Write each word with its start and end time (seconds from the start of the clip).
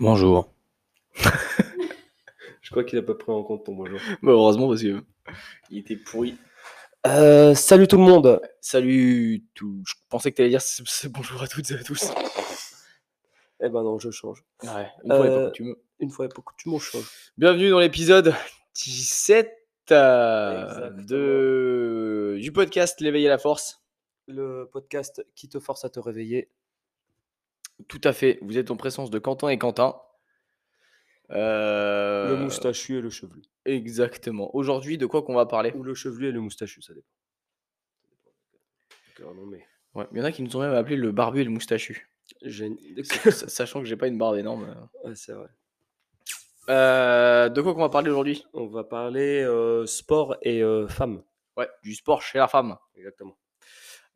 Bonjour. 0.00 0.52
Je 2.60 2.70
crois 2.70 2.84
qu'il 2.84 2.98
a 2.98 3.02
pas 3.02 3.14
pris 3.14 3.32
en 3.32 3.42
compte 3.42 3.64
ton 3.64 3.74
bonjour. 3.74 3.98
Bah, 4.22 4.32
heureusement 4.32 4.68
parce 4.68 4.82
que 4.82 5.02
il 5.70 5.78
était 5.78 5.96
pourri. 5.96 6.36
Euh, 7.06 7.54
salut 7.54 7.88
tout 7.88 7.96
le 7.96 8.02
monde. 8.02 8.40
Salut 8.60 9.44
tout. 9.54 9.82
Je 9.86 9.94
pensais 10.08 10.30
que 10.30 10.36
tu 10.36 10.42
allais 10.42 10.50
dire 10.50 10.60
c'est- 10.60 10.82
c'est 10.86 11.10
bonjour 11.10 11.42
à 11.42 11.46
toutes 11.48 11.70
et 11.70 11.74
à 11.74 11.82
tous. 11.82 12.10
Eh 13.60 13.68
ben 13.70 13.82
non, 13.82 13.98
je 13.98 14.12
change. 14.12 14.44
Ouais, 14.62 14.86
une 15.02 15.10
fois 15.10 15.18
n'est 15.24 15.30
pas 15.30 15.34
Euh, 15.40 15.46
coutume. 15.48 15.74
Une 15.98 16.10
fois 16.10 16.26
et 16.26 16.28
pas 16.28 16.42
coutume, 16.42 16.74
on 16.74 16.78
change. 16.78 17.02
Bienvenue 17.36 17.70
dans 17.70 17.80
l'épisode 17.80 18.32
17 18.74 19.52
euh, 19.90 20.62
Exactement. 20.64 21.02
de... 21.08 22.38
du 22.40 22.52
podcast 22.52 23.00
L'éveil 23.00 23.26
à 23.26 23.30
la 23.30 23.38
force. 23.38 23.82
Le 24.28 24.68
podcast 24.70 25.26
qui 25.34 25.48
te 25.48 25.58
force 25.58 25.84
à 25.84 25.90
te 25.90 25.98
réveiller. 25.98 26.50
Tout 27.86 28.00
à 28.04 28.12
fait. 28.12 28.38
Vous 28.42 28.58
êtes 28.58 28.70
en 28.70 28.76
présence 28.76 29.10
de 29.10 29.18
Quentin 29.18 29.48
et 29.48 29.58
Quentin. 29.58 29.94
Euh, 31.30 32.30
Le 32.30 32.36
moustachu 32.36 32.98
et 32.98 33.00
le 33.00 33.10
chevelu. 33.10 33.42
Exactement. 33.64 34.54
Aujourd'hui, 34.56 34.98
de 34.98 35.06
quoi 35.06 35.22
qu'on 35.22 35.34
va 35.34 35.46
parler? 35.46 35.72
Ou 35.76 35.82
le 35.82 35.94
chevelu 35.94 36.28
et 36.28 36.32
le 36.32 36.40
moustachu, 36.40 36.82
ça 36.82 36.94
dépend. 36.94 37.06
D'accord, 39.08 39.34
non 39.34 39.46
mais. 39.46 39.64
Ouais, 39.94 40.06
Il 40.12 40.18
y 40.18 40.20
en 40.20 40.24
a 40.24 40.32
qui 40.32 40.42
nous 40.42 40.56
ont 40.56 40.60
même 40.60 40.74
appelé 40.74 40.96
le 40.96 41.12
barbu 41.12 41.40
et 41.40 41.44
le 41.44 41.50
moustachu. 41.50 42.08
Sachant 43.30 43.80
que 43.80 43.86
j'ai 43.86 43.96
pas 43.96 44.08
une 44.08 44.18
barbe 44.18 44.36
énorme. 44.36 44.74
ouais, 45.04 45.14
c'est 45.14 45.32
vrai. 45.32 45.48
Euh, 46.68 47.48
de 47.48 47.62
quoi 47.62 47.72
qu'on 47.72 47.80
va 47.80 47.88
parler 47.88 48.10
aujourd'hui? 48.10 48.44
On 48.52 48.66
va 48.66 48.84
parler 48.84 49.42
euh, 49.42 49.86
sport 49.86 50.36
et 50.42 50.62
euh, 50.62 50.86
femmes. 50.86 51.22
Ouais, 51.56 51.68
du 51.82 51.94
sport 51.94 52.20
chez 52.20 52.38
la 52.38 52.46
femme. 52.48 52.76
Exactement. 52.94 53.36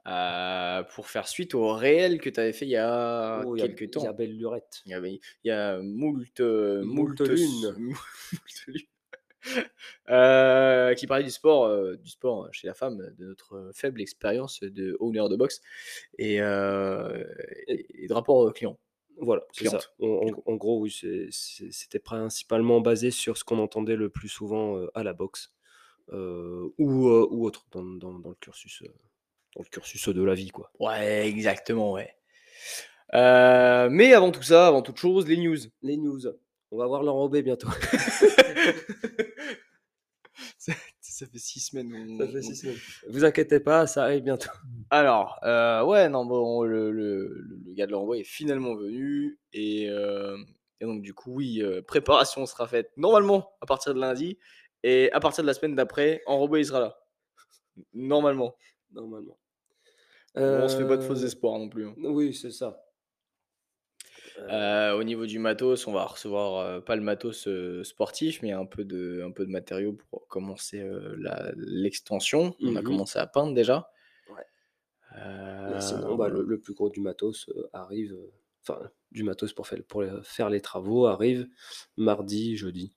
Euh, 0.08 0.82
pour 0.94 1.08
faire 1.08 1.28
suite 1.28 1.54
au 1.54 1.72
réel 1.72 2.20
que 2.20 2.28
tu 2.28 2.40
avais 2.40 2.52
fait 2.52 2.66
il 2.66 2.70
y 2.70 2.76
a 2.76 3.42
Oh, 3.46 3.54
il 3.54 3.60
y 3.60 3.62
a- 3.62 3.68
quelques 3.68 3.82
Il 3.82 3.90
temps. 3.90 4.02
y 4.04 4.08
a 4.08 4.12
belle 4.12 4.36
lurette. 4.36 4.82
Il 4.84 4.90
y, 4.92 5.20
il 5.44 5.48
y 5.48 5.50
a 5.52 5.78
moult, 5.80 6.40
euh, 6.40 6.82
Moult 6.84 7.20
moult 7.20 7.28
lunes. 7.28 7.74
moult 7.78 8.66
lunes. 8.66 8.82
Euh, 10.08 10.94
qui 10.94 11.06
parlait 11.06 11.24
du 11.24 11.30
sport, 11.30 11.64
euh, 11.64 11.96
du 11.96 12.08
sport 12.10 12.48
chez 12.52 12.66
la 12.66 12.74
femme, 12.74 13.12
de 13.18 13.26
notre 13.26 13.70
faible 13.74 14.00
expérience 14.00 14.60
de 14.60 14.96
owner 15.00 15.24
de 15.30 15.36
boxe 15.36 15.60
et, 16.18 16.40
euh, 16.40 17.24
et, 17.68 18.04
et 18.04 18.06
de 18.08 18.12
rapport 18.14 18.52
client. 18.52 18.78
Voilà, 19.18 19.42
c'est 19.52 19.68
ça. 19.68 19.78
En, 20.00 20.56
gros, 20.56 20.80
oui, 20.80 20.90
c'était 21.30 21.98
principalement 21.98 22.80
basé 22.80 23.10
sur 23.10 23.36
ce 23.36 23.44
qu'on 23.44 23.58
entendait 23.58 23.96
le 23.96 24.08
plus 24.08 24.28
souvent 24.28 24.84
à 24.94 25.02
la 25.04 25.12
boxe 25.12 25.52
ou, 26.12 26.14
ou 26.78 27.44
autre 27.46 27.66
dans, 27.70 27.84
dans- 27.84 28.18
dans 28.18 28.28
le 28.30 28.34
cursus, 28.36 28.82
dans 29.56 29.62
le 29.62 29.68
cursus 29.68 30.08
de 30.08 30.22
la 30.22 30.34
vie, 30.34 30.50
quoi. 30.50 30.70
Ouais, 30.80 31.26
exactement, 31.28 31.92
ouais. 31.92 32.14
Euh, 33.14 33.88
mais 33.90 34.14
avant 34.14 34.30
tout 34.30 34.42
ça, 34.42 34.66
avant 34.68 34.80
toute 34.82 34.96
chose, 34.96 35.26
les 35.26 35.36
news. 35.36 35.56
Les 35.82 35.96
news. 35.96 36.20
On 36.70 36.78
va 36.78 36.86
voir 36.86 37.02
l'enrobé 37.02 37.42
bientôt. 37.42 37.68
ça, 40.58 40.72
ça 41.00 41.26
fait 41.26 41.38
six 41.38 41.60
semaines. 41.60 41.92
on- 41.94 42.18
Ça 42.18 42.26
fait 42.28 42.38
on- 42.38 42.42
six 42.42 42.56
semaines. 42.56 42.76
Vous 43.08 43.24
inquiétez 43.24 43.60
pas, 43.60 43.86
ça 43.86 44.04
arrive 44.04 44.22
bientôt. 44.22 44.50
Alors, 44.90 45.38
euh, 45.44 45.84
ouais, 45.84 46.08
non, 46.08 46.24
bon, 46.24 46.62
le, 46.64 46.90
le- 46.90 47.28
le- 47.38 47.58
gars 47.74 47.86
de 47.86 47.92
l'envoi 47.92 48.18
est 48.18 48.24
finalement 48.24 48.74
venu. 48.74 49.38
Et, 49.52 49.88
euh, 49.90 50.36
et 50.80 50.84
donc, 50.86 51.02
du 51.02 51.12
coup, 51.14 51.34
oui, 51.34 51.60
euh, 51.62 51.82
préparation 51.82 52.46
sera 52.46 52.66
faite 52.66 52.90
normalement 52.96 53.52
à 53.60 53.66
partir 53.66 53.94
de 53.94 54.00
lundi. 54.00 54.38
Et 54.82 55.12
à 55.12 55.20
partir 55.20 55.44
de 55.44 55.46
la 55.46 55.54
semaine 55.54 55.74
d'après, 55.76 56.22
enrobé, 56.26 56.60
il 56.60 56.66
sera 56.66 56.80
là. 56.80 56.98
Normalement. 57.92 58.56
Normalement. 58.92 59.38
Bon, 60.36 60.64
on 60.64 60.68
se 60.68 60.76
fait 60.76 60.86
pas 60.86 60.96
de 60.98 61.02
faux 61.02 61.14
Euh, 61.14 61.24
espoirs 61.24 61.58
non 61.58 61.68
plus. 61.68 61.86
hein. 61.86 61.96
Oui, 61.96 62.34
c'est 62.34 62.50
ça. 62.50 62.84
Euh, 64.38 64.48
Euh, 64.50 64.92
au 64.98 65.04
niveau 65.04 65.26
du 65.26 65.38
matos, 65.38 65.86
on 65.86 65.92
va 65.92 66.04
recevoir 66.04 66.56
euh, 66.58 66.80
pas 66.80 66.96
le 66.96 67.02
matos 67.02 67.46
euh, 67.48 67.82
sportif, 67.84 68.42
mais 68.42 68.52
un 68.52 68.66
peu 68.66 68.84
de, 68.84 69.22
un 69.26 69.30
peu 69.30 69.46
de 69.46 69.50
matériaux 69.50 69.94
pour 70.10 70.26
commencer 70.28 70.80
euh, 70.80 71.14
la- 71.18 71.52
l'extension. 71.56 72.54
On 72.62 72.76
a 72.76 72.80
Mhm. 72.80 72.84
commencé 72.84 73.18
à 73.18 73.26
peindre 73.26 73.54
déjà. 73.54 73.90
Ouais. 74.28 74.44
Mais 75.64 75.80
sinon, 75.80 76.14
bah, 76.16 76.28
le, 76.28 76.42
le 76.44 76.60
plus 76.60 76.74
gros 76.74 76.88
du 76.90 77.00
matos 77.00 77.48
euh, 77.50 77.68
arrive. 77.72 78.12
euh, 78.12 78.32
Enfin, 78.64 78.80
du 79.10 79.24
matos 79.24 79.52
pour 79.52 79.66
faire, 79.66 79.82
pour 79.88 80.02
les- 80.02 80.22
faire 80.22 80.48
les 80.48 80.60
travaux 80.60 81.06
arrive 81.06 81.48
mardi, 81.96 82.56
jeudi. 82.56 82.94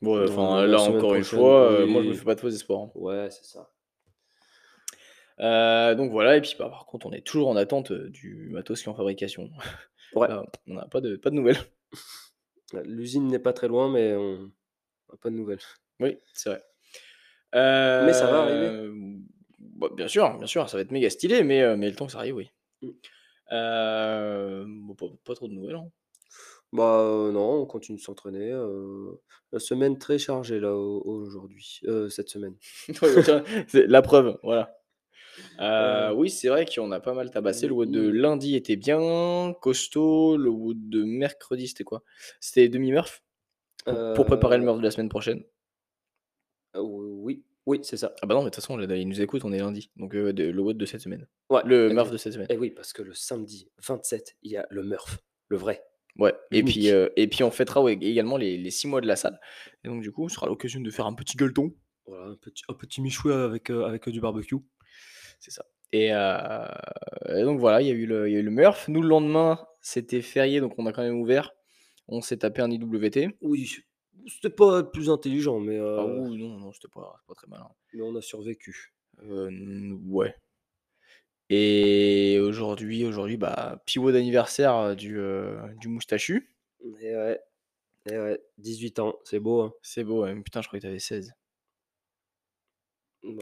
Ouais, 0.00 0.24
Dans 0.24 0.24
enfin, 0.24 0.66
la 0.66 0.66
là 0.66 0.78
semaine 0.78 0.98
encore 0.98 1.14
une 1.14 1.20
prochaine, 1.22 1.38
fois, 1.38 1.70
euh, 1.70 1.86
moi 1.86 2.02
je 2.02 2.08
me 2.08 2.12
oui. 2.12 2.18
fais 2.18 2.24
pas 2.24 2.34
de 2.34 2.40
faux 2.40 2.48
espoirs. 2.48 2.80
hein. 2.84 2.90
Ouais, 2.94 3.30
c'est 3.30 3.44
ça. 3.44 3.70
Euh, 5.40 5.94
donc 5.94 6.10
voilà, 6.12 6.36
et 6.36 6.40
puis 6.40 6.54
bah, 6.58 6.68
par 6.70 6.86
contre, 6.86 7.06
on 7.06 7.12
est 7.12 7.20
toujours 7.26 7.48
en 7.48 7.56
attente 7.56 7.90
euh, 7.92 8.08
du 8.10 8.48
matos 8.50 8.80
qui 8.82 8.88
est 8.88 8.92
en 8.92 8.94
fabrication. 8.94 9.50
Ouais. 10.14 10.28
Là, 10.28 10.44
on 10.68 10.74
n'a 10.74 10.86
pas 10.86 11.00
de, 11.00 11.16
pas 11.16 11.30
de 11.30 11.34
nouvelles. 11.34 11.58
L'usine 12.84 13.26
n'est 13.26 13.40
pas 13.40 13.52
très 13.52 13.66
loin, 13.68 13.90
mais 13.90 14.14
on 14.14 14.38
n'a 15.10 15.16
pas 15.20 15.30
de 15.30 15.34
nouvelles. 15.34 15.58
Oui, 16.00 16.16
c'est 16.32 16.48
vrai. 16.50 16.62
Mais 17.52 18.12
ça 18.12 18.30
va 18.30 18.42
arriver. 18.42 18.66
Euh, 18.66 19.16
bah, 19.58 19.88
bien 19.94 20.08
sûr, 20.08 20.38
bien 20.38 20.46
sûr, 20.46 20.68
ça 20.70 20.76
va 20.76 20.82
être 20.82 20.92
méga 20.92 21.10
stylé, 21.10 21.42
mais, 21.42 21.60
euh, 21.62 21.76
mais 21.76 21.90
le 21.90 21.96
temps 21.96 22.06
que 22.06 22.12
ça 22.12 22.18
arrive, 22.18 22.36
oui. 22.36 22.50
Mm. 22.82 22.90
Euh, 23.52 24.64
bon, 24.66 24.94
pas, 24.94 25.06
pas 25.24 25.34
trop 25.34 25.48
de 25.48 25.54
nouvelles. 25.54 25.76
hein. 25.76 25.90
Bah 26.72 27.00
euh, 27.00 27.32
non, 27.32 27.62
on 27.62 27.66
continue 27.66 27.98
de 27.98 28.02
s'entraîner. 28.02 28.50
euh, 28.52 29.12
la 29.52 29.58
semaine 29.60 29.98
très 29.98 30.18
chargée 30.18 30.60
là 30.60 30.74
au- 30.74 31.02
aujourd'hui, 31.04 31.80
euh, 31.84 32.08
cette 32.08 32.28
semaine. 32.28 32.54
La 33.74 34.02
preuve, 34.02 34.38
voilà. 34.42 34.75
Euh, 35.60 36.12
oui, 36.12 36.30
c'est 36.30 36.48
vrai 36.48 36.66
qu'on 36.66 36.90
a 36.92 37.00
pas 37.00 37.14
mal 37.14 37.30
tabassé. 37.30 37.66
Le 37.66 37.72
wood 37.74 37.90
de 37.90 38.10
mm. 38.10 38.14
lundi 38.14 38.56
était 38.56 38.76
bien 38.76 39.54
costaud. 39.60 40.36
Le 40.36 40.50
wood 40.50 40.88
de 40.88 41.04
mercredi, 41.04 41.68
c'était 41.68 41.84
quoi? 41.84 42.02
C'était 42.40 42.68
demi-murph 42.68 43.22
pour, 43.84 44.14
pour 44.14 44.26
préparer 44.26 44.56
le 44.58 44.62
Euh, 44.62 44.66
murph 44.66 44.78
de 44.78 44.84
la 44.84 44.90
semaine 44.90 45.08
prochaine. 45.08 45.42
euh, 46.76 46.80
oui, 46.82 47.44
oui, 47.66 47.80
c'est 47.82 47.96
ça. 47.96 48.14
Ah 48.22 48.26
bah 48.26 48.34
non, 48.34 48.40
mais 48.40 48.50
de 48.50 48.54
toute 48.54 48.62
façon, 48.62 48.76
là, 48.76 48.96
il 48.96 49.08
nous 49.08 49.20
écoute, 49.20 49.44
on 49.44 49.52
est 49.52 49.58
lundi. 49.58 49.90
Donc 49.96 50.14
euh, 50.14 50.32
de- 50.32 50.44
le 50.44 50.62
wood 50.62 50.76
de 50.76 50.86
cette 50.86 51.00
semaine. 51.00 51.26
Ouais, 51.50 51.62
Le 51.64 51.88
murph 51.90 52.10
de 52.10 52.16
cette 52.16 52.32
semaine. 52.34 52.46
Et 52.50 52.56
oui, 52.56 52.70
parce 52.70 52.92
que 52.92 53.02
le 53.02 53.12
samedi 53.14 53.68
27, 53.86 54.36
il 54.42 54.52
y 54.52 54.56
a 54.56 54.66
le 54.70 54.82
Murph, 54.82 55.18
le 55.48 55.56
vrai. 55.56 55.82
Ouais, 56.18 56.34
et 56.50 56.62
puis, 56.62 56.90
euh, 56.90 57.08
et 57.16 57.26
puis 57.28 57.44
on 57.44 57.50
fêtera 57.50 57.82
ouais, 57.82 57.92
également 57.92 58.38
les, 58.38 58.70
6 58.70 58.86
mois 58.88 59.00
de 59.00 59.06
la 59.06 59.16
salle. 59.16 59.38
Et 59.84 59.88
donc 59.88 60.02
du 60.02 60.12
coup, 60.12 60.28
ce 60.28 60.36
sera 60.36 60.46
l'occasion 60.46 60.80
de 60.80 60.90
faire 60.90 61.06
un 61.06 61.12
petit 61.12 61.36
gueuleton. 61.36 61.74
Voilà, 62.06 62.26
un 62.26 62.36
petit, 62.36 62.62
un 62.68 62.74
petit 62.74 63.02
avec, 63.30 63.70
euh, 63.70 63.84
avec 63.84 64.08
du 64.08 64.20
barbecue. 64.20 64.56
C'est 65.40 65.50
ça. 65.50 65.64
Et, 65.92 66.12
euh, 66.12 66.66
et 67.28 67.42
donc 67.42 67.60
voilà, 67.60 67.80
il 67.80 67.86
y, 67.88 67.90
a 67.90 67.94
eu 67.94 68.06
le- 68.06 68.28
il 68.28 68.32
y 68.32 68.36
a 68.36 68.40
eu 68.40 68.42
le 68.42 68.50
Murph. 68.50 68.88
Nous, 68.88 69.02
le 69.02 69.08
lendemain, 69.08 69.66
c'était 69.80 70.22
férié, 70.22 70.60
donc 70.60 70.74
on 70.78 70.86
a 70.86 70.92
quand 70.92 71.02
même 71.02 71.20
ouvert. 71.20 71.52
On 72.08 72.20
s'est 72.20 72.38
tapé 72.38 72.62
un 72.62 72.70
IWT. 72.70 73.36
Oui, 73.40 73.76
c'était 74.26 74.50
pas 74.50 74.82
plus 74.82 75.08
intelligent, 75.10 75.60
mais, 75.60 75.78
Ah 75.78 75.82
euh, 75.82 76.28
oui, 76.28 76.38
non, 76.38 76.58
non, 76.58 76.72
c'était 76.72 76.88
pas, 76.88 77.20
pas 77.26 77.34
très 77.34 77.46
malin. 77.46 77.68
mais 77.92 78.02
on 78.02 78.14
a 78.16 78.20
survécu. 78.20 78.94
Euh, 79.22 79.96
ouais. 80.06 80.34
Et 81.48 82.38
aujourd'hui, 82.42 83.04
aujourd'hui, 83.04 83.36
bah, 83.36 83.80
pivot 83.86 84.10
d'anniversaire 84.10 84.96
du, 84.96 85.18
du 85.80 85.88
moustachu. 85.88 86.52
Et 87.00 87.16
ouais, 87.16 87.40
et 88.10 88.18
ouais, 88.18 88.40
18 88.58 88.98
ans, 88.98 89.14
c'est 89.24 89.38
beau. 89.40 89.62
Hein. 89.62 89.72
C'est 89.82 90.04
beau, 90.04 90.26
putain, 90.42 90.60
je 90.62 90.66
croyais 90.68 90.80
que 90.80 90.86
t'avais 90.86 90.98
16. 90.98 91.32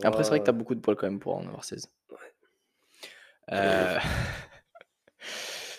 Après, 0.02 0.22
c'est 0.24 0.30
vrai 0.30 0.40
que 0.40 0.44
t'as 0.44 0.52
Bah, 0.52 0.58
beaucoup 0.58 0.74
de 0.74 0.80
poils 0.80 0.96
quand 0.96 1.06
même 1.06 1.20
pour 1.20 1.34
en 1.36 1.46
avoir 1.46 1.64
16. 1.64 1.90
Ouais. 2.10 2.16
Euh, 3.52 3.98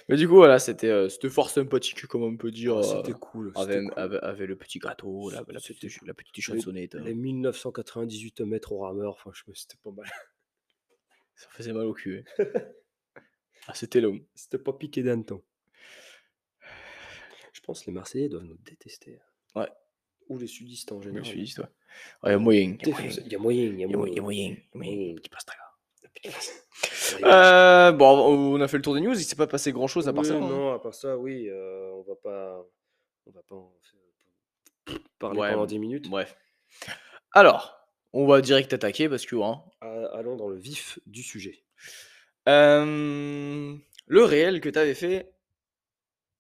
Mais 0.07 0.17
du 0.17 0.27
coup, 0.27 0.35
voilà, 0.35 0.59
c'était 0.59 0.89
euh, 0.89 1.09
c'était 1.09 1.29
fort 1.31 1.49
sympathique, 1.49 2.05
comme 2.05 2.21
on 2.21 2.37
peut 2.37 2.51
dire. 2.51 2.77
ah, 2.77 2.83
c'était 2.83 3.11
euh, 3.13 3.15
cool. 3.15 3.51
avec, 3.55 3.73
c'était 3.79 3.89
cool. 3.89 3.99
avec- 4.03 4.23
avec 4.23 4.47
le 4.49 4.55
petit 4.55 4.77
gâteau, 4.77 5.31
la, 5.31 5.43
petite, 5.43 5.81
la 6.05 6.13
petite 6.13 6.35
Les- 6.37 6.41
chansonnette. 6.43 6.93
hein. 6.95 7.01
Les 7.03 7.15
1998 7.15 8.41
mètres 8.41 8.71
au 8.71 8.79
rameur, 8.79 9.17
franchement, 9.19 9.53
c'était 9.55 9.77
pas 9.83 9.89
mal. 9.91 10.05
Ça 11.35 11.47
faisait 11.49 11.73
mal 11.73 11.85
au 11.87 11.93
cul. 11.93 12.23
hein. 12.37 12.43
ah, 13.67 13.73
c'était 13.73 13.99
long. 13.99 14.19
C'était 14.35 14.59
pas 14.59 14.73
piqué 14.73 15.01
d'un 15.01 15.21
temps. 15.23 15.41
Je 17.53 17.61
pense 17.61 17.81
que 17.81 17.87
les 17.87 17.93
Marseillais 17.93 18.29
doivent 18.29 18.43
nous 18.43 18.57
détester. 18.63 19.17
hein. 19.55 19.61
Ouais. 19.61 19.69
Ou 20.29 20.37
les 20.37 20.47
sudistes 20.47 20.91
en 20.91 21.01
général. 21.01 21.23
dit, 21.23 21.53
toi. 21.55 21.65
Ouais, 21.65 21.71
il 22.23 22.29
y 22.31 22.33
a 22.33 22.37
moyen. 22.37 22.77
il 22.81 22.87
y 22.87 22.91
a 22.91 22.93
moyen. 22.93 23.11
Il 23.25 23.31
y 23.31 23.35
a 23.35 23.39
moyen, 23.39 23.63
il 23.63 23.79
y 23.79 23.83
a 23.83 23.87
moyen, 23.87 24.11
il 24.11 24.15
y 24.15 24.19
a 24.19 24.21
moyen. 24.21 24.55
Ouais. 24.73 25.15
Euh, 27.23 27.91
bon, 27.91 28.55
on 28.55 28.61
a 28.61 28.67
fait 28.67 28.77
le 28.77 28.83
tour 28.83 28.95
des 28.95 29.01
news, 29.01 29.13
il 29.13 29.23
s'est 29.23 29.35
pas 29.35 29.47
passé 29.47 29.71
grand 29.71 29.87
chose 29.87 30.07
à 30.07 30.13
part 30.13 30.23
Oui, 30.23 30.29
ça. 30.29 30.35
hein. 30.35 30.39
Non, 30.41 30.73
à 30.73 30.79
part 30.79 30.93
ça, 30.93 31.17
oui, 31.17 31.47
euh, 31.49 31.91
on 31.93 32.01
va 32.03 32.15
pas, 32.15 32.65
on 33.27 33.31
va 33.31 33.41
pas 33.47 33.55
en 33.55 33.71
parler 35.19 35.39
Ouais, 35.39 35.51
pendant 35.51 35.65
10 35.65 35.79
minutes. 35.79 36.09
Bref. 36.09 36.35
Alors, 37.31 37.77
on 38.13 38.25
va 38.25 38.41
direct 38.41 38.73
attaquer 38.73 39.07
parce 39.09 39.25
que. 39.25 39.35
hein, 39.35 39.61
Allons 40.13 40.35
dans 40.35 40.47
le 40.49 40.57
vif 40.57 40.99
du 41.05 41.21
sujet. 41.23 41.63
euh, 42.49 43.75
le 44.07 44.23
réel 44.23 44.61
que 44.61 44.69
tu 44.69 44.79
avais 44.79 44.93
fait 44.95 45.31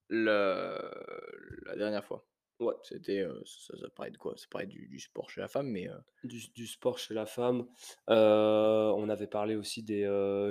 le- 0.09 1.61
la 1.65 1.75
dernière 1.75 2.03
fois. 2.05 2.25
Ouais. 2.59 2.73
C'était, 2.83 3.25
ça 3.45 3.77
ça 3.77 3.89
parlait 3.89 4.11
de 4.11 4.17
quoi? 4.17 4.33
Ça 4.37 4.45
parlait 4.49 4.67
du 4.67 4.87
du 4.87 4.99
sport 4.99 5.29
chez 5.29 5.41
la 5.41 5.47
femme, 5.47 5.67
mais, 5.67 5.89
Du 6.23 6.39
du 6.53 6.67
sport 6.67 6.97
chez 6.97 7.13
la 7.13 7.25
femme. 7.25 7.67
On 8.07 9.09
avait 9.09 9.27
parlé 9.27 9.55
aussi 9.55 9.83
des, 9.83 10.03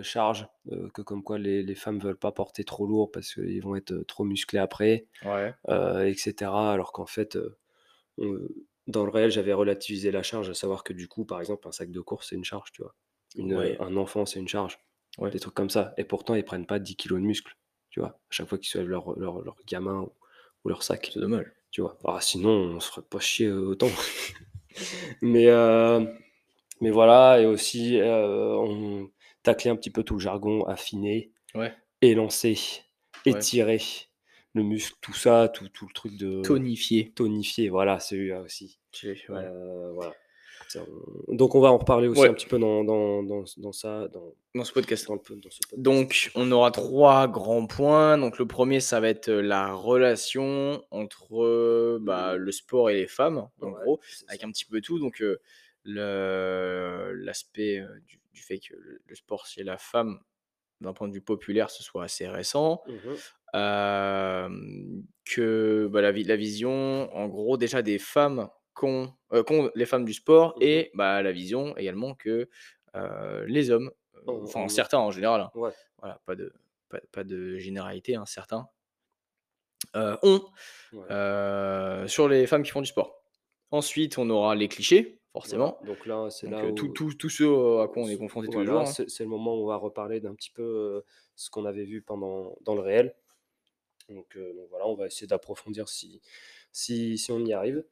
charges, 0.02 0.46
que 0.92 1.02
comme 1.02 1.22
quoi 1.22 1.38
les 1.38 1.62
les 1.62 1.74
femmes 1.74 1.98
veulent 1.98 2.18
pas 2.18 2.32
porter 2.32 2.64
trop 2.64 2.86
lourd 2.86 3.10
parce 3.10 3.32
qu'ils 3.34 3.62
vont 3.62 3.74
être, 3.76 3.94
trop 4.06 4.24
musclés 4.24 4.58
après, 4.58 5.06
ouais, 5.22 5.54
heu, 5.70 6.06
et 6.08 6.14
cetera. 6.14 6.72
Alors 6.72 6.92
qu'en 6.92 7.06
fait, 7.06 7.38
on 8.18 8.48
dans 8.86 9.04
le 9.04 9.10
réel, 9.10 9.30
j'avais 9.30 9.54
relativisé 9.54 10.10
la 10.10 10.22
charge, 10.22 10.50
à 10.50 10.54
savoir 10.54 10.84
que 10.84 10.92
du 10.92 11.08
coup, 11.08 11.24
par 11.24 11.40
exemple, 11.40 11.66
un 11.68 11.72
sac 11.72 11.90
de 11.90 12.00
course, 12.02 12.28
c'est 12.30 12.36
une 12.36 12.44
charge, 12.44 12.70
tu 12.72 12.82
vois? 12.82 12.94
Une, 13.36 13.54
heu, 13.54 13.60
ouais, 13.60 13.78
un 13.80 13.96
enfant, 13.96 14.26
c'est 14.26 14.40
une 14.40 14.48
charge, 14.48 14.78
ouais, 15.18 15.30
des 15.32 15.40
trucs 15.40 15.54
comme 15.54 15.70
ça 15.70 15.94
et 15.98 16.04
pourtant 16.04 16.34
ils 16.34 16.44
prennent 16.44 16.66
pas 16.66 16.78
10 16.80 16.96
kilogrammes 16.96 17.22
de 17.24 17.28
muscles, 17.28 17.56
tu 17.90 18.00
vois? 18.00 18.10
À 18.10 18.18
chaque 18.30 18.48
fois 18.48 18.58
qu'ils 18.58 18.68
soulèvent 18.68 18.88
leur 18.90 19.18
leur 19.18 19.42
leur 19.42 19.56
gamin 19.66 20.02
ou 20.02 20.12
ou 20.64 20.68
leur 20.70 20.82
sac, 20.82 21.10
c'est 21.14 21.20
dommage. 21.20 21.52
Tu 21.74 21.80
vois? 21.82 21.98
Ah 22.04 22.20
sinon, 22.20 22.50
on 22.76 22.80
se 22.80 22.88
ferait 22.88 23.02
pas 23.02 23.18
chier, 23.18 23.50
autant. 23.50 23.88
Mais, 25.22 25.46
heu, 25.48 26.08
mais 26.80 26.90
voilà 26.90 27.40
et 27.40 27.46
aussi, 27.46 27.98
heu, 28.00 28.04
on 28.58 29.10
taclait 29.42 29.70
un 29.70 29.76
petit 29.76 29.90
peu 29.90 30.02
tout 30.04 30.14
le 30.14 30.20
jargon, 30.20 30.64
affiner, 30.66 31.32
Ouais, 31.54 31.74
élancer, 32.02 32.58
ouais. 33.26 33.32
étirer 33.32 33.80
le 34.54 34.62
muscle, 34.64 34.96
tout 35.00 35.14
ça, 35.14 35.48
tout 35.48 35.68
tout 35.70 35.86
le 35.88 35.92
truc 35.94 36.16
de 36.16 36.42
Tonifié. 36.42 37.12
tonifier, 37.14 37.68
voilà, 37.70 38.00
celui-là 38.00 38.42
aussi. 38.42 38.78
Ouais. 39.28 39.50
Voilà. 39.94 40.14
Donc 41.28 41.54
on 41.54 41.60
va 41.60 41.70
en 41.72 41.78
reparler 41.78 42.08
aussi 42.08 42.22
Ouais, 42.22 42.28
un 42.28 42.34
petit 42.34 42.46
peu 42.46 42.58
dans 42.58 42.84
dans 42.84 43.22
dans 43.22 43.44
dans 43.56 43.72
ça, 43.72 44.08
dans 44.08 44.34
dans 44.54 44.64
ce 44.64 44.72
podcast. 44.72 45.06
dans 45.06 45.14
le 45.14 45.20
ce 45.50 45.62
podcast. 45.62 45.76
Donc, 45.76 46.30
on 46.36 46.50
aura 46.52 46.70
3 46.70 47.26
grands 47.28 47.66
points. 47.66 48.16
Donc, 48.18 48.38
le 48.38 48.46
premier 48.46 48.80
ça 48.80 49.00
va 49.00 49.08
être, 49.08 49.28
heu, 49.28 49.40
la 49.40 49.72
relation 49.74 50.84
entre, 50.90 51.42
heu, 51.44 51.98
bah, 52.00 52.36
le 52.36 52.52
sport 52.52 52.90
et 52.90 52.94
les 52.94 53.06
femmes, 53.08 53.48
en 53.60 53.70
Ouais, 53.70 53.72
gros, 53.72 54.00
c'est 54.06 54.28
avec 54.28 54.40
ça. 54.40 54.44
un 54.44 54.50
petit 54.52 54.64
peu 54.64 54.80
tout. 54.80 54.98
Donc, 55.00 55.22
le 55.84 57.12
l'aspect, 57.16 57.80
heu, 57.80 58.00
du 58.06 58.20
du 58.32 58.42
fait 58.42 58.58
que 58.58 58.74
le 58.76 59.00
le 59.06 59.14
sport 59.16 59.46
chez 59.46 59.64
la 59.64 59.78
femme, 59.78 60.20
d'un 60.80 60.92
point 60.94 61.08
de 61.08 61.14
vue 61.14 61.22
populaire, 61.22 61.70
ce 61.70 61.82
soit 61.84 62.04
assez 62.04 62.28
récent. 62.28 62.82
Mmh 62.86 63.34
que, 65.24 65.88
bah, 65.90 66.02
la 66.02 66.12
la 66.12 66.36
vision, 66.36 67.14
en 67.14 67.28
gros, 67.28 67.56
déjà 67.56 67.82
des 67.82 67.98
femmes 67.98 68.48
qu'ont, 68.74 69.12
heu, 69.32 69.42
qu'ont 69.42 69.70
les 69.74 69.86
femmes 69.86 70.04
du 70.04 70.12
sport 70.14 70.56
Mmh 70.56 70.62
mh. 70.74 70.80
et 70.80 70.90
bah, 70.94 71.22
la 71.22 71.32
vision 71.32 71.76
également 71.76 72.14
que, 72.14 72.48
heu, 72.96 73.44
les 73.46 73.70
hommes, 73.70 73.90
En 74.26 74.44
enfin 74.44 74.60
en 74.60 74.68
certains 74.68 74.98
en 74.98 75.10
général, 75.10 75.40
hein, 75.42 75.52
ouais, 75.54 75.74
voilà, 75.98 76.20
pas 76.26 76.36
de 76.36 76.52
pas 76.88 77.00
pas 77.12 77.24
de 77.24 77.58
généralité, 77.58 78.16
hein, 78.16 78.26
certains, 78.26 78.68
ont, 80.22 80.44
ouais. 80.92 81.14
sur 82.08 82.28
les 82.28 82.46
femmes 82.46 82.62
qui 82.62 82.70
font 82.70 82.80
du 82.80 82.86
sport. 82.88 83.22
Ensuite, 83.70 84.18
on 84.18 84.30
aura 84.30 84.54
les 84.54 84.68
clichés, 84.68 85.20
forcément, 85.32 85.78
donc 85.80 86.06
là, 86.06 86.30
c'est 86.30 86.48
là 86.48 86.66
où 86.68 86.90
tous 86.90 87.14
tous 87.14 87.28
ceux 87.30 87.80
à 87.80 87.88
Heu, 87.88 87.88
quoi 87.88 88.02
on 88.04 88.08
est 88.08 88.16
ce 88.16 88.18
confronté 88.18 88.48
tous 88.48 88.60
les 88.60 88.66
jours, 88.66 88.86
hein. 88.88 88.96
c'est 89.08 89.24
le 89.24 89.28
moment 89.30 89.56
où 89.56 89.64
on 89.64 89.66
va 89.66 89.76
reparler 89.76 90.20
d'un 90.20 90.34
petit 90.34 90.50
peu, 90.50 91.04
ce 91.36 91.50
qu'on 91.50 91.64
avait 91.64 91.84
vu 91.84 92.02
pendant 92.02 92.56
dans 92.62 92.74
le 92.74 92.80
réel. 92.82 93.16
Donc 94.08 94.36
donc 94.38 94.68
voilà, 94.70 94.86
on 94.88 94.94
va 94.96 95.06
essayer 95.06 95.26
d'approfondir 95.26 95.88
si 95.88 96.20
si 96.72 97.18
si 97.18 97.32
on 97.32 97.44
y 97.46 97.52
arrive 97.54 97.84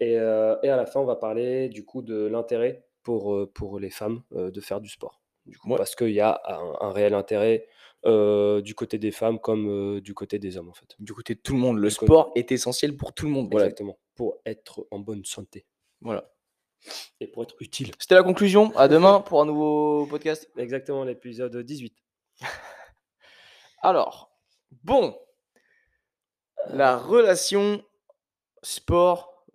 et 0.00 0.16
heu 0.18 0.56
et 0.62 0.68
à 0.68 0.76
la 0.76 0.86
fin, 0.86 1.00
on 1.00 1.04
va 1.04 1.16
parler 1.16 1.68
du 1.68 1.84
coup 1.84 2.02
de 2.02 2.26
l'intérêt 2.26 2.84
pour, 3.02 3.34
heu, 3.34 3.46
pour 3.46 3.78
les 3.78 3.90
femmes, 3.90 4.22
heu, 4.34 4.50
de 4.50 4.60
faire 4.60 4.80
du 4.80 4.88
sport. 4.88 5.20
Du 5.46 5.56
coup, 5.58 5.74
parce 5.76 5.94
qu'il 5.94 6.10
y 6.10 6.20
a 6.20 6.40
un 6.44 6.88
un 6.88 6.92
réel 6.92 7.14
intérêt, 7.14 7.66
du 8.04 8.74
côté 8.74 8.98
des 8.98 9.10
femmes 9.12 9.38
comme, 9.38 10.00
du 10.00 10.14
côté 10.14 10.38
des 10.38 10.56
hommes, 10.56 10.68
en 10.68 10.74
fait. 10.74 10.94
du 10.98 11.12
côté 11.12 11.34
de 11.34 11.40
tout 11.40 11.52
le 11.54 11.58
monde, 11.58 11.78
le 11.78 11.88
Du 11.88 11.94
sport 11.94 12.32
est 12.34 12.52
essentiel 12.52 12.96
pour 12.96 13.12
tout 13.12 13.26
le 13.26 13.32
monde, 13.32 13.48
voilà, 13.50 13.66
exactement, 13.66 13.98
pour 14.14 14.38
être 14.44 14.86
en 14.90 14.98
bonne 14.98 15.24
santé 15.24 15.66
voilà. 16.00 16.30
et 17.20 17.26
pour 17.26 17.42
être 17.44 17.54
utile. 17.60 17.92
C'était 17.98 18.14
la 18.14 18.22
conclusion. 18.22 18.72
À 18.76 18.88
demain 18.88 19.20
pour 19.20 19.40
un 19.40 19.46
nouveau 19.46 20.06
podcast. 20.06 20.48
Exactement, 20.56 21.04
l'épisode 21.04 21.56
18. 21.56 21.94
Alors, 23.82 24.32
bon, 24.82 25.16
la 26.68 26.96
relation 26.96 27.82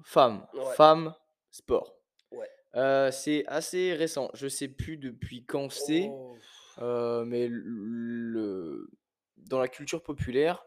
sport-femme, 0.03 0.47
ouais, 0.53 0.77
femme-sport. 0.77 1.95
ouais. 2.31 2.49
Heu, 2.75 3.11
c'est 3.11 3.45
assez 3.47 3.93
récent. 3.93 4.29
Je 4.33 4.47
sais 4.47 4.67
plus 4.69 4.97
depuis 4.97 5.45
quand 5.45 5.69
c'est, 5.71 6.17
Oh! 6.17 6.41
heu, 6.81 7.25
mais 7.25 7.47
le 7.49 8.89
dans 9.37 9.59
la 9.59 9.67
culture 9.67 10.03
populaire, 10.03 10.65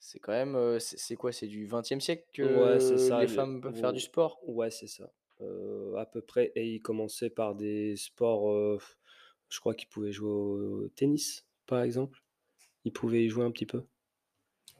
c'est 0.00 0.20
quand 0.20 0.32
même, 0.32 0.56
heu, 0.56 0.78
c'est 0.80 1.16
quoi? 1.16 1.32
C'est 1.32 1.48
du 1.48 1.66
XXe 1.68 2.00
siècle 2.00 2.26
Ouais, 2.42 2.78
c'est 2.78 2.96
que 2.96 2.98
ça, 2.98 3.24
les 3.24 3.26
le 3.26 3.28
femmes 3.28 3.60
peuvent 3.60 3.74
faire 3.76 3.92
du 3.92 3.98
sport? 4.00 4.44
ouais, 4.46 4.70
c'est 4.70 4.86
ça, 4.86 5.12
à 5.98 6.06
peu 6.06 6.20
près 6.22 6.52
et 6.54 6.74
il 6.74 6.80
commençait 6.82 7.30
par 7.30 7.54
des 7.54 7.96
sports, 7.96 8.80
je 9.48 9.60
crois 9.60 9.74
qu'ils 9.74 9.88
pouvaient 9.88 10.12
jouer 10.12 10.30
au 10.30 10.88
tennis, 10.88 11.46
par 11.66 11.82
exemple. 11.82 12.22
Ils 12.84 12.92
pouvaient 12.92 13.24
y 13.24 13.30
jouer 13.30 13.44
un 13.46 13.52
petit 13.52 13.66
peu. 13.66 13.84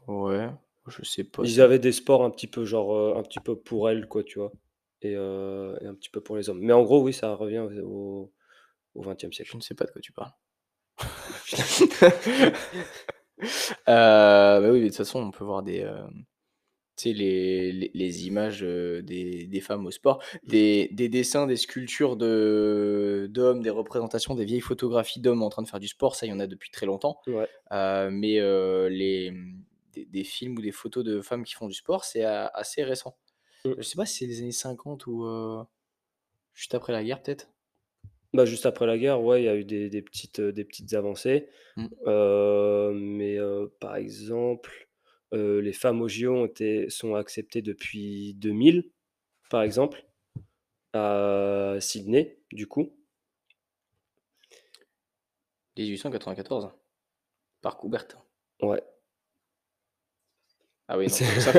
Ouais, 0.06 0.50
je 0.90 1.02
sais 1.04 1.24
pas 1.24 1.42
Ils 1.44 1.60
avaient 1.60 1.78
des 1.78 1.92
sports 1.92 2.24
un 2.24 2.30
petit 2.30 2.46
peu 2.46 2.64
genre, 2.64 2.94
heu, 2.94 3.16
un 3.16 3.22
petit 3.22 3.40
peu 3.40 3.56
pour 3.56 3.88
elles 3.90 4.06
quoi, 4.08 4.22
tu 4.24 4.38
vois? 4.38 4.52
Et 5.02 5.14
heu 5.16 5.76
et 5.80 5.86
un 5.86 5.94
petit 5.94 6.10
peu 6.10 6.20
pour 6.20 6.36
les 6.36 6.48
hommes. 6.50 6.60
Mais 6.60 6.72
en 6.72 6.82
gros, 6.82 7.02
oui, 7.02 7.12
ça 7.12 7.34
revient 7.34 7.66
au 7.84 8.32
au 8.94 9.02
XXe 9.02 9.32
Je 9.32 9.36
siècle. 9.36 9.56
ne 9.56 9.62
sais 9.62 9.74
pas 9.74 9.84
de 9.86 9.90
quoi 9.92 10.00
tu 10.02 10.12
parles. 10.12 10.32
Heu, 11.02 12.52
bah, 13.86 14.70
oui, 14.70 14.80
de 14.82 14.86
toute 14.88 14.96
façon, 14.96 15.20
on 15.20 15.30
peut 15.30 15.44
voir 15.44 15.62
des, 15.62 15.78
hem, 15.78 16.24
tu 16.96 17.10
sais, 17.10 17.14
les 17.14 17.72
les 17.72 17.90
les 17.94 18.26
images, 18.28 18.62
des 18.62 19.46
des 19.48 19.60
femmes 19.62 19.86
au 19.86 19.90
sport, 19.92 20.22
des 20.46 20.90
des 20.92 21.08
dessins, 21.08 21.46
des 21.46 21.56
sculptures 21.56 22.16
de 22.16 23.28
d'hommes, 23.30 23.62
des 23.62 23.70
représentations, 23.70 24.34
des 24.34 24.44
vieilles 24.46 24.60
photographies 24.60 25.20
d'hommes 25.20 25.42
en 25.42 25.50
train 25.50 25.62
de 25.62 25.68
faire 25.68 25.80
du 25.80 25.88
sport, 25.88 26.16
ça, 26.16 26.26
il 26.26 26.30
y 26.30 26.32
en 26.32 26.40
a 26.40 26.46
depuis 26.48 26.70
très 26.70 26.86
longtemps. 26.86 27.20
Ouais. 27.26 27.48
Mais 28.10 28.40
les, 28.90 29.32
des 29.94 30.04
des 30.06 30.24
films 30.24 30.58
ou 30.58 30.62
des 30.62 30.72
photos 30.72 31.04
de 31.04 31.20
femmes 31.22 31.44
qui 31.44 31.54
font 31.54 31.68
du 31.68 31.74
sport, 31.74 32.04
c'est 32.04 32.24
assez 32.24 32.84
récent. 32.84 33.16
Mmh. 33.64 33.74
Je 33.78 33.82
sais 33.82 33.96
pas 33.96 34.06
si 34.06 34.18
c'est 34.18 34.26
les 34.26 34.40
années 34.40 34.52
50 34.52 35.06
ou 35.06 35.24
heu, 35.26 35.64
juste 36.54 36.74
après 36.74 36.92
la 36.92 37.04
guerre, 37.04 37.22
peut-être? 37.22 37.48
Bah, 38.32 38.44
juste 38.44 38.66
après 38.66 38.86
la 38.86 38.98
guerre, 38.98 39.22
ouais, 39.22 39.42
il 39.42 39.44
y 39.44 39.48
a 39.48 39.54
eu 39.56 39.64
des 39.64 39.88
des 39.90 40.02
petites, 40.02 40.40
heu, 40.40 40.52
des 40.52 40.64
petites 40.64 40.92
avancées. 40.94 41.48
Mmh. 41.76 41.88
Heu, 42.06 42.92
mais 42.94 43.38
par 43.80 43.96
exemple, 43.96 44.88
les 45.32 45.72
femmes 45.72 46.02
aux 46.02 46.08
JO 46.08 46.34
ont 46.36 46.46
été 46.46 46.90
sont 46.90 47.14
acceptées 47.16 47.62
depuis 47.62 48.34
2000, 48.34 48.90
par 49.50 49.62
exemple, 49.62 50.06
à 50.94 51.76
Sydney, 51.80 52.38
du 52.52 52.66
coup. 52.68 52.92
1894, 55.76 56.70
par 57.62 57.76
Coubertin. 57.78 58.22
Ouais. 58.62 58.82
Ah 60.88 60.98
oui, 60.98 61.06
non, 61.06 61.12
ça 61.12 61.52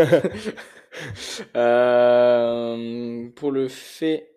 Hem, 1.56 3.32
pour 3.36 3.52
le 3.52 3.68
fait, 3.68 4.36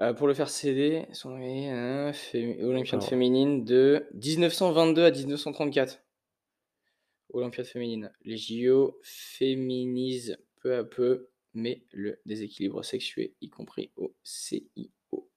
heu, 0.00 0.14
pour 0.14 0.26
le 0.26 0.34
faire 0.34 0.48
céder, 0.48 1.06
son 1.12 1.36
fémi 2.12 2.62
olympiade 2.62 3.00
alors 3.00 3.08
féminine 3.08 3.64
de 3.64 4.06
1922 4.14 5.04
à 5.04 5.10
1934. 5.10 6.02
Olympiade 7.34 7.66
féminine. 7.66 8.12
Les 8.24 8.36
JO 8.36 8.98
féminisent 9.02 10.38
peu 10.60 10.76
à 10.76 10.84
peu, 10.84 11.28
mais 11.54 11.82
le 11.92 12.20
déséquilibre 12.26 12.82
sexué, 12.84 13.34
y 13.40 13.50
compris 13.50 13.90
au 13.96 14.14
CIO, 14.22 15.30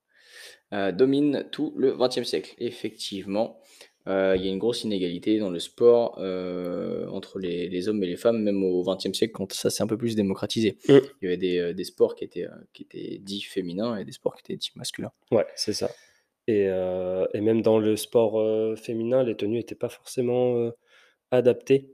heu, 0.74 0.92
domine 0.94 1.48
tout 1.52 1.74
le 1.78 1.96
XXe 1.96 2.24
siècle. 2.24 2.56
Effectivement, 2.60 3.60
il 4.08 4.12
y 4.46 4.48
a 4.48 4.52
une 4.52 4.60
grosse 4.60 4.84
inégalité 4.84 5.40
dans 5.40 5.50
le 5.50 5.60
sport, 5.60 6.20
heu, 6.20 7.08
entre 7.12 7.40
les 7.40 7.68
les 7.70 7.88
hommes 7.90 8.04
et 8.04 8.08
les 8.08 8.18
femmes, 8.18 8.42
même 8.44 8.64
au 8.64 8.84
XXe 8.84 9.14
siècle 9.14 9.34
quand 9.34 9.52
ça 9.54 9.70
s'est 9.70 9.84
un 9.84 9.88
peu 9.88 9.98
plus 9.98 10.16
démocratisé. 10.16 10.78
mmh, 10.88 11.00
Il 11.22 11.26
y 11.26 11.28
avait 11.28 11.38
des, 11.38 11.74
des 11.74 11.84
sports 11.84 12.16
qui 12.16 12.24
étaient, 12.24 12.48
qui 12.74 12.84
étaient 12.84 13.18
dits 13.20 13.42
féminins 13.42 13.98
et 13.98 14.06
des 14.06 14.12
sports 14.12 14.36
qui 14.36 14.42
étaient 14.42 14.58
dits 14.58 14.72
masculins. 14.76 15.12
ouais, 15.32 15.46
c'est 15.56 15.74
ça 15.74 15.90
et 16.48 16.66
et 17.34 17.42
même 17.42 17.62
dans 17.62 17.80
le 17.80 17.96
sport, 17.96 18.78
féminin, 18.78 19.24
les 19.24 19.36
tenues 19.36 19.60
étaient 19.60 19.76
pas 19.76 19.90
forcément, 19.90 20.72
adaptées 21.32 21.90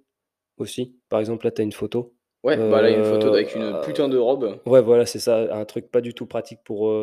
aussi. 0.57 0.95
Par 1.09 1.19
exemple, 1.19 1.45
là, 1.45 1.51
tu 1.51 1.61
as 1.61 1.63
une 1.63 1.71
photo, 1.71 2.13
Ouais, 2.43 2.57
bah, 2.57 2.81
là, 2.81 2.89
il 2.89 2.93
y 2.93 2.95
a 2.95 2.97
une 2.99 3.05
photo 3.05 3.27
avec 3.33 3.55
une 3.55 3.79
putain 3.83 4.09
de 4.09 4.17
robe. 4.17 4.59
ouais, 4.65 4.81
voilà, 4.81 5.05
c'est 5.05 5.19
ça, 5.19 5.55
un 5.55 5.65
truc 5.65 5.89
pas 5.91 6.01
du 6.01 6.13
tout 6.13 6.25
pratique 6.25 6.59
pour, 6.63 6.93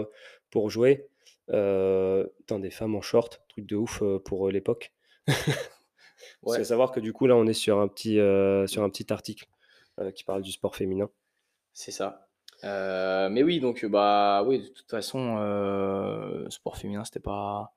pour 0.51 0.71
jouer. 0.71 1.07
Putain, 1.47 2.59
des 2.59 2.71
femmes 2.71 2.95
en 2.95 3.01
short, 3.03 3.43
truc 3.49 3.67
de 3.67 3.77
ouf, 3.77 4.03
pour, 4.25 4.51
l'époque. 4.51 4.93
Ouais. 6.43 6.59
qu'à 6.59 6.65
savoir 6.65 6.93
que 6.93 7.01
du 7.01 7.13
coup, 7.13 7.27
là, 7.27 7.37
on 7.37 7.47
est 7.47 7.53
sur 7.53 7.79
un 7.79 7.89
petit, 7.89 8.19
heu, 8.19 8.67
sur 8.67 8.83
un 8.83 8.91
petit 8.91 9.13
article, 9.13 9.47
qui 10.15 10.25
parle 10.25 10.43
du 10.43 10.53
sport 10.53 10.77
féminin. 10.77 11.11
C'est 11.73 11.91
ça. 11.93 12.29
Heu, 12.65 13.29
mais 13.31 13.43
oui, 13.43 13.61
donc, 13.61 13.85
bah, 13.87 14.45
oui, 14.47 14.61
de 14.61 14.67
toute 14.69 14.91
façon, 14.91 15.37
heu, 15.39 16.47
sport 16.51 16.77
féminin, 16.77 17.05
c'était 17.05 17.21
pas 17.21 17.73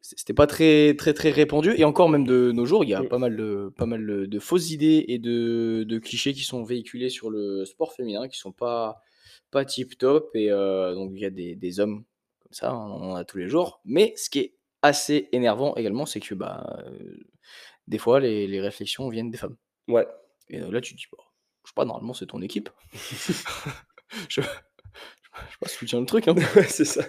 c'était 0.00 0.32
pas 0.34 0.46
très, 0.46 0.94
très, 0.96 1.12
très 1.12 1.30
répandu. 1.30 1.74
Et 1.76 1.84
encore, 1.84 2.08
même 2.08 2.26
de 2.26 2.52
nos 2.52 2.64
jours, 2.64 2.84
il 2.84 2.90
y 2.90 2.94
a 2.94 3.02
Mm. 3.02 3.08
pas 3.08 3.18
mal 3.18 3.36
de, 3.36 3.72
pas 3.76 3.84
mal 3.86 4.06
de, 4.06 4.26
de 4.26 4.38
fausses 4.38 4.70
idées 4.70 5.04
et 5.08 5.18
de, 5.18 5.84
de 5.86 5.98
clichés 5.98 6.32
qui 6.32 6.44
sont 6.44 6.62
véhiculés 6.64 7.10
sur 7.10 7.28
le 7.30 7.64
sport 7.66 7.92
féminin 7.92 8.28
qui 8.28 8.38
sont 8.38 8.52
pas, 8.52 9.02
pas 9.50 9.64
tip 9.66 9.98
top. 9.98 10.30
Et 10.34 10.50
euh, 10.50 10.94
donc, 10.94 11.10
il 11.14 11.20
y 11.20 11.26
a 11.26 11.30
des, 11.30 11.56
des 11.56 11.80
hommes 11.80 12.04
comme 12.40 12.52
ça, 12.52 12.70
hein, 12.70 12.88
on 12.90 13.12
en 13.12 13.14
a 13.16 13.24
tous 13.24 13.38
les 13.38 13.48
jours. 13.48 13.80
Mais 13.84 14.14
ce 14.16 14.30
qui 14.30 14.38
est 14.38 14.54
assez 14.82 15.28
énervant 15.32 15.74
également, 15.76 16.06
c'est 16.06 16.20
que 16.20 16.34
bah, 16.34 16.82
euh, 16.86 17.16
des 17.86 17.98
fois, 17.98 18.20
les, 18.20 18.46
les 18.46 18.60
réflexions 18.60 19.08
viennent 19.08 19.30
des 19.30 19.38
femmes. 19.38 19.56
Ouais. 19.88 20.06
Et 20.48 20.60
euh, 20.60 20.70
là, 20.70 20.80
tu 20.80 20.94
te 20.94 20.98
dis, 20.98 21.06
bah, 21.10 21.18
je 21.64 21.70
sais 21.70 21.74
pas, 21.74 21.84
normalement, 21.84 22.14
c'est 22.14 22.26
ton 22.26 22.40
équipe. 22.42 22.70
je, 22.92 23.32
je, 24.28 24.40
je 24.42 25.58
pas, 25.60 25.68
soutiens 25.68 26.00
le 26.00 26.06
truc. 26.06 26.28
Hein. 26.28 26.34
Ouais, 26.56 26.64
c'est 26.64 26.84
ça. 26.84 27.02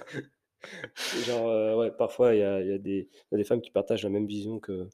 Genre, 1.25 1.47
euh, 1.47 1.75
ouais, 1.77 1.91
parfois, 1.91 2.33
il 2.35 2.39
y 2.39 2.43
a, 2.43 2.61
il 2.61 2.67
y, 2.67 2.73
a 2.73 2.77
des- 2.77 3.09
il 3.11 3.27
y 3.31 3.35
a 3.35 3.37
des 3.37 3.43
femmes 3.45 3.61
qui 3.61 3.71
partagent 3.71 4.03
la 4.03 4.09
même 4.09 4.27
vision 4.27 4.59
que, 4.59 4.87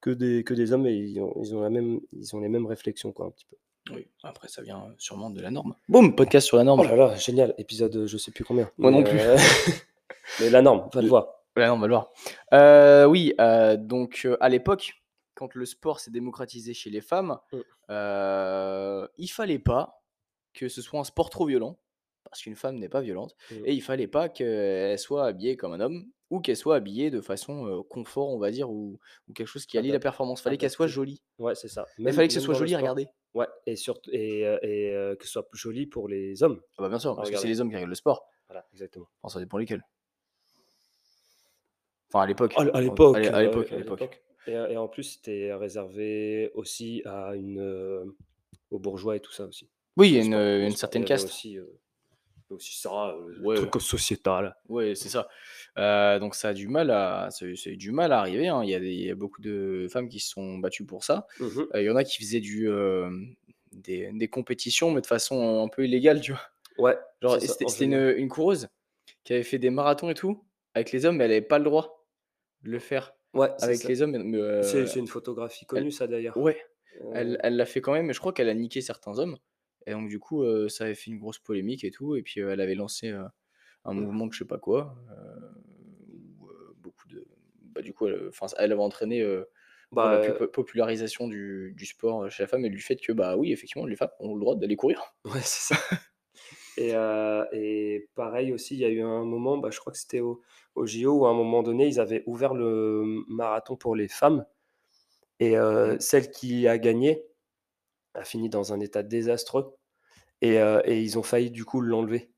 que, 0.00 0.10
des, 0.10 0.42
que 0.44 0.54
des 0.54 0.72
hommes 0.72 0.86
et 0.86 0.94
ils 0.94 1.20
ont, 1.20 1.34
ils, 1.42 1.54
ont 1.54 1.60
la 1.60 1.70
même, 1.70 2.00
ils 2.12 2.34
ont 2.34 2.40
les 2.40 2.48
mêmes 2.48 2.66
réflexions, 2.66 3.12
quoi, 3.12 3.26
un 3.26 3.30
petit 3.30 3.46
peu. 3.46 3.56
Oui, 3.94 4.08
après, 4.24 4.48
ça 4.48 4.62
vient 4.62 4.92
sûrement 4.98 5.30
de 5.30 5.40
la 5.40 5.50
norme. 5.50 5.76
Boum, 5.88 6.16
podcast 6.16 6.46
sur 6.46 6.56
la 6.56 6.64
norme. 6.64 6.80
Oh 6.80 6.84
là 6.84 6.96
là, 6.96 7.14
génial, 7.16 7.54
épisode 7.58 7.94
euh, 7.94 8.06
je 8.06 8.16
sais 8.16 8.32
plus 8.32 8.42
combien. 8.44 8.68
Moi 8.78 8.90
Mais, 8.90 8.98
non 8.98 9.04
plus. 9.04 9.20
euh, 9.20 9.36
mais 10.40 10.50
la 10.50 10.60
norme, 10.62 10.88
va 10.92 11.02
Le- 11.02 11.08
voir. 11.08 11.28
Ouais, 11.56 11.68
on 11.68 11.78
va 11.78 11.86
le 11.86 11.92
voir. 11.94 12.10
Euh, 12.52 13.04
oui, 13.06 13.32
euh, 13.40 13.76
donc 13.76 14.22
euh, 14.24 14.36
à 14.40 14.48
l'époque, 14.48 14.92
quand 15.34 15.54
le 15.54 15.64
sport 15.66 16.00
s'est 16.00 16.10
démocratisé 16.10 16.74
chez 16.74 16.90
les 16.90 17.00
femmes, 17.00 17.38
Mm. 17.52 17.58
euh, 17.90 19.08
il 19.16 19.28
fallait 19.28 19.58
pas 19.58 20.02
que 20.54 20.68
ce 20.68 20.80
soit 20.82 21.00
un 21.00 21.04
sport 21.04 21.30
trop 21.30 21.46
violent, 21.46 21.78
parce 22.24 22.42
qu'une 22.42 22.56
femme 22.56 22.76
n'est 22.76 22.88
pas 22.88 23.00
violente, 23.00 23.34
Mm. 23.50 23.54
et 23.66 23.72
il 23.74 23.82
fallait 23.82 24.06
pas 24.08 24.28
qu'elle 24.28 24.98
soit 24.98 25.26
habillée 25.26 25.56
comme 25.56 25.72
un 25.72 25.80
homme, 25.80 26.06
ou 26.30 26.40
qu'elle 26.40 26.56
soit 26.56 26.76
habillée 26.76 27.10
de 27.10 27.20
façon 27.20 27.84
confort, 27.88 28.28
on 28.30 28.38
va 28.38 28.50
dire, 28.50 28.68
ou, 28.70 28.98
ou 29.28 29.32
quelque 29.32 29.46
chose 29.46 29.64
qui 29.64 29.78
allie 29.78 29.92
la 29.92 30.00
performance. 30.00 30.42
fallait 30.42 30.56
qu'elle 30.56 30.70
soit 30.70 30.88
jolie. 30.88 31.22
Ouais, 31.38 31.54
c'est 31.54 31.68
ça. 31.68 31.86
Il 31.98 32.12
fallait 32.12 32.26
que 32.28 32.34
ce 32.34 32.40
soit 32.40 32.54
joli 32.54 32.70
sport. 32.70 32.80
regarder. 32.80 33.06
Ouais, 33.34 33.46
et, 33.66 33.76
surtout, 33.76 34.10
et, 34.12 34.40
et 34.40 35.16
que 35.18 35.24
ce 35.24 35.30
soit 35.30 35.46
joli 35.52 35.86
pour 35.86 36.08
les 36.08 36.42
hommes. 36.42 36.60
Ah 36.78 36.82
bah 36.82 36.88
bien 36.88 36.98
sûr, 36.98 37.14
parce 37.14 37.30
que 37.30 37.36
c'est 37.36 37.46
les 37.48 37.60
hommes 37.60 37.68
qui 37.68 37.76
regardent 37.76 37.90
le 37.90 37.94
sport. 37.94 38.26
Voilà, 38.48 38.66
exactement. 38.72 39.06
Enfin, 39.22 39.34
ça 39.34 39.40
dépend 39.40 39.58
lesquels. 39.58 39.82
Enfin, 42.16 42.24
à 42.24 42.26
l'époque. 42.26 42.52
À 42.56 42.80
l'époque. 42.80 43.16
Euh, 43.16 43.42
l'époque, 43.42 43.72
à 43.72 43.76
l'époque. 43.76 44.22
Et, 44.46 44.56
euh, 44.56 44.68
et 44.68 44.76
en 44.76 44.88
plus, 44.88 45.02
c'était 45.04 45.52
réservé 45.54 46.50
aussi 46.54 47.02
à 47.04 47.34
une, 47.34 47.58
euh, 47.60 48.04
aux 48.70 48.78
bourgeois 48.78 49.16
et 49.16 49.20
tout 49.20 49.32
ça 49.32 49.44
aussi. 49.44 49.68
Oui, 49.96 50.10
il 50.10 50.14
y 50.14 50.34
a 50.34 50.56
une, 50.64 50.70
certaine 50.76 51.04
caste. 51.04 51.26
Aussi, 51.26 51.58
aussi 52.50 52.78
ça, 52.80 53.08
euh, 53.08 53.40
Ouais. 53.40 53.56
truc 53.56 53.80
sociétal. 53.80 54.56
Ouais, 54.68 54.94
c'est 54.94 55.08
ça. 55.08 55.28
Euh, 55.78 56.18
donc 56.18 56.34
ça 56.34 56.48
a 56.50 56.54
du 56.54 56.68
mal 56.68 56.90
à, 56.90 57.28
ça, 57.30 57.46
ça 57.56 57.70
a 57.70 57.72
eu 57.72 57.76
du 57.76 57.92
mal 57.92 58.12
à 58.12 58.20
arriver. 58.20 58.48
hein. 58.48 58.62
Il, 58.62 58.70
y 58.70 58.74
a 58.74 58.80
des, 58.80 58.92
il 58.92 59.04
y 59.06 59.10
a 59.10 59.14
beaucoup 59.14 59.40
de 59.40 59.88
femmes 59.90 60.08
qui 60.08 60.20
se 60.20 60.30
sont 60.30 60.58
battues 60.58 60.84
pour 60.84 61.02
ça. 61.02 61.26
Euh, 61.40 61.66
il 61.74 61.84
y 61.84 61.90
en 61.90 61.96
a 61.96 62.04
qui 62.04 62.18
faisaient 62.18 62.40
du, 62.40 62.68
des, 63.72 64.10
des 64.12 64.28
compétitions, 64.28 64.90
mais 64.90 65.00
de 65.00 65.06
façon 65.06 65.64
un 65.64 65.68
peu 65.68 65.84
illégale, 65.84 66.20
tu 66.20 66.32
vois. 66.32 66.42
Ouais, 66.78 66.98
Genre, 67.22 67.40
c'était 67.40 67.84
une, 67.84 68.14
une 68.16 68.28
coureuse 68.28 68.68
qui 69.24 69.32
avait 69.32 69.42
fait 69.42 69.58
des 69.58 69.70
marathons 69.70 70.10
et 70.10 70.14
tout 70.14 70.44
avec 70.74 70.92
les 70.92 71.06
hommes, 71.06 71.16
mais 71.16 71.24
elle 71.24 71.30
n'avait 71.30 71.40
pas 71.40 71.58
le 71.58 71.64
droit 71.64 71.95
le 72.70 72.78
faire 72.78 73.14
Ouais, 73.34 73.50
avec 73.60 73.82
ça. 73.82 73.88
les 73.88 74.02
hommes. 74.02 74.16
mais, 74.16 74.38
euh, 74.38 74.62
C'est 74.62 74.86
c'est 74.86 74.98
une 75.00 75.06
photographie 75.08 75.66
connue, 75.66 75.90
ça 75.90 76.06
d'ailleurs. 76.06 76.36
ouais, 76.36 76.58
Euh, 77.02 77.12
elle 77.14 77.38
elle 77.42 77.56
l'a 77.56 77.66
fait 77.66 77.80
quand 77.80 77.92
même, 77.92 78.06
mais 78.06 78.12
je 78.14 78.20
crois 78.20 78.32
qu'elle 78.32 78.48
a 78.48 78.54
niqué 78.54 78.80
certains 78.80 79.18
hommes. 79.18 79.36
Et 79.86 79.92
donc, 79.92 80.08
du 80.08 80.18
coup, 80.18 80.42
euh, 80.42 80.68
ça 80.68 80.84
avait 80.84 80.94
fait 80.94 81.10
une 81.10 81.18
grosse 81.18 81.38
polémique 81.38 81.84
et 81.84 81.90
tout. 81.90 82.16
Et 82.16 82.22
puis, 82.22 82.40
euh, 82.40 82.50
elle 82.52 82.60
avait 82.60 82.74
lancé 82.74 83.10
euh, 83.10 83.24
un 83.84 83.94
Mm. 83.94 84.00
mouvement 84.02 84.26
de 84.26 84.32
je 84.32 84.38
sais 84.40 84.44
pas 84.46 84.58
quoi. 84.58 84.96
euh, 85.10 85.40
où, 86.40 86.48
euh, 86.48 86.74
beaucoup 86.78 87.08
de. 87.08 87.26
Bah, 87.62 87.82
du 87.82 87.92
coup, 87.94 88.06
elle, 88.08 88.28
enfin, 88.28 88.46
elle 88.58 88.72
avait 88.72 88.82
entraîné 88.82 89.22
euh, 89.22 89.44
bah, 89.92 90.10
la 90.12 90.18
pu- 90.18 90.32
euh, 90.32 90.46
popularisation 90.48 91.28
du, 91.28 91.74
du 91.76 91.86
sport 91.86 92.30
chez 92.30 92.42
la 92.44 92.48
femme 92.48 92.64
et 92.64 92.70
du 92.70 92.80
fait 92.80 92.96
que, 92.96 93.12
bah 93.12 93.36
oui, 93.36 93.52
effectivement, 93.52 93.86
les 93.86 93.96
femmes 93.96 94.10
ont 94.20 94.34
le 94.34 94.40
droit 94.40 94.56
d'aller 94.56 94.76
courir. 94.76 95.16
ouais, 95.24 95.40
c'est 95.42 95.74
ça. 95.74 95.80
Et, 96.76 96.94
euh, 96.94 97.44
et 97.52 98.08
pareil 98.14 98.52
aussi, 98.52 98.74
il 98.74 98.80
y 98.80 98.84
a 98.84 98.88
eu 98.90 99.02
un 99.02 99.24
moment, 99.24 99.58
bah, 99.58 99.70
je 99.70 99.78
crois 99.80 99.92
que 99.92 99.98
c'était 99.98 100.20
au, 100.20 100.42
au 100.74 100.86
JO, 100.86 101.20
où 101.20 101.26
à 101.26 101.30
un 101.30 101.34
moment 101.34 101.62
donné, 101.62 101.86
ils 101.88 102.00
avaient 102.00 102.22
ouvert 102.26 102.54
le 102.54 103.24
marathon 103.28 103.76
pour 103.76 103.96
les 103.96 104.08
femmes. 104.08 104.46
Et 105.40 105.56
euh, 105.58 105.96
Mm. 105.96 106.00
celle 106.00 106.30
qui 106.30 106.68
a 106.68 106.78
gagné 106.78 107.24
a 108.14 108.24
fini 108.24 108.48
dans 108.50 108.72
un 108.72 108.80
état 108.80 109.02
désastreux. 109.02 109.74
Et, 110.42 110.60
euh, 110.60 110.82
et 110.86 111.02
ils 111.02 111.18
ont 111.18 111.24
failli 111.24 111.50
du 111.50 111.64
coup 111.64 111.80
l'enlever. 111.82 112.32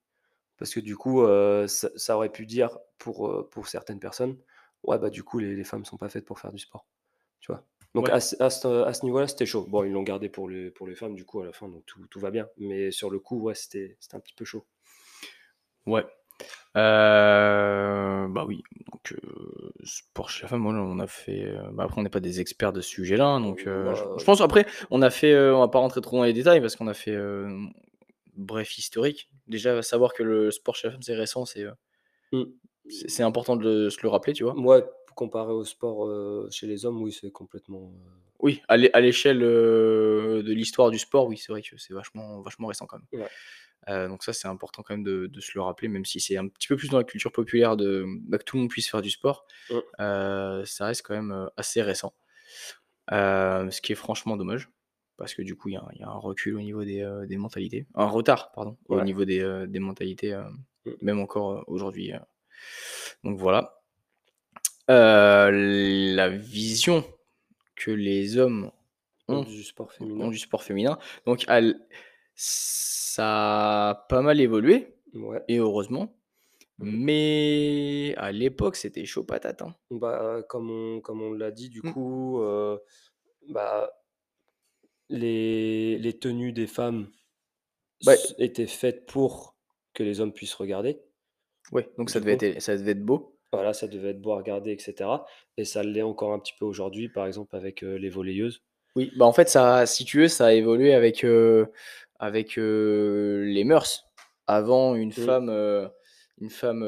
Parce 0.58 0.74
que 0.74 0.80
du 0.80 0.96
coup, 0.96 1.24
ça, 1.68 1.90
ça 1.96 2.16
aurait 2.16 2.32
pu 2.32 2.46
dire 2.46 2.78
pour, 2.98 3.48
pour 3.50 3.68
certaines 3.68 4.00
personnes, 4.00 4.38
ouais, 4.84 4.98
bah 4.98 5.10
du 5.10 5.24
coup, 5.24 5.38
les, 5.40 5.56
les 5.56 5.64
femmes 5.64 5.84
sont 5.86 5.98
pas 5.98 6.08
faites 6.10 6.24
pour 6.26 6.40
faire 6.40 6.52
du 6.52 6.58
sport. 6.60 6.86
Tu 7.40 7.52
vois? 7.52 7.66
Donc 7.94 8.06
Ouais. 8.06 8.12
à, 8.12 8.20
ce- 8.20 8.40
à 8.42 8.50
ce, 8.50 8.68
à 8.84 8.92
ce 8.92 9.04
niveau-là, 9.04 9.26
c'était 9.26 9.46
chaud. 9.46 9.66
Bon, 9.68 9.82
ils 9.84 9.92
l'ont 9.92 10.02
gardé 10.02 10.28
pour 10.28 10.48
les, 10.48 10.70
pour 10.70 10.86
les 10.86 10.94
femmes 10.94 11.14
du 11.14 11.24
coup 11.24 11.40
à 11.40 11.46
la 11.46 11.52
fin, 11.52 11.68
donc 11.68 11.84
tout, 11.86 12.00
tout 12.10 12.20
va 12.20 12.30
bien. 12.30 12.46
Mais 12.58 12.90
sur 12.90 13.10
le 13.10 13.18
coup, 13.18 13.40
ouais, 13.40 13.54
c'était 13.54 13.96
un 14.12 14.20
petit 14.20 14.34
peu 14.34 14.44
chaud. 14.44 14.64
Ouais. 15.86 16.04
Euh, 16.76 18.28
bah 18.28 18.44
oui, 18.46 18.62
donc 18.92 19.12
euh, 19.12 19.70
sport 19.84 20.30
chez 20.30 20.42
la 20.42 20.48
femme, 20.48 20.60
moi, 20.60 20.72
on 20.74 20.98
a 20.98 21.06
fait. 21.06 21.44
euh, 21.46 21.62
bah 21.72 21.84
après, 21.84 21.98
on 21.98 22.02
n'est 22.02 22.08
pas 22.10 22.20
des 22.20 22.40
experts 22.40 22.72
de 22.72 22.80
ce 22.80 22.88
sujet-là, 22.90 23.26
hein, 23.26 23.40
donc 23.40 23.64
euh, 23.66 23.94
je, 23.94 24.04
Bah, 24.04 24.14
je 24.18 24.24
pense 24.24 24.40
après, 24.40 24.66
on 24.90 25.02
a 25.02 25.10
fait. 25.10 25.36
on 25.50 25.60
va 25.60 25.68
pas 25.68 25.78
rentrer 25.78 26.00
trop 26.00 26.18
dans 26.18 26.24
les 26.24 26.32
détails 26.32 26.60
parce 26.60 26.76
qu'on 26.76 26.86
a 26.88 26.94
fait. 26.94 27.16
bref, 28.36 28.78
historique. 28.78 29.28
Déjà, 29.48 29.82
savoir 29.82 30.12
que 30.12 30.22
le 30.22 30.50
sport 30.50 30.76
chez 30.76 30.88
la 30.88 30.92
femme, 30.92 31.02
c'est 31.02 31.14
récent, 31.16 31.44
c'est 31.44 31.64
Mm. 32.32 32.42
c'est 33.06 33.22
important 33.22 33.56
de 33.56 33.64
le- 33.64 33.90
se 33.90 33.98
le 34.02 34.08
rappeler, 34.08 34.32
tu 34.34 34.44
vois. 34.44 34.54
Ouais, 34.54 34.84
comparé 35.18 35.52
au 35.52 35.64
sport 35.64 36.06
euh, 36.06 36.48
chez 36.50 36.66
les 36.68 36.84
hommes, 36.86 37.02
oui, 37.02 37.10
c'est 37.12 37.30
complètement. 37.32 37.92
euh, 37.92 38.10
Oui, 38.38 38.62
à 38.68 38.76
l'é- 38.76 38.90
à 38.94 39.00
l'échelle 39.00 39.42
euh, 39.42 40.42
de 40.44 40.52
l'histoire 40.52 40.90
du 40.90 40.98
sport, 40.98 41.26
oui, 41.26 41.36
c'est 41.36 41.50
vrai 41.52 41.60
que 41.62 41.76
c'est 41.76 41.92
vachement, 41.92 42.40
vachement 42.40 42.68
récent 42.68 42.86
quand 42.86 42.98
même. 42.98 43.22
Ouais. 43.22 43.28
Euh, 43.88 44.06
donc 44.08 44.22
ça, 44.22 44.32
c'est 44.32 44.48
important 44.48 44.82
quand 44.82 44.94
même 44.94 45.02
de, 45.04 45.26
de 45.26 45.40
se 45.40 45.52
le 45.56 45.62
rappeler, 45.62 45.88
même 45.88 46.04
si 46.04 46.20
c'est 46.20 46.36
un 46.36 46.46
petit 46.48 46.68
peu 46.68 46.76
plus 46.76 46.88
dans 46.90 46.98
la 46.98 47.04
culture 47.04 47.32
populaire 47.32 47.76
de 47.76 48.04
bah, 48.28 48.38
que 48.38 48.44
tout 48.44 48.56
le 48.56 48.60
monde 48.62 48.70
puisse 48.70 48.88
faire 48.90 49.02
du 49.02 49.10
sport. 49.10 49.44
Euh, 50.00 50.64
ça 50.64 50.86
reste 50.86 51.02
quand 51.04 51.14
même 51.14 51.48
assez 51.56 51.82
récent. 51.82 52.14
Euh, 53.12 53.70
ce 53.70 53.80
qui 53.80 53.92
est 53.92 53.96
franchement 53.96 54.36
dommage, 54.36 54.68
parce 55.16 55.34
que 55.34 55.42
du 55.42 55.56
coup, 55.56 55.68
il 55.70 55.72
y, 55.74 55.76
a 55.76 55.80
un- 55.80 55.88
il 55.94 56.00
y 56.00 56.04
a 56.04 56.08
un 56.08 56.18
recul 56.18 56.54
au 56.56 56.60
niveau 56.60 56.84
des, 56.84 57.02
des 57.26 57.36
mentalités. 57.38 57.86
Un 57.94 58.06
retard, 58.06 58.52
pardon, 58.52 58.76
au 58.88 59.00
niveau 59.00 59.24
des, 59.24 59.64
des 59.68 59.78
mentalités, 59.80 60.32
Mm. 60.84 60.92
même 61.02 61.18
encore 61.20 61.64
aujourd'hui. 61.66 62.12
Donc 63.24 63.36
voilà. 63.38 63.77
Euh, 64.90 65.50
la 66.14 66.28
vision 66.30 67.04
que 67.76 67.90
les 67.90 68.38
hommes 68.38 68.70
ont 69.28 69.42
du 69.42 69.62
sport 69.62 69.86
ont 69.86 69.90
féminin. 69.90 70.28
du 70.28 70.38
sport 70.38 70.62
féminin. 70.62 70.98
Donc, 71.26 71.44
elle- 71.48 71.78
ça 72.34 73.90
a 73.90 73.94
pas 74.08 74.22
mal 74.22 74.40
évolué, 74.40 74.94
Ouais. 75.14 75.42
et 75.48 75.58
heureusement. 75.58 76.14
Mhm. 76.78 76.96
Mais 77.04 78.14
à 78.16 78.30
l'époque, 78.32 78.76
c'était 78.76 79.04
chaud 79.04 79.24
patate. 79.24 79.62
hein. 79.62 79.74
Bah, 79.90 80.42
comme 80.48 80.70
on, 80.70 81.00
comme 81.00 81.20
on 81.22 81.32
l'a 81.32 81.50
dit, 81.50 81.68
du 81.68 81.80
Mm. 81.82 81.92
coup, 81.92 82.40
euh, 82.40 82.78
bah, 83.48 83.90
les, 85.08 85.98
les 85.98 86.18
tenues 86.18 86.52
des 86.52 86.66
femmes 86.66 87.08
s- 88.06 88.34
étaient 88.38 88.66
faites 88.66 89.06
pour 89.06 89.56
que 89.94 90.02
les 90.02 90.20
hommes 90.20 90.32
puissent 90.32 90.54
regarder. 90.54 91.00
Ouais, 91.72 91.88
donc 91.98 92.10
ça 92.10 92.20
Du 92.20 92.26
devait, 92.26 92.38
coup. 92.38 92.44
être, 92.44 92.62
ça 92.62 92.76
devait 92.76 92.92
être 92.92 93.04
beau. 93.04 93.37
Voilà, 93.52 93.72
ça 93.72 93.86
devait 93.88 94.10
être 94.10 94.20
beau 94.20 94.32
à 94.32 94.36
regarder, 94.36 94.72
etc. 94.72 95.10
Et 95.56 95.64
ça 95.64 95.82
l'est 95.82 96.02
encore 96.02 96.32
un 96.32 96.38
petit 96.38 96.52
peu 96.58 96.64
aujourd'hui, 96.66 97.08
par 97.08 97.26
exemple, 97.26 97.56
avec 97.56 97.82
euh, 97.82 97.96
les 97.98 98.10
volleyeuses. 98.10 98.62
Oui, 98.96 99.12
bah 99.16 99.24
en 99.24 99.32
fait, 99.32 99.48
ça, 99.48 99.86
si 99.86 100.04
tu 100.04 100.18
veux, 100.20 100.28
ça 100.28 100.46
a 100.46 100.52
évolué 100.52 100.92
avec, 100.92 101.24
euh, 101.24 101.66
avec 102.18 102.58
euh, 102.58 103.44
les 103.46 103.64
mœurs. 103.64 104.04
Avant, 104.46 104.94
une 104.94 105.08
Mm. 105.10 105.12
femme, 105.12 105.90
une 106.40 106.50
femme 106.50 106.82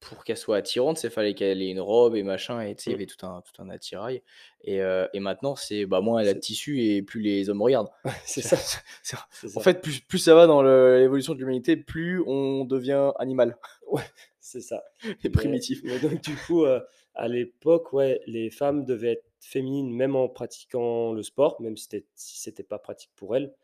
pour 0.00 0.24
qu'elle 0.24 0.36
soit 0.36 0.56
attirante, 0.56 1.02
il 1.04 1.10
fallait 1.10 1.34
qu'elle 1.34 1.62
ait 1.62 1.70
une 1.70 1.80
robe 1.80 2.16
et 2.16 2.24
machin, 2.24 2.60
et 2.60 2.74
il 2.86 2.88
y 2.88 2.92
Mm. 2.92 2.94
avait 2.94 3.06
tout 3.06 3.24
un, 3.26 3.40
tout 3.42 3.62
un 3.62 3.70
attirail. 3.70 4.22
Et, 4.64 4.80
euh, 4.82 5.06
et 5.12 5.20
maintenant, 5.20 5.54
c'est 5.54 5.86
bah, 5.86 6.00
moins 6.00 6.20
elle 6.20 6.28
a 6.28 6.34
de 6.34 6.40
tissu 6.40 6.82
et 6.82 7.02
plus 7.02 7.20
les 7.20 7.48
hommes 7.50 7.62
regardent. 7.62 7.90
C'est 8.26 8.42
ça. 8.42 8.56
En 9.56 9.60
fait, 9.60 9.80
plus, 9.82 10.00
plus 10.00 10.18
ça 10.18 10.34
va 10.34 10.46
dans 10.48 10.62
l'évolution 10.62 11.34
de 11.34 11.38
l'humanité, 11.38 11.76
plus 11.76 12.22
on 12.26 12.64
devient 12.64 13.12
animal 13.18 13.56
Ouais, 13.88 14.02
c'est 14.42 14.60
ça. 14.60 14.82
et 15.24 15.30
primitif. 15.30 15.80
mais 15.84 15.98
donc, 16.00 16.20
du 16.20 16.34
coup, 16.34 16.64
euh, 16.64 16.80
à 17.14 17.28
l'époque, 17.28 17.92
ouais, 17.92 18.20
les 18.26 18.50
femmes 18.50 18.84
devaient 18.84 19.12
être 19.12 19.24
féminines, 19.40 19.90
même 19.94 20.16
en 20.16 20.28
pratiquant 20.28 21.12
le 21.12 21.22
sport, 21.22 21.60
même 21.62 21.76
si 21.76 22.02
c'était 22.14 22.62
pas 22.64 22.78
pratique 22.78 23.12
pour 23.14 23.36
elles, 23.36 23.54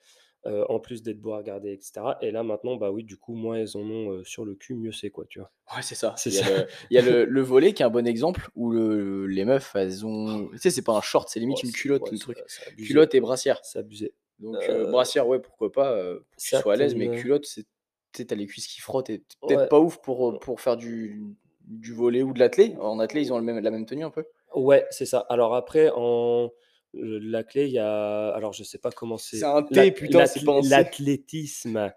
euh, 0.46 0.64
en 0.68 0.78
plus 0.78 1.02
d'être 1.02 1.20
beau 1.20 1.32
à 1.32 1.38
regarder, 1.38 1.72
etc. 1.72 2.00
Et 2.22 2.30
là, 2.30 2.44
maintenant, 2.44 2.76
bah 2.76 2.92
oui, 2.92 3.02
du 3.02 3.16
coup, 3.16 3.34
moins 3.34 3.56
elles 3.56 3.76
en 3.76 3.80
ont 3.80 4.12
euh, 4.12 4.24
sur 4.24 4.44
le 4.44 4.54
cul, 4.54 4.74
mieux 4.74 4.92
c'est, 4.92 5.10
quoi, 5.10 5.24
tu 5.28 5.40
vois. 5.40 5.50
Ouais, 5.74 5.82
c'est 5.82 5.96
ça. 5.96 6.14
C'est 6.16 6.30
Il 6.30 6.36
y 6.36 6.38
a, 6.38 6.44
ça. 6.44 6.58
le, 6.58 6.66
il 6.90 6.94
y 6.94 6.98
a 6.98 7.02
le, 7.02 7.24
le 7.24 7.42
volet 7.42 7.72
qui 7.74 7.82
est 7.82 7.86
un 7.86 7.90
bon 7.90 8.06
exemple 8.06 8.48
où 8.54 8.70
le, 8.70 9.26
les 9.26 9.44
meufs, 9.44 9.74
elles 9.74 10.06
ont. 10.06 10.48
Tu 10.52 10.58
sais, 10.58 10.70
c'est 10.70 10.82
pas 10.82 10.96
un 10.96 11.00
short, 11.00 11.28
c'est 11.28 11.40
limite 11.40 11.58
Ouais, 11.58 11.68
une 11.68 11.74
culotte, 11.74 12.10
ouais, 12.10 12.18
truc. 12.18 12.38
Culotte 12.76 13.14
et 13.16 13.20
brassière. 13.20 13.58
C'est 13.64 13.80
abusé. 13.80 14.14
Donc, 14.38 14.56
brassière, 14.90 15.26
ouais, 15.26 15.40
pourquoi 15.40 15.72
pas, 15.72 16.00
pour 16.14 16.36
que 16.36 16.40
tu 16.40 16.56
sois 16.56 16.74
à 16.74 16.76
l'aise, 16.76 16.94
mais 16.94 17.10
culotte, 17.10 17.44
c'est. 17.44 17.66
T'as 18.12 18.34
les 18.34 18.46
cuisses 18.46 18.66
qui 18.66 18.80
frottent 18.80 19.10
et 19.10 19.18
t'es 19.20 19.36
peut-être 19.46 19.60
Ouais. 19.60 19.68
pas 19.68 19.78
ouf 19.80 19.98
pour, 20.02 20.30
euh, 20.30 20.38
pour 20.38 20.60
faire 20.60 20.76
du, 20.76 21.22
du 21.62 21.92
volet 21.92 22.22
ou 22.22 22.32
de 22.32 22.38
l'athlé. 22.38 22.74
En 22.80 22.98
athlé, 22.98 23.20
ils 23.22 23.32
ont 23.32 23.38
le 23.38 23.44
même, 23.44 23.58
la 23.60 23.70
même 23.70 23.86
tenue 23.86 24.04
un 24.04 24.10
peu. 24.10 24.24
Ouais, 24.54 24.86
c'est 24.90 25.06
ça. 25.06 25.26
Alors 25.28 25.54
après, 25.54 25.90
en 25.94 26.50
euh, 26.94 27.18
la 27.22 27.44
clé, 27.44 27.66
il 27.66 27.72
y 27.72 27.78
a. 27.78 28.30
Alors, 28.30 28.54
je 28.54 28.64
sais 28.64 28.78
pas 28.78 28.90
comment 28.90 29.18
c'est. 29.18 29.38
C'est 29.38 29.44
un 29.44 29.62
T, 29.62 29.92
putain, 29.92 30.24
c'est 30.26 30.44
pas. 30.44 30.60
L'athlétisme. 30.62 31.92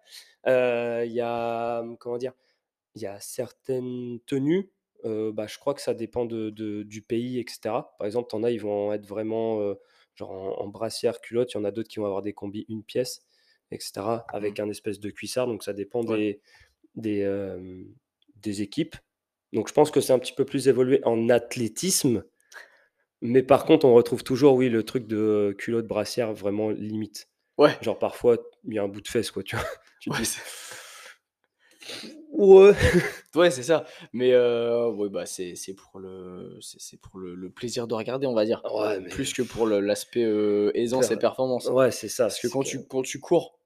Euh, 0.47 1.03
Il 1.05 1.13
y 1.13 1.21
a. 1.21 1.83
Comment 1.99 2.17
dire 2.17 2.33
Il 2.95 3.01
y 3.01 3.07
a 3.07 3.19
certaines 3.19 4.19
tenues. 4.25 4.69
euh, 5.05 5.31
bah, 5.31 5.47
je 5.47 5.57
crois 5.57 5.73
que 5.73 5.81
ça 5.81 5.93
dépend 5.95 6.25
de, 6.25 6.49
de- 6.51 6.83
du 6.83 7.01
pays, 7.01 7.39
etc. 7.39 7.59
Par 7.97 8.05
exemple, 8.05 8.29
t'en 8.29 8.43
as, 8.43 8.51
ils 8.51 8.61
vont 8.61 8.93
être 8.93 9.07
vraiment 9.07 9.59
euh, 9.61 9.73
genre 10.15 10.31
en, 10.31 10.61
en 10.61 10.67
brassière, 10.67 11.21
culotte. 11.21 11.53
Il 11.53 11.57
y 11.57 11.59
en 11.59 11.63
a 11.63 11.71
d'autres 11.71 11.89
qui 11.89 11.99
vont 11.99 12.05
avoir 12.05 12.21
des 12.21 12.33
combis 12.33 12.65
une 12.69 12.83
pièce, 12.83 13.23
etc. 13.71 14.25
Avec 14.33 14.59
un 14.59 14.69
espèce 14.69 14.99
de 14.99 15.09
cuissard. 15.09 15.47
Donc, 15.47 15.63
ça 15.63 15.73
dépend 15.73 16.03
Ouais. 16.03 16.17
des, 16.17 16.41
des, 16.95 17.21
euh, 17.23 17.83
des 18.37 18.61
équipes. 18.61 18.95
Donc, 19.53 19.67
je 19.67 19.73
pense 19.73 19.91
que 19.91 19.99
c'est 20.01 20.13
un 20.13 20.19
petit 20.19 20.33
peu 20.33 20.45
plus 20.45 20.67
évolué 20.67 21.01
en 21.03 21.29
athlétisme. 21.29 22.23
Mais 23.21 23.43
par 23.43 23.65
contre, 23.65 23.85
on 23.85 23.93
retrouve 23.93 24.23
toujours, 24.23 24.55
oui, 24.55 24.69
le 24.69 24.83
truc 24.83 25.05
de 25.07 25.53
culotte 25.57 25.85
brassière 25.87 26.33
vraiment 26.33 26.69
limite. 26.71 27.29
Ouais. 27.57 27.77
Genre 27.81 27.99
parfois, 27.99 28.37
il 28.67 28.73
y 28.73 28.79
a 28.79 28.83
un 28.83 28.87
bout 28.87 29.01
de 29.01 29.07
fesse, 29.07 29.29
quoi, 29.29 29.43
tu 29.43 29.55
vois. 29.55 29.65
Tu 30.01 30.09
Ouais, 30.09 30.17
dis, 30.21 30.37
ouais. 32.31 32.73
Ouais, 33.35 33.49
c'est 33.51 33.63
ça. 33.63 33.85
Mais 34.11 34.33
euh, 34.33 34.89
ouais, 34.89 35.07
bah, 35.09 35.25
c'est 35.25 35.53
pour, 35.75 35.99
le, 35.99 36.57
c'est 36.59 36.99
pour 36.99 37.17
le, 37.19 37.33
le 37.35 37.49
plaisir 37.49 37.87
de 37.87 37.93
regarder, 37.93 38.27
on 38.27 38.33
va 38.33 38.43
dire. 38.45 38.61
Ouais, 38.73 38.99
mais- 38.99 39.09
Plus 39.09 39.33
que 39.33 39.41
pour 39.41 39.67
l'aspect 39.67 40.23
euh, 40.23 40.71
aisance 40.73 41.11
et 41.11 41.17
performance. 41.17 41.67
Ouais, 41.67 41.91
c'est 41.91 42.09
ça. 42.09 42.25
Parce 42.25 42.39
que 42.41 42.47
quand, 42.47 42.63
tu, 42.63 42.83
quand 42.87 43.03
tu 43.03 43.19
cours 43.19 43.57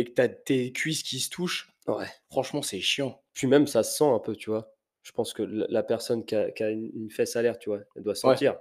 et 0.00 0.04
que 0.04 0.10
tu 0.12 0.20
as 0.22 0.28
tes 0.28 0.72
cuisses 0.72 1.02
qui 1.02 1.20
se 1.20 1.30
touchent, 1.30 1.72
Ouais. 1.86 2.06
franchement, 2.30 2.62
c'est 2.62 2.80
chiant. 2.80 3.22
Puis 3.34 3.46
même, 3.46 3.66
ça 3.66 3.82
se 3.82 3.96
sent 3.96 4.04
un 4.04 4.18
peu, 4.18 4.36
tu 4.36 4.50
vois. 4.50 4.72
Je 5.02 5.12
pense 5.12 5.32
que 5.32 5.42
la, 5.42 5.82
personne 5.82 6.24
qui 6.24 6.36
a, 6.36 6.50
qui 6.50 6.62
a 6.62 6.70
une, 6.70 6.90
une 6.94 7.10
fesse 7.10 7.36
à 7.36 7.42
l'air, 7.42 7.58
tu 7.58 7.70
vois, 7.70 7.80
elle 7.96 8.02
doit 8.02 8.14
sentir. 8.14 8.58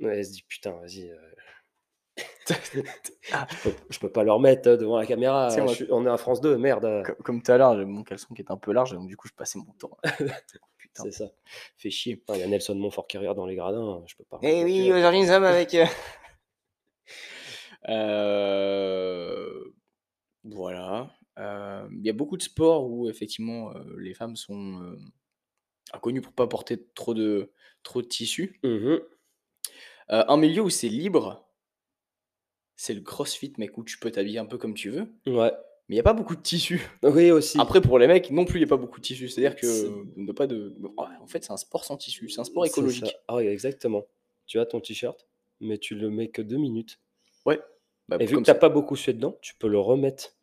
Ouais, 0.00 0.18
elle 0.18 0.24
se 0.24 0.32
dit, 0.32 0.42
putain, 0.42 0.72
vas-y. 0.72 1.10
euh, 1.10 1.16
Ah. 3.32 3.46
je, 3.50 3.56
peux, 3.70 3.76
je 3.90 3.98
peux 4.00 4.10
pas 4.10 4.24
le 4.24 4.32
remettre 4.32 4.68
euh, 4.68 4.76
devant 4.76 4.98
la 4.98 5.06
caméra. 5.06 5.48
Je 5.68 5.74
suis- 5.74 5.86
on 5.90 6.04
est 6.06 6.10
à 6.10 6.16
France 6.16 6.40
2, 6.40 6.56
merde. 6.58 6.84
euh, 6.84 7.02
Comme, 7.24 7.42
tout 7.42 7.52
à 7.52 7.58
l'heure, 7.58 7.78
j'ai 7.78 7.84
mon 7.84 8.02
caleçon 8.02 8.34
qui 8.34 8.42
est 8.42 8.50
un 8.50 8.56
peu 8.56 8.72
large, 8.72 8.92
donc 8.92 9.06
du 9.06 9.16
coup, 9.16 9.28
je 9.28 9.34
passais 9.34 9.58
mon 9.58 9.72
temps. 9.74 9.96
Putain, 10.78 11.04
C'est 11.04 11.12
ça. 11.12 11.30
fait 11.76 11.90
chier. 11.90 12.16
Putain, 12.16 12.34
Il 12.34 12.40
y 12.40 12.42
a 12.42 12.46
Nelson 12.48 12.74
Montfort 12.74 13.06
qui 13.06 13.16
regarde 13.18 13.36
dans 13.36 13.46
les 13.46 13.54
gradins. 13.54 14.02
Je 14.06 14.16
peux 14.16 14.24
pas. 14.24 14.40
Eh 14.42 14.64
oui, 14.64 14.90
aujourd'hui 14.92 15.20
nous 15.20 15.28
sommes 15.28 15.44
avec. 15.44 15.72
euh, 15.74 15.86
euh, 17.88 19.64
voilà. 20.44 21.10
Euh, 21.38 21.86
Il 21.92 22.04
y 22.04 22.10
a 22.10 22.12
beaucoup 22.12 22.36
de 22.36 22.42
sports 22.42 22.88
où 22.90 23.08
effectivement 23.08 23.74
euh, 23.74 23.82
les 23.98 24.14
femmes 24.14 24.36
sont 24.36 24.82
euh, 24.82 24.96
inconnues 25.92 26.20
pour 26.20 26.32
pas 26.32 26.46
porter 26.46 26.84
trop 26.94 27.14
de, 27.14 27.50
trop 27.82 28.02
de 28.02 28.06
tissu. 28.06 28.58
Mhm. 28.62 29.00
Euh, 30.10 30.24
un 30.26 30.36
milieu 30.36 30.62
où 30.62 30.70
c'est 30.70 30.88
libre, 30.88 31.48
c'est 32.76 32.94
le 32.94 33.00
crossfit, 33.00 33.52
mec, 33.58 33.76
où 33.78 33.84
tu 33.84 33.98
peux 33.98 34.10
t'habiller 34.10 34.38
un 34.38 34.46
peu 34.46 34.58
comme 34.58 34.74
tu 34.74 34.90
veux, 34.90 35.06
Ouais. 35.26 35.52
mais 35.88 35.94
il 35.94 35.96
n'y 35.96 36.00
a 36.00 36.02
pas 36.04 36.14
beaucoup 36.14 36.34
de 36.34 36.40
tissu. 36.42 36.80
Oui, 37.04 37.30
aussi. 37.30 37.60
Après, 37.60 37.80
pour 37.80 37.98
les 37.98 38.06
mecs, 38.08 38.30
non 38.30 38.44
plus, 38.44 38.56
il 38.58 38.62
n'y 38.62 38.68
a 38.68 38.68
pas 38.68 38.76
beaucoup 38.76 38.98
de 38.98 39.04
tissu. 39.04 39.28
C'est-à-dire 39.28 39.54
que 39.56 39.66
C'est- 39.66 39.86
on 39.88 40.22
n'a 40.22 40.32
pas 40.34 40.46
de. 40.46 40.74
Ouais, 40.80 41.06
en 41.20 41.26
fait, 41.26 41.44
c'est 41.44 41.52
un 41.52 41.56
sport 41.56 41.84
sans 41.84 41.96
tissu, 41.96 42.28
c'est 42.28 42.40
un 42.40 42.44
sport 42.44 42.64
C'est 42.64 42.72
ça. 42.72 42.80
écologique. 42.80 43.14
Ah 43.28 43.36
oui, 43.36 43.46
exactement. 43.46 44.04
Tu 44.46 44.58
as 44.58 44.66
ton 44.66 44.80
t-shirt, 44.80 45.28
mais 45.60 45.78
tu 45.78 45.94
le 45.94 46.10
mets 46.10 46.28
que 46.28 46.42
deux 46.42 46.56
minutes. 46.56 46.98
Ouais. 47.46 47.60
Bah, 48.10 48.16
Et 48.20 48.26
vu 48.26 48.36
que 48.36 48.42
t'as 48.42 48.54
pas 48.54 48.68
beaucoup 48.68 48.96
sué 48.96 49.12
dedans, 49.12 49.38
tu 49.40 49.54
peux 49.54 49.68
le 49.68 49.78
remettre 49.78 50.36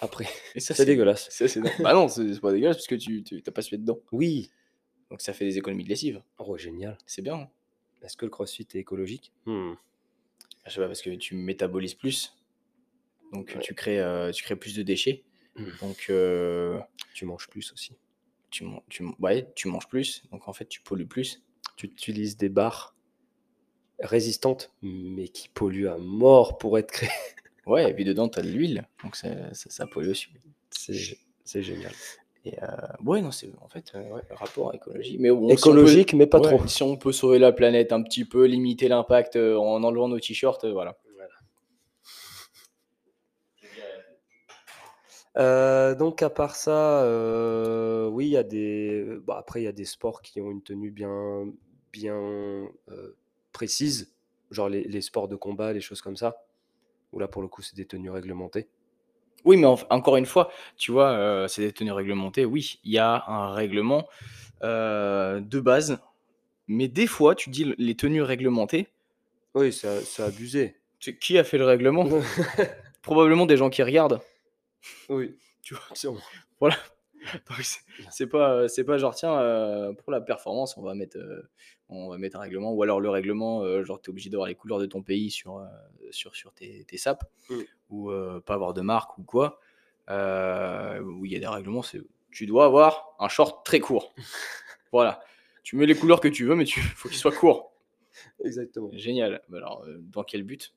après. 0.00 0.26
C'est 0.56 0.84
dégueulasse. 0.84 1.28
ça, 1.30 1.48
c'est- 1.48 1.60
bah 1.82 1.94
non, 1.94 2.08
c'est 2.08 2.40
pas 2.40 2.52
dégueulasse 2.52 2.76
parce 2.76 2.86
que 2.86 2.94
tu 2.96 3.22
t'as 3.42 3.50
pas 3.52 3.62
sué 3.62 3.78
dedans. 3.78 3.98
Oui. 4.12 4.50
Donc 5.10 5.20
ça 5.20 5.32
fait 5.32 5.44
des 5.44 5.56
économies 5.58 5.84
de 5.84 5.88
lessive. 5.88 6.22
Oh, 6.38 6.56
génial. 6.58 6.98
C'est 7.06 7.22
bien. 7.22 7.34
hein. 7.34 7.48
Est-ce 8.02 8.16
que 8.16 8.26
le 8.26 8.30
crossfit 8.30 8.66
est 8.74 8.78
écologique? 8.78 9.32
Hmm. 9.46 9.72
Je 10.66 10.70
sais 10.72 10.80
pas, 10.80 10.86
parce 10.86 11.00
que 11.02 11.10
tu 11.10 11.34
métabolises 11.34 11.94
plus. 11.94 12.34
Donc 13.32 13.52
Ouais. 13.54 13.60
tu, 13.62 13.74
crées, 13.74 13.98
euh, 14.00 14.30
tu 14.30 14.42
crées 14.44 14.56
plus 14.56 14.74
de 14.76 14.82
déchets. 14.82 15.24
Mm. 15.56 15.64
Donc 15.80 16.06
euh, 16.10 16.78
Tu 17.14 17.24
manges 17.24 17.48
plus 17.48 17.72
aussi. 17.72 17.92
tu, 18.50 18.64
ouais, 19.20 19.50
tu 19.54 19.68
manges 19.68 19.88
plus. 19.88 20.24
Donc 20.30 20.48
en 20.48 20.52
fait, 20.52 20.66
tu 20.66 20.80
pollues 20.82 21.06
plus. 21.06 21.42
Tu 21.76 21.86
utilises 21.86 22.36
des 22.36 22.48
barres 22.48 22.93
résistantes, 24.04 24.70
mais 24.82 25.28
qui 25.28 25.48
polluent 25.48 25.88
à 25.88 25.98
mort 25.98 26.58
pour 26.58 26.78
être 26.78 26.92
créées. 26.92 27.10
Ouais, 27.66 27.90
et 27.90 27.94
puis 27.94 28.04
dedans, 28.04 28.28
tu 28.28 28.38
as 28.38 28.42
de 28.42 28.48
l'huile. 28.48 28.86
Donc 29.02 29.16
ça, 29.16 29.28
ça, 29.54 29.70
ça 29.70 29.86
pollue 29.86 30.10
aussi. 30.10 30.26
C'est 30.70 31.62
génial. 31.62 31.92
Et 32.44 32.62
euh, 32.62 32.66
ouais, 33.06 33.22
non, 33.22 33.30
c'est 33.30 33.50
en 33.62 33.68
fait 33.68 33.92
euh, 33.94 34.02
ouais, 34.10 34.20
rapport 34.30 34.70
à 34.70 34.74
écologie. 34.74 35.16
Mais 35.18 35.30
bon, 35.30 35.48
si 35.48 35.54
peut- 35.54 35.70
Écologique, 35.70 36.12
mais 36.12 36.26
pas 36.26 36.40
ouais, 36.40 36.58
trop. 36.58 36.66
Si 36.66 36.82
on 36.82 36.96
peut 36.98 37.12
sauver 37.12 37.38
la 37.38 37.52
planète 37.52 37.90
un 37.92 38.02
petit 38.02 38.26
peu, 38.26 38.44
limiter 38.44 38.88
l'impact 38.88 39.36
euh, 39.36 39.56
en 39.56 39.82
enlevant 39.82 40.08
nos 40.08 40.20
t-shirts, 40.20 40.64
euh, 40.64 40.72
voilà. 40.72 40.98
Donc 45.94 46.22
à 46.22 46.28
part 46.28 46.54
ça, 46.56 47.02
oui, 48.10 48.26
il 48.26 48.32
y 48.32 48.36
a 48.36 48.42
des. 48.42 49.06
Bon, 49.22 49.32
après, 49.32 49.62
il 49.62 49.64
y 49.64 49.68
a 49.68 49.72
des 49.72 49.86
sports 49.86 50.20
qui 50.20 50.40
ont 50.42 50.50
une 50.50 50.62
tenue 50.62 50.90
bien, 50.90 51.46
bien 51.92 52.68
euh, 53.54 53.58
précise, 53.58 54.12
genre 54.50 54.68
les, 54.68 54.84
les 54.84 55.00
sports 55.00 55.28
de 55.28 55.36
combat, 55.36 55.72
les 55.72 55.80
choses 55.80 56.00
comme 56.02 56.16
ça. 56.16 56.36
Où 57.12 57.18
là, 57.18 57.28
pour 57.28 57.42
le 57.42 57.48
coup, 57.48 57.62
c'est 57.62 57.76
des 57.76 57.86
tenues 57.86 58.10
réglementées. 58.10 58.66
Oui, 59.44 59.56
mais 59.56 59.66
encore 59.90 60.16
une 60.16 60.26
fois, 60.26 60.50
tu 60.76 60.90
vois, 60.92 61.10
euh, 61.10 61.48
c'est 61.48 61.62
des 61.62 61.72
tenues 61.72 61.92
réglementées. 61.92 62.44
Oui, 62.44 62.80
il 62.84 62.92
y 62.92 62.98
a 62.98 63.24
un 63.28 63.52
règlement 63.52 64.08
euh, 64.62 65.40
de 65.40 65.60
base. 65.60 65.98
Mais 66.66 66.88
des 66.88 67.06
fois, 67.06 67.34
tu 67.34 67.50
dis 67.50 67.74
les 67.78 67.94
tenues 67.94 68.22
réglementées, 68.22 68.88
Oui, 69.54 69.72
c'est 69.72 70.00
c'est 70.04 70.22
abusé. 70.22 70.76
tu- 70.98 71.18
qui 71.18 71.38
a 71.38 71.44
fait 71.44 71.58
le 71.58 71.66
règlement? 71.66 72.06
Probablement 73.02 73.44
des 73.46 73.56
gens 73.58 73.68
qui 73.70 73.82
regardent. 73.82 74.20
oui, 75.10 75.36
Tu 75.62 75.74
vois, 75.74 75.82
voilà. 76.58 76.76
C'est- 78.10 78.26
pas, 78.26 78.68
c'est 78.68 78.84
pas 78.84 78.98
genre, 78.98 79.14
tiens, 79.14 79.38
euh, 79.38 79.92
pour 79.92 80.12
la 80.12 80.20
performance, 80.20 80.76
on 80.76 80.82
va 80.82 80.94
mettre, 80.94 81.16
euh, 81.18 81.48
on 81.88 82.08
va 82.08 82.18
mettre 82.18 82.36
un 82.36 82.40
règlement. 82.40 82.72
Ou 82.72 82.82
alors 82.82 83.00
le 83.00 83.08
règlement, 83.10 83.62
euh, 83.62 83.84
genre, 83.84 84.00
tu 84.00 84.08
es 84.08 84.10
obligé 84.10 84.30
d'avoir 84.30 84.48
les 84.48 84.54
couleurs 84.54 84.78
de 84.78 84.86
ton 84.86 85.02
pays 85.02 85.30
sur, 85.30 85.58
euh, 85.58 85.66
sur, 86.10 86.34
sur 86.36 86.52
tes, 86.52 86.84
tes 86.84 86.96
sapes. 86.98 87.24
Mm. 87.50 87.54
Ou 87.90 88.10
euh, 88.10 88.40
pas 88.40 88.54
avoir 88.54 88.74
de 88.74 88.80
marque 88.80 89.18
ou 89.18 89.22
quoi. 89.22 89.60
Euh, 90.10 91.00
où 91.00 91.24
il 91.24 91.32
y 91.32 91.36
a 91.36 91.38
des 91.38 91.46
règlements, 91.46 91.82
c'est 91.82 92.00
tu 92.30 92.46
dois 92.46 92.64
avoir 92.66 93.14
un 93.20 93.28
short 93.28 93.64
très 93.64 93.80
court. 93.80 94.12
voilà. 94.92 95.20
Tu 95.62 95.76
mets 95.76 95.86
les 95.86 95.94
couleurs 95.94 96.20
que 96.20 96.28
tu 96.28 96.44
veux, 96.44 96.54
mais 96.56 96.64
il 96.64 96.72
faut 96.72 97.08
qu'il 97.08 97.16
soit 97.18 97.32
court. 97.32 97.72
Exactement. 98.44 98.90
Génial. 98.92 99.40
Mais 99.48 99.58
Alors, 99.58 99.84
euh, 99.84 99.98
dans 100.12 100.24
quel 100.24 100.42
but? 100.42 100.74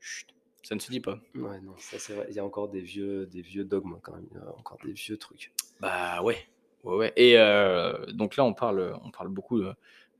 Chut, 0.00 0.26
Ça 0.62 0.74
ne 0.74 0.80
se 0.80 0.90
dit 0.90 1.00
pas. 1.00 1.18
Ouais, 1.34 1.60
non, 1.60 1.74
ça 1.78 1.98
c'est 1.98 2.14
vrai. 2.14 2.26
Il 2.30 2.34
y 2.34 2.38
a 2.40 2.44
encore 2.44 2.68
des 2.68 2.80
vieux, 2.80 3.26
des 3.26 3.42
vieux 3.42 3.64
dogmes 3.64 3.98
quand 4.02 4.12
même. 4.14 4.26
Il 4.32 4.36
y 4.36 4.40
a 4.40 4.48
encore 4.56 4.78
des 4.84 4.92
vieux 4.92 5.16
trucs. 5.16 5.52
Bah 5.80 6.22
ouais, 6.22 6.36
ouais, 6.84 6.96
ouais. 6.96 7.12
Et 7.16 7.38
euh, 7.38 8.06
donc 8.12 8.36
là, 8.36 8.44
on 8.44 8.54
parle, 8.54 8.96
on 9.04 9.10
parle 9.10 9.28
beaucoup 9.28 9.60
de, 9.60 9.72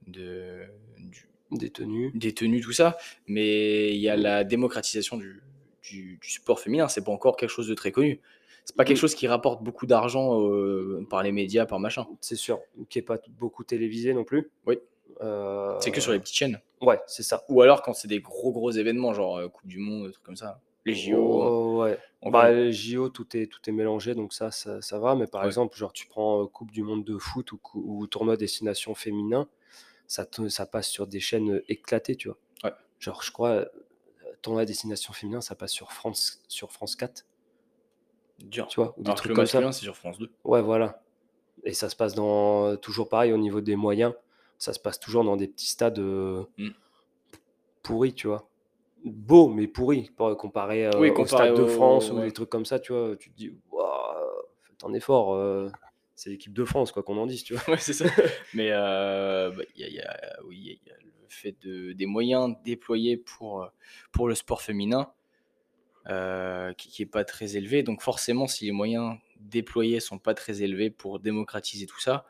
de- 0.06 0.66
du- 0.98 1.28
Des 1.52 1.70
tenues. 1.70 2.10
des 2.14 2.34
tenues, 2.34 2.60
tout 2.60 2.72
ça, 2.72 2.96
mais 3.26 3.90
il 3.94 4.00
y 4.00 4.08
a 4.08 4.16
la 4.16 4.44
démocratisation 4.44 5.16
du, 5.16 5.42
du- 5.82 6.18
du 6.20 6.30
sport 6.30 6.60
féminin. 6.60 6.88
C'est 6.88 7.04
pas 7.04 7.12
encore 7.12 7.36
quelque 7.36 7.50
chose 7.50 7.68
de 7.68 7.74
très 7.74 7.92
connu. 7.92 8.20
C'est 8.64 8.76
pas 8.76 8.84
quelque 8.84 8.96
chose 8.96 9.14
qui 9.14 9.26
rapporte 9.28 9.62
beaucoup 9.62 9.86
d'argent 9.86 10.40
euh, 10.48 11.06
par 11.10 11.22
les 11.22 11.32
médias, 11.32 11.66
par 11.66 11.78
machin. 11.80 12.06
C'est 12.20 12.36
sûr. 12.36 12.60
Qui 12.88 12.98
est 12.98 13.02
pas 13.02 13.18
beaucoup 13.38 13.62
télévisé 13.62 14.14
non 14.14 14.24
plus. 14.24 14.50
Oui. 14.66 14.78
Euh, 15.20 15.78
C'est 15.80 15.90
que 15.90 16.00
sur 16.00 16.12
les 16.12 16.18
petites 16.18 16.34
chaînes. 16.36 16.60
Ouais, 16.80 16.98
c'est 17.06 17.22
ça. 17.22 17.44
Ou 17.50 17.60
alors 17.60 17.82
quand 17.82 17.92
c'est 17.92 18.08
des 18.08 18.20
gros 18.20 18.52
gros 18.52 18.70
événements, 18.70 19.12
genre 19.12 19.36
euh, 19.36 19.48
Coupe 19.48 19.66
du 19.66 19.78
Monde, 19.78 20.06
des 20.06 20.12
trucs 20.12 20.24
comme 20.24 20.36
ça. 20.36 20.60
Les 20.86 20.94
JO. 20.94 21.16
Oh, 21.18 21.82
ouais. 21.82 21.98
on 22.22 22.30
Bah, 22.30 22.42
va- 22.44 22.52
les 22.52 22.72
JO, 22.72 23.08
tout 23.08 23.36
est, 23.36 23.46
tout 23.46 23.60
est 23.68 23.72
mélangé, 23.72 24.14
donc 24.14 24.32
ça, 24.32 24.50
ça, 24.50 24.82
ça 24.82 24.98
va. 24.98 25.14
Mais 25.14 25.26
par 25.26 25.42
Ouais. 25.42 25.46
exemple, 25.46 25.76
genre, 25.76 25.92
tu 25.92 26.06
prends 26.06 26.42
euh, 26.42 26.46
Coupe 26.46 26.70
du 26.70 26.82
Monde 26.82 27.04
de 27.04 27.16
foot 27.18 27.52
ou, 27.74 28.06
tournoi 28.06 28.36
destination 28.36 28.94
féminin, 28.94 29.48
ça, 30.06 30.26
te- 30.26 30.48
ça 30.48 30.66
passe 30.66 30.88
sur 30.88 31.06
des 31.06 31.20
chaînes 31.20 31.52
euh, 31.54 31.64
éclatées, 31.68 32.16
tu 32.16 32.28
vois. 32.28 32.36
Ouais. 32.64 32.72
Genre, 32.98 33.22
je 33.22 33.32
crois, 33.32 33.50
euh, 33.50 33.64
tournoi 34.42 34.64
destination 34.66 35.12
féminin, 35.14 35.40
ça 35.40 35.54
passe 35.54 35.72
sur 35.72 35.90
France, 35.92 36.42
sur 36.48 36.70
France 36.70 36.96
4, 36.96 37.24
Dur. 38.40 38.66
tu 38.66 38.76
vois, 38.80 38.94
ou 38.98 39.02
des 39.02 39.06
Alors 39.08 39.14
que 39.16 39.20
trucs 39.20 39.30
le 39.30 39.36
comme 39.36 39.46
ça. 39.46 39.72
c'est 39.72 39.84
sur 39.84 39.96
France 39.96 40.18
2. 40.18 40.30
Ouais, 40.44 40.60
voilà. 40.60 41.02
Et 41.64 41.72
ça 41.72 41.88
se 41.88 41.96
passe 41.96 42.14
dans, 42.14 42.76
toujours 42.76 43.08
pareil 43.08 43.32
au 43.32 43.38
niveau 43.38 43.62
des 43.62 43.76
moyens, 43.76 44.12
ça 44.58 44.74
se 44.74 44.78
passe 44.78 45.00
toujours 45.00 45.24
dans 45.24 45.36
des 45.36 45.48
petits 45.48 45.68
stades 45.68 45.98
euh, 45.98 46.44
Mm. 46.58 46.68
pourris, 47.82 48.12
tu 48.14 48.26
vois. 48.26 48.46
Beaux, 49.04 49.48
mais 49.48 49.66
pourris, 49.66 50.10
par- 50.16 50.36
comparé, 50.36 50.86
euh, 50.86 50.98
Oui, 50.98 51.10
au 51.10 51.26
Stade 51.26 51.54
de 51.56 51.66
France 51.66 52.10
ou 52.10 52.20
des 52.20 52.32
trucs 52.32 52.48
comme 52.50 52.64
ça, 52.64 52.78
tu 52.78 52.92
vois. 52.92 53.16
Tu 53.16 53.30
te 53.30 53.36
dis, 53.36 53.52
Ouah, 53.70 54.26
faites 54.62 54.82
un 54.84 54.92
effort, 54.94 55.34
euh, 55.34 55.70
c'est 56.14 56.30
l'équipe 56.30 56.52
de 56.52 56.64
France, 56.64 56.90
quoi 56.92 57.02
qu'on 57.02 57.18
en 57.18 57.26
dise, 57.26 57.44
tu 57.44 57.54
vois. 57.54 57.62
Ouais, 57.76 57.78
c'est 57.78 57.92
ça. 57.92 58.06
Mais 58.54 58.70
euh, 58.72 59.50
bah, 59.50 59.62
il 59.76 59.86
y 59.86 60.00
oui, 60.46 60.80
y 60.86 60.90
a- 60.90 60.96
le 61.02 61.28
fait 61.28 61.56
de, 61.62 61.92
des 61.92 62.06
moyens 62.06 62.54
déployés 62.64 63.16
pour, 63.16 63.62
euh, 63.62 63.68
pour 64.12 64.28
le 64.28 64.34
sport 64.34 64.62
féminin 64.62 65.10
qui 66.76 67.02
n'est 67.02 67.06
pas 67.06 67.24
très 67.24 67.56
élevé. 67.56 67.82
Donc 67.82 68.02
forcément, 68.02 68.46
si 68.46 68.64
les 68.66 68.72
moyens 68.72 69.16
déployés 69.40 70.00
sont 70.00 70.18
pas 70.18 70.34
très 70.34 70.62
élevés 70.62 70.90
pour 70.90 71.18
démocratiser 71.18 71.86
tout 71.86 72.00
ça, 72.00 72.26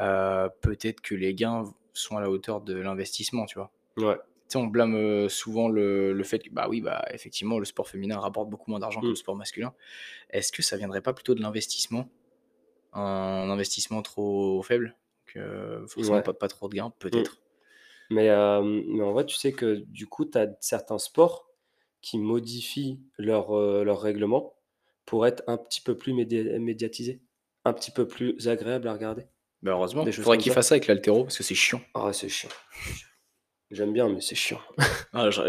heu, 0.00 0.48
peut-être 0.60 1.00
que 1.00 1.14
les 1.14 1.34
gains 1.34 1.64
sont 1.92 2.16
à 2.16 2.20
la 2.20 2.30
hauteur 2.30 2.60
de 2.60 2.74
l'investissement, 2.74 3.46
tu 3.46 3.58
vois? 3.58 3.70
Ouais. 3.96 4.16
Sais, 4.48 4.58
on 4.58 4.66
blâme, 4.66 4.94
heu, 4.96 5.28
souvent 5.28 5.68
le 5.68 6.12
le 6.12 6.24
fait 6.24 6.38
que, 6.40 6.50
bah, 6.50 6.68
oui, 6.68 6.80
bah, 6.80 7.04
effectivement, 7.12 7.58
le 7.58 7.64
sport 7.64 7.88
féminin 7.88 8.18
rapporte 8.18 8.50
beaucoup 8.50 8.70
moins 8.70 8.80
d'argent 8.80 9.02
que 9.02 9.10
le 9.12 9.14
Mmh. 9.14 9.16
sport 9.16 9.36
masculin. 9.36 9.74
Est-ce 10.30 10.52
que 10.52 10.62
ça 10.62 10.76
viendrait 10.78 11.02
pas 11.02 11.14
plutôt 11.14 11.34
de 11.34 11.42
l'investissement? 11.42 12.10
Un 12.94 13.50
investissement 13.50 14.02
trop 14.02 14.62
faible? 14.62 14.96
Que 15.26 15.86
forcément 15.88 16.20
Ouais. 16.20 16.22
pas 16.22 16.34
pas 16.34 16.48
trop 16.48 16.68
de 16.68 16.74
gains, 16.76 16.92
Mmh. 17.12 17.22
peut-être? 17.22 17.42
Mais, 18.10 18.28
mais 18.62 19.02
en 19.02 19.12
vrai, 19.12 19.26
tu 19.26 19.36
sais 19.36 19.52
que 19.52 19.76
du 19.88 20.06
coup, 20.06 20.24
tu 20.26 20.38
as 20.38 20.48
certains 20.60 20.98
sports 20.98 21.50
qui 22.02 22.18
modifient 22.18 23.00
leur, 23.18 23.56
heu, 23.56 23.84
leur 23.84 24.00
règlement 24.00 24.54
pour 25.06 25.26
être 25.26 25.42
un 25.48 25.58
petit 25.58 25.80
peu 25.80 25.96
plus 25.96 26.14
média 26.14 26.58
médiatisés, 26.58 27.22
un 27.64 27.72
petit 27.74 27.90
peu 27.92 28.06
plus 28.08 28.48
agréables 28.48 28.88
à 28.88 28.92
regarder. 28.94 29.26
Bah, 29.62 29.72
heureusement, 29.72 30.06
choses 30.12 30.22
faudrait 30.22 30.38
qu'ils 30.38 30.52
ça. 30.52 30.54
fassent 30.54 30.68
ça 30.68 30.74
avec 30.76 30.86
l'haltéro 30.86 31.24
parce 31.24 31.36
que 31.38 31.42
c'est 31.42 31.56
chiant. 31.56 31.80
Ah, 31.94 32.12
c'est 32.12 32.28
chiant. 32.28 32.50
J'aime 33.74 33.92
bien, 33.92 34.08
mais 34.08 34.20
c'est 34.20 34.34
chiant. 34.36 34.60
Ah, 35.12 35.30
je 35.30 35.40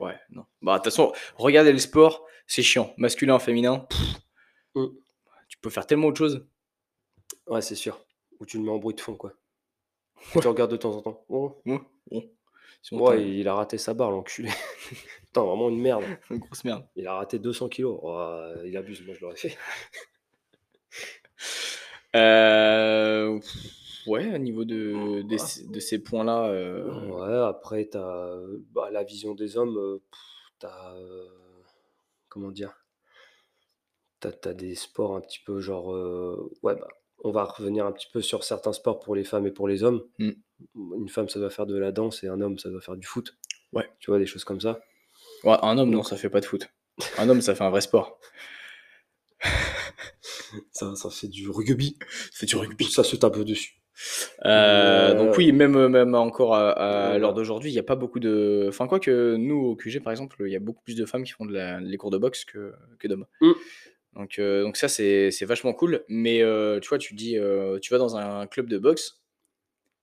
ouais, 0.00 0.18
non. 0.30 0.44
Bah, 0.62 0.72
de 0.74 0.78
toute 0.78 0.84
façon, 0.86 1.12
regarder 1.36 1.72
le 1.72 1.78
sport, 1.78 2.26
c'est 2.46 2.62
chiant. 2.62 2.92
Masculin, 2.96 3.38
féminin, 3.38 3.86
Mmh. 4.74 4.86
tu 5.48 5.58
peux 5.58 5.70
faire 5.70 5.86
tellement 5.86 6.08
autre 6.08 6.18
chose. 6.18 6.46
Ouais, 7.46 7.60
c'est 7.62 7.74
sûr. 7.74 8.04
Ou 8.40 8.46
tu 8.46 8.58
le 8.58 8.64
mets 8.64 8.70
en 8.70 8.78
bruit 8.78 8.94
de 8.94 9.00
fond, 9.00 9.16
quoi. 9.16 9.32
Tu 10.32 10.46
regardes 10.46 10.70
de 10.70 10.76
temps 10.76 10.94
en 10.96 11.02
temps. 11.02 11.24
Oh. 11.28 11.60
Sinon, 12.82 13.00
tu 13.00 13.10
ouais, 13.10 13.30
il 13.30 13.48
a 13.48 13.54
raté 13.54 13.76
sa 13.76 13.92
barre, 13.92 14.10
l'enculé. 14.10 14.50
Putain, 15.26 15.42
vraiment 15.42 15.68
une 15.68 15.80
merde. 15.80 16.04
une 16.30 16.38
grosse 16.38 16.64
merde. 16.64 16.86
Il 16.96 17.06
a 17.06 17.14
raté 17.14 17.38
200 17.38 17.68
kilogrammes. 17.68 18.54
Oh, 18.56 18.62
il 18.64 18.76
abuse, 18.76 19.02
moi 19.04 19.14
je 19.14 19.20
l'aurais 19.20 19.36
fait. 19.36 19.56
Heu, 22.14 23.40
ouais, 24.08 24.34
au 24.34 24.38
niveau 24.38 24.64
de 24.64 25.22
c 25.38 25.66
de 25.68 25.80
ces 25.80 26.02
points-là, 26.02 26.50
heu, 26.52 26.84
Ouais, 27.10 27.36
après 27.48 27.88
tu 27.90 27.96
as, 27.98 28.36
bah, 28.72 28.90
la 28.90 29.04
vision 29.04 29.34
des 29.34 29.56
hommes, 29.56 29.76
heu, 29.76 30.02
tu 30.60 30.66
as, 30.66 30.94
comment 32.28 32.50
dire? 32.50 32.74
Tu 34.20 34.28
as 34.28 34.32
tu 34.32 34.48
as 34.48 34.54
des 34.54 34.74
sports 34.74 35.14
un 35.16 35.20
petit 35.20 35.40
peu 35.44 35.60
genre, 35.60 35.88
ouais, 36.62 36.74
bah, 36.74 36.88
on 37.24 37.30
va 37.30 37.44
revenir 37.44 37.86
un 37.86 37.92
petit 37.92 38.08
peu 38.12 38.20
sur 38.22 38.44
certains 38.44 38.72
sports 38.72 39.00
pour 39.00 39.14
les 39.14 39.24
femmes 39.24 39.46
et 39.46 39.50
pour 39.50 39.68
les 39.68 39.82
hommes. 39.82 40.02
Mmh. 40.18 40.30
Une 40.96 41.08
femme, 41.08 41.28
ça 41.28 41.38
doit 41.38 41.50
faire 41.50 41.66
de 41.66 41.76
la 41.76 41.92
danse 41.92 42.22
et 42.24 42.28
un 42.28 42.40
homme, 42.40 42.58
ça 42.58 42.68
doit 42.70 42.80
faire 42.80 42.96
du 42.96 43.06
foot. 43.06 43.36
Ouais. 43.72 43.88
Tu 44.00 44.10
vois, 44.10 44.18
des 44.18 44.26
choses 44.26 44.44
comme 44.44 44.60
ça. 44.60 44.80
ouais, 45.44 45.56
un 45.62 45.78
homme, 45.78 45.90
non, 45.90 45.98
Donc 45.98 46.08
ça 46.08 46.16
fait 46.16 46.30
pas 46.30 46.40
de 46.40 46.46
foot. 46.46 46.68
Un 47.16 47.28
homme, 47.28 47.40
ça 47.40 47.54
fait 47.54 47.64
un 47.64 47.70
vrai 47.70 47.80
sport. 47.80 48.18
ça 50.72 50.94
ça 50.96 51.10
fait 51.10 51.28
du 51.28 51.48
rugby. 51.48 51.96
C'est 52.32 52.46
du 52.46 52.56
rugby. 52.56 52.84
Ça 52.86 53.04
se 53.04 53.16
tape 53.16 53.38
dessus. 53.40 53.80
Heu, 54.44 55.14
donc 55.14 55.30
Heu, 55.30 55.38
oui, 55.38 55.52
même, 55.52 55.88
même 55.88 56.14
encore 56.14 56.54
à 56.54 57.18
l'heure 57.18 57.34
d'aujourd'hui, 57.34 57.70
il 57.70 57.74
y 57.74 57.78
a 57.78 57.82
pas 57.82 57.96
beaucoup 57.96 58.20
de 58.20 58.66
enfin, 58.68 58.86
quoique 58.86 59.36
nous, 59.36 59.56
au 59.56 59.76
QG, 59.76 60.00
par 60.02 60.10
exemple, 60.12 60.42
il 60.46 60.52
y 60.52 60.56
a 60.56 60.60
beaucoup 60.60 60.82
plus 60.82 60.96
de 60.96 61.04
femmes 61.06 61.24
qui 61.24 61.32
font 61.32 61.46
de 61.46 61.52
la 61.54 61.80
les 61.80 61.96
cours 61.96 62.10
de 62.10 62.18
boxe 62.18 62.44
que 62.44 62.72
que 62.98 63.08
d'hommes. 63.08 63.26
Mmh. 63.40 63.52
Donc 64.14 64.38
heu, 64.38 64.62
donc 64.62 64.76
ça, 64.76 64.88
c'est 64.88 65.30
vachement 65.46 65.74
cool. 65.74 66.04
Mais 66.08 66.40
tu 66.82 66.88
vois, 66.88 66.98
tu 66.98 67.14
dis, 67.14 67.36
tu 67.82 67.90
vas 67.92 67.98
dans 67.98 68.16
un 68.16 68.46
club 68.46 68.68
de 68.68 68.78
boxe. 68.78 69.22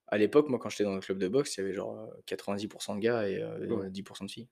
À 0.08 0.18
l'époque, 0.18 0.48
moi, 0.48 0.58
quand 0.60 0.68
j'étais 0.70 0.84
dans 0.84 0.94
un 0.96 1.00
club 1.00 1.18
de 1.18 1.28
boxe, 1.28 1.56
il 1.56 1.60
y 1.62 1.64
avait 1.64 1.74
genre, 1.74 1.94
heu, 1.96 2.22
90% 2.26 2.96
de 2.96 3.00
gars 3.00 3.28
et 3.28 3.40
heu, 3.42 3.66
Ouais. 3.68 3.90
10% 3.90 4.26
de 4.26 4.30
filles. 4.30 4.48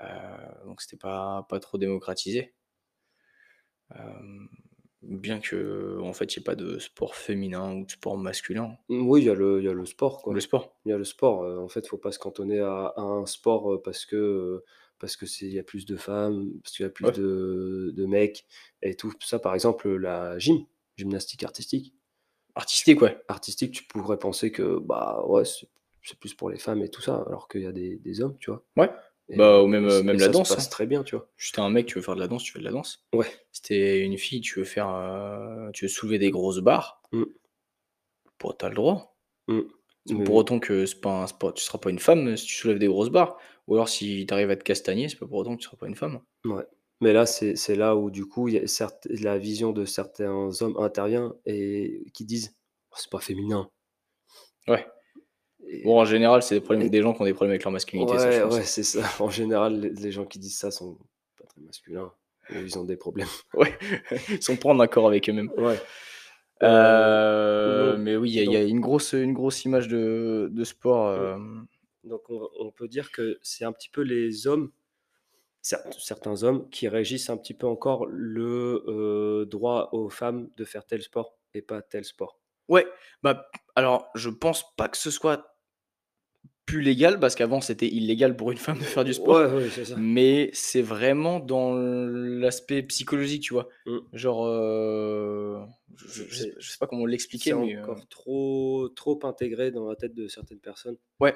Heu, 0.00 0.64
donc 0.66 0.80
c'était 0.82 0.96
pas 0.98 1.46
pas 1.48 1.58
trop 1.60 1.78
démocratisé. 1.78 2.54
Bien 5.02 5.40
qu'en 5.40 6.12
fait, 6.12 6.34
il 6.34 6.38
y 6.38 6.40
ait 6.40 6.44
pas 6.44 6.54
de 6.56 6.78
sport 6.80 7.14
féminin 7.14 7.72
ou 7.74 7.84
de 7.84 7.90
sport 7.90 8.16
masculin. 8.16 8.76
Oui, 8.88 9.22
il 9.22 9.24
y 9.26 9.30
a 9.30 9.34
le 9.34 9.60
il 9.60 9.64
y 9.64 9.68
a 9.68 9.72
le 9.72 9.84
sport, 9.86 10.22
Le 10.28 10.40
quoi. 10.40 10.40
sport. 10.40 10.76
Il 10.84 10.90
y 10.90 10.92
a 10.92 10.98
le 10.98 11.04
sport, 11.04 11.44
heu, 11.44 11.58
en 11.60 11.68
fait, 11.68 11.86
faut 11.86 11.98
pas 11.98 12.12
se 12.12 12.18
cantonner 12.18 12.60
à 12.60 12.86
à 12.96 13.00
un 13.02 13.26
sport, 13.26 13.72
heu, 13.74 13.82
parce 13.82 14.04
que, 14.06 14.62
parce 14.98 15.16
que 15.16 15.26
c'est 15.26 15.46
il 15.46 15.52
y 15.52 15.58
a 15.58 15.62
plus 15.64 15.86
de 15.86 15.96
femmes, 15.96 16.52
parce 16.62 16.76
qu'il 16.76 16.84
y 16.84 16.86
a 16.86 16.90
plus 16.90 17.10
Ouais. 17.10 17.12
de 17.12 17.92
de 17.96 18.06
mecs 18.06 18.46
et 18.82 18.94
tout 18.96 19.12
ça. 19.20 19.38
Par 19.38 19.54
exemple, 19.54 19.88
la 19.96 20.38
gym, 20.38 20.66
gymnastique 20.96 21.44
artistique. 21.44 21.94
Artistique, 22.54 23.00
ouais. 23.02 23.18
Artistique, 23.28 23.72
tu 23.72 23.84
pourrais 23.84 24.18
penser 24.18 24.52
que, 24.52 24.78
bah, 24.78 25.24
ouais, 25.26 25.44
c'est 25.44 25.68
c'est 26.04 26.18
plus 26.18 26.34
pour 26.34 26.50
les 26.50 26.58
femmes 26.58 26.82
et 26.82 26.90
tout 26.90 27.00
ça, 27.00 27.22
alors 27.28 27.46
qu'il 27.48 27.62
y 27.62 27.66
a 27.66 27.72
des 27.72 27.96
des 27.98 28.20
hommes, 28.20 28.36
tu 28.38 28.50
vois? 28.50 28.64
Ouais. 28.76 28.90
Bah, 29.32 29.62
ou 29.62 29.66
même, 29.66 29.84
c 29.88 30.02
même 30.02 30.18
la 30.18 30.28
ça 30.28 30.32
se 30.32 30.42
danse, 30.42 30.48
passe 30.48 30.68
hein. 30.68 30.70
très 30.70 30.86
bien, 30.86 31.02
tu 31.04 31.16
vois? 31.16 31.28
Un 31.58 31.70
mec, 31.70 31.86
tu 31.86 31.96
veux 31.96 32.02
faire 32.02 32.14
de 32.16 32.20
la 32.20 32.28
danse, 32.28 32.44
tu 32.44 32.52
fais 32.52 32.58
de 32.60 32.64
la 32.64 32.70
danse. 32.72 33.06
Ouais. 33.12 33.42
Si 33.52 33.62
tu 33.62 34.00
une 34.00 34.18
fille, 34.18 34.40
tu 34.42 34.58
veux 34.60 34.64
faire, 34.64 34.88
heu, 34.90 35.70
tu 35.74 35.84
veux 35.86 35.88
soulever 35.90 36.18
des 36.18 36.30
grosses 36.30 36.60
barres, 36.60 37.02
Mmh. 37.12 37.28
bah, 38.42 38.54
tu 38.58 38.64
as 38.66 38.68
le 38.68 38.74
droit. 38.74 39.16
C'est 40.06 40.16
Mais 40.16 40.24
pour 40.24 40.36
autant 40.36 40.60
que 40.60 40.86
c'est 40.86 41.00
pas 41.00 41.22
un 41.24 41.26
sport 41.28 41.54
tu 41.54 41.64
seras 41.64 41.78
pas 41.78 41.90
une 41.90 41.98
femme, 41.98 42.36
si 42.36 42.46
tu 42.46 42.54
soulèves 42.56 42.78
des 42.78 42.88
grosses 42.88 43.10
barres. 43.10 43.38
Ou 43.68 43.74
alors 43.74 43.88
si 43.88 44.26
tu 44.26 44.34
arrives 44.34 44.50
à 44.50 44.56
te 44.56 44.64
castagner, 44.64 45.08
c'est 45.08 45.18
pas 45.18 45.26
pour 45.26 45.38
autant 45.38 45.56
que 45.56 45.60
tu 45.62 45.66
seras 45.66 45.76
pas 45.78 45.88
une 45.88 45.96
femme. 45.96 46.22
Ouais. 46.44 46.66
Mais 47.00 47.12
là, 47.12 47.26
c'est 47.26 47.74
là 47.74 47.96
où 47.96 48.10
du 48.10 48.26
coup, 48.26 48.46
il 48.48 48.54
y 48.54 48.58
a 48.58 48.66
certes 48.68 49.06
la 49.10 49.36
vision 49.38 49.72
de 49.72 49.84
certains 49.84 50.50
hommes 50.62 50.76
intervient 50.78 51.34
et 51.46 52.04
qui 52.14 52.24
disent: 52.24 52.54
«Oh, 52.92 52.94
c'est 52.98 53.10
pas 53.10 53.18
féminin» 53.20 53.68
Ouais. 54.68 54.86
Bon, 55.84 56.00
en 56.00 56.04
général, 56.04 56.42
c'est 56.42 56.56
des 56.56 56.60
problèmes 56.60 56.88
des 56.88 57.02
gens 57.02 57.14
qui 57.14 57.22
ont 57.22 57.24
des 57.24 57.34
problèmes 57.34 57.52
avec 57.52 57.64
leur 57.64 57.72
masculinité, 57.72 58.14
ouais, 58.14 58.62
c'est 58.64 58.82
ça. 58.82 59.02
En 59.20 59.30
général, 59.30 59.80
les 59.80 60.12
gens 60.12 60.24
qui 60.24 60.38
disent 60.38 60.58
ça 60.58 60.70
sont 60.70 60.98
pas 61.38 61.46
très 61.46 61.60
masculins 61.60 62.12
ils 62.50 62.78
ont 62.78 62.84
des 62.84 62.96
problèmes. 62.96 63.28
Ouais, 63.54 63.78
ils 64.28 64.42
sont 64.42 64.56
pas 64.56 64.70
en 64.70 64.80
accord 64.80 65.06
avec 65.06 65.28
eux-mêmes. 65.28 65.50
Ouais. 65.56 65.80
Heu, 66.62 67.92
donc 67.92 68.00
mais 68.00 68.16
oui, 68.16 68.30
il 68.30 68.50
y 68.50 68.56
a 68.56 68.62
y 68.62 68.70
une 68.70 68.80
grosse, 68.80 69.12
une 69.12 69.32
grosse 69.32 69.64
image 69.64 69.88
de 69.88 70.48
de 70.52 70.64
sport, 70.64 71.12
hem, 71.12 71.66
donc 72.04 72.22
on 72.30 72.48
on 72.60 72.70
peut 72.70 72.86
dire 72.86 73.10
que 73.10 73.38
c'est 73.42 73.64
un 73.64 73.72
petit 73.72 73.88
peu 73.88 74.02
les 74.02 74.46
hommes, 74.46 74.70
cer 75.60 75.80
certains 75.98 76.44
hommes 76.44 76.70
qui 76.70 76.86
régissent 76.86 77.30
un 77.30 77.36
petit 77.36 77.54
peu 77.54 77.66
encore 77.66 78.06
le, 78.06 79.44
droit 79.50 79.88
aux 79.90 80.08
femmes 80.08 80.50
de 80.56 80.64
faire 80.64 80.86
tel 80.86 81.02
sport 81.02 81.36
et 81.52 81.62
pas 81.62 81.82
tel 81.82 82.04
sport. 82.04 82.38
ouais, 82.68 82.86
bah, 83.24 83.50
alors 83.74 84.08
je 84.14 84.30
pense 84.30 84.64
pas 84.76 84.88
que 84.88 84.96
ce 84.96 85.10
soit 85.10 85.51
plus 86.66 86.80
légal 86.80 87.18
parce 87.18 87.34
qu'avant 87.34 87.60
c'était 87.60 87.88
illégal 87.88 88.36
pour 88.36 88.52
une 88.52 88.58
femme 88.58 88.78
de 88.78 88.84
faire 88.84 89.04
du 89.04 89.12
sport. 89.14 89.36
Ouais, 89.36 89.62
ouais, 89.62 89.68
c'est 89.70 89.84
ça. 89.84 89.96
Mais 89.96 90.50
c'est 90.52 90.82
vraiment 90.82 91.40
dans 91.40 91.74
l'aspect 91.74 92.82
psychologique, 92.84 93.42
tu 93.42 93.52
vois? 93.54 93.68
Mmh. 93.86 93.98
Genre, 94.12 94.46
heu, 94.46 95.58
je 95.96 96.06
je 96.06 96.22
sais 96.22 96.28
C'est 96.30 96.54
je 96.58 96.70
sais 96.70 96.78
pas 96.78 96.86
comment 96.86 97.06
l'expliquer, 97.06 97.50
c'est 97.50 97.56
mais, 97.56 97.80
encore 97.80 98.06
trop 98.08 98.88
trop 98.94 99.18
intégré 99.24 99.70
dans 99.70 99.88
la 99.88 99.96
tête 99.96 100.14
de 100.14 100.28
certaines 100.28 100.60
personnes 100.60 100.96
ouais, 101.20 101.34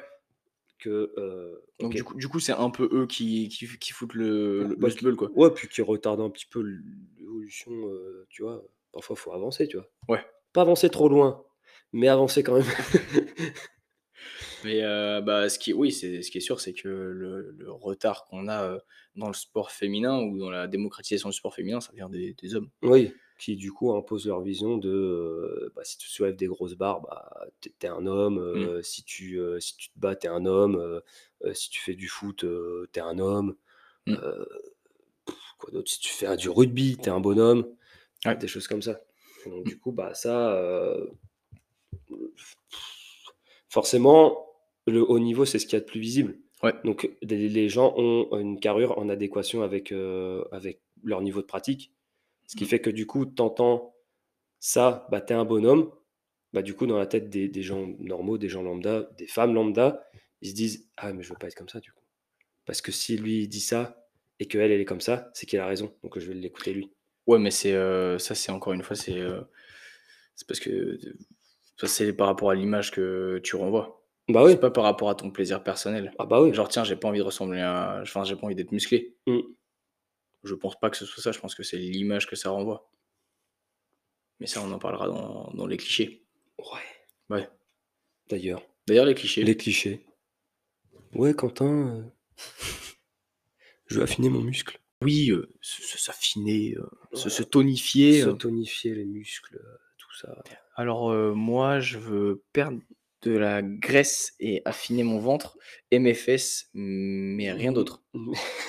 que, 0.79 1.13
heu, 1.17 1.63
donc 1.81 1.95
du 1.95 2.05
coup 2.05 2.15
du 2.15 2.29
coup, 2.29 2.39
c'est 2.41 2.53
un 2.53 2.71
peu 2.71 2.89
eux 2.93 3.07
qui 3.07 3.49
qui 3.49 3.67
qui 3.79 3.93
foutent 3.93 4.15
le 4.15 4.65
le 4.69 4.77
Bah, 4.77 4.89
le 5.03 5.17
quoi. 5.17 5.31
ouais, 5.35 5.51
puis 5.51 5.69
qui 5.69 5.83
retardent 5.83 6.21
un 6.21 6.31
petit 6.31 6.47
peu 6.47 6.61
l'évolution, 7.19 7.73
tu 8.29 8.43
vois? 8.43 8.63
Parfois, 8.93 9.17
faut 9.17 9.33
avancer, 9.33 9.69
tu 9.69 9.77
vois? 9.77 9.91
Ouais, 10.09 10.25
Pas 10.53 10.63
avancer 10.63 10.89
trop 10.89 11.09
loin, 11.09 11.45
mais 11.93 12.09
avancer 12.09 12.43
quand 12.43 12.55
même. 12.55 12.65
mais, 14.63 14.83
heu, 14.83 15.21
bah, 15.23 15.49
ce 15.49 15.59
qui 15.59 15.73
oui, 15.73 15.93
c'est 15.93 16.23
ce 16.23 16.31
qui 16.31 16.39
est 16.39 16.41
sûr, 16.41 16.61
c'est 16.61 16.73
que 16.75 16.89
le 16.89 17.51
le 17.53 17.71
retard 17.73 18.25
qu'on 18.27 18.49
a, 18.49 18.67
heu, 18.77 18.81
dans 19.17 19.29
le 19.29 19.35
sport 19.35 19.71
féminin 19.71 20.21
ou 20.23 20.39
dans 20.39 20.51
la 20.51 20.67
démocratisation 20.69 21.29
du 21.31 21.37
sport 21.37 21.55
féminin, 21.55 21.81
ça 21.81 21.93
vient 21.95 22.09
des 22.11 22.35
des 22.35 22.55
hommes. 22.57 22.71
Oui, 22.83 23.15
qui 23.39 23.57
du 23.57 23.73
coup 23.73 23.93
imposent 23.95 24.27
leur 24.27 24.41
vision 24.43 24.79
de, 24.79 24.89
heu, 24.91 25.73
bah, 25.75 25.83
si 25.85 25.99
tu 25.99 26.09
soulèves 26.09 26.37
des 26.37 26.47
grosses 26.47 26.75
barres, 26.75 27.01
bah, 27.03 27.47
tu 27.61 27.71
es 27.83 27.87
un 27.89 28.07
homme, 28.07 28.39
Mmh. 28.53 28.71
si 28.83 29.05
tu, 29.05 29.39
si 29.61 29.77
tu 29.77 29.89
te 29.91 29.99
bats, 29.99 30.17
tu 30.17 30.27
es 30.27 30.31
un 30.31 30.47
homme, 30.47 31.03
si 31.55 31.71
tu 31.71 31.81
fais 31.81 31.95
du 31.95 32.09
foot, 32.09 32.45
heu, 32.45 32.89
tu 32.93 32.99
es 33.01 33.03
un 33.03 33.19
homme, 33.19 33.57
Mmh. 34.07 34.21
quoi 35.59 35.71
d'autre? 35.73 35.91
Si 35.91 36.01
tu 36.01 36.11
fais 36.13 36.37
du 36.37 36.49
rugby, 36.51 36.97
tu 37.01 37.09
es 37.09 37.13
un 37.13 37.21
bonhomme, 37.21 37.67
Ouais. 38.25 38.39
des 38.41 38.49
choses 38.49 38.69
comme 38.69 38.83
ça. 38.83 39.01
Et 39.45 39.51
donc 39.51 39.65
Mmh. 39.65 39.71
du 39.71 39.79
coup, 39.79 39.93
bah, 39.93 40.15
ça, 40.15 40.97
forcément, 43.69 44.46
le 44.87 45.03
haut 45.09 45.19
niveau, 45.19 45.45
c'est 45.45 45.59
ce 45.59 45.67
qu'il 45.67 45.75
y 45.75 45.77
a 45.77 45.81
de 45.81 45.87
plus 45.87 46.01
visible. 46.01 46.39
Ouais. 46.63 46.75
Donc 46.85 47.11
les 47.23 47.69
gens 47.69 47.95
ont 47.97 48.39
une 48.39 48.61
carrure 48.61 48.99
en 48.99 49.09
adéquation 49.09 49.63
avec, 49.63 49.93
avec 50.53 50.81
leur 51.03 51.21
niveau 51.23 51.41
de 51.41 51.47
pratique. 51.47 51.93
Ce 52.47 52.57
qui 52.57 52.65
Mmh. 52.65 52.69
fait 52.69 52.81
que 52.81 52.91
du 52.91 53.07
coup, 53.07 53.27
tu 53.27 53.43
entends 53.43 53.95
ça, 54.61 55.07
bah, 55.11 55.21
tu 55.21 55.33
es 55.33 55.37
un 55.37 55.45
bonhomme. 55.45 55.91
Bah, 56.53 56.63
du 56.63 56.75
coup, 56.75 56.87
dans 56.87 56.99
la 56.99 57.07
tête 57.07 57.31
des 57.31 57.49
des 57.49 57.63
gens 57.63 57.87
normaux, 58.01 58.39
des 58.39 58.49
gens 58.49 58.63
lambda, 58.63 59.11
des 59.19 59.27
femmes 59.27 59.55
lambda, 59.55 60.05
ils 60.43 60.51
se 60.51 60.55
disent: 60.55 60.89
«Ah 60.97 61.13
mais 61.13 61.23
je 61.23 61.31
veux 61.31 61.39
pas 61.39 61.49
être 61.49 61.55
comme 61.57 61.69
ça 61.69 61.81
du 61.81 61.93
coup». 61.93 62.05
Parce 62.67 62.83
que 62.83 62.93
si 62.93 63.17
lui 63.19 63.49
dit 63.49 63.61
ça 63.61 64.09
et 64.41 64.47
qu'elle, 64.47 64.71
elle 64.73 64.81
est 64.81 64.85
comme 64.87 65.01
ça, 65.03 65.31
c'est 65.35 65.47
qu'il 65.47 65.59
a 65.61 65.67
raison, 65.67 65.95
donc 66.03 66.19
je 66.19 66.27
vais 66.29 66.35
l'écouter 66.35 66.73
lui. 66.75 66.93
Ouais, 67.27 67.39
mais 67.39 67.51
c'est, 67.51 67.73
heu, 67.75 68.19
ça, 68.19 68.35
c'est 68.35 68.53
encore 68.53 68.73
une 68.75 68.83
fois, 68.83 68.97
c'est, 68.97 69.19
heu, 69.19 69.47
c'est 70.37 70.47
parce 70.49 70.61
que, 70.61 70.99
c'est 71.85 72.13
par 72.15 72.29
rapport 72.29 72.51
à 72.51 72.55
l'image 72.55 72.91
que 72.93 73.41
tu 73.45 73.57
renvoies. 73.57 74.06
Bah 74.29 74.43
oui, 74.45 74.53
C'est 74.53 74.61
pas 74.61 74.71
par 74.71 74.85
rapport 74.85 75.09
à 75.09 75.15
ton 75.15 75.31
plaisir 75.31 75.63
personnel. 75.63 76.13
ah 76.19 76.27
bah 76.27 76.41
oui. 76.43 76.53
Genre, 76.53 76.69
tiens, 76.69 76.83
j'ai 76.85 76.97
pas 76.97 77.09
envie 77.09 77.19
de 77.21 77.25
ressembler 77.25 77.61
à 77.61 78.01
enfin, 78.03 78.25
j'ai 78.25 78.35
pas 78.37 78.47
envie 78.47 78.55
d'être 78.57 78.73
musclé. 78.73 79.15
Mmh. 79.27 79.39
Je 80.45 80.55
pense 80.55 80.79
pas 80.79 80.91
que 80.91 80.97
ce 80.97 81.07
soit 81.07 81.23
ça, 81.23 81.33
je 81.33 81.39
pense 81.39 81.55
que 81.55 81.63
c'est 81.63 81.77
l'image 81.79 82.27
que 82.27 82.37
ça 82.37 82.51
renvoie. 82.51 82.91
Mais 84.41 84.47
ça, 84.47 84.61
on 84.63 84.71
en 84.73 84.79
parlera 84.79 85.07
dans 85.09 85.51
dans 85.55 85.67
les 85.67 85.77
clichés. 85.77 86.25
Ouais. 86.59 86.81
Ouais. 87.37 87.49
D'ailleurs, 88.29 88.63
D'ailleurs, 88.87 89.07
les 89.07 89.15
clichés. 89.15 89.43
les 89.45 89.57
clichés. 89.57 90.05
Ouais, 91.15 91.33
Quentin, 91.35 91.97
heu, 91.97 92.05
je 93.87 93.97
veux 93.99 94.03
affiner 94.03 94.29
mon 94.29 94.41
muscle. 94.41 94.81
Oui, 95.03 95.31
se 95.61 95.83
se 95.83 95.99
s'affiner, 95.99 96.75
heu, 96.77 96.89
se 97.15 97.43
tonifier, 97.43 98.23
Se 98.23 98.31
tonifier 98.31 98.95
les 98.95 99.05
muscles, 99.05 99.61
tout 99.99 100.15
ça. 100.17 100.43
Alors, 100.75 101.13
moi, 101.35 101.81
je 101.81 101.99
veux 101.99 102.43
perdre 102.53 102.81
de 103.27 103.37
la 103.37 103.63
graisse 103.63 104.35
et 104.41 104.63
affiner 104.65 105.03
mon 105.03 105.19
ventre 105.19 105.59
et 105.91 105.99
mes 105.99 106.15
fesses, 106.15 106.71
mais 106.75 107.53
rien 107.53 107.73
Mmh, 107.73 107.75
d'autre. 107.75 108.05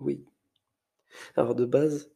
Oui. 0.00 0.24
Alors 1.36 1.54
de 1.54 1.64
base, 1.64 2.10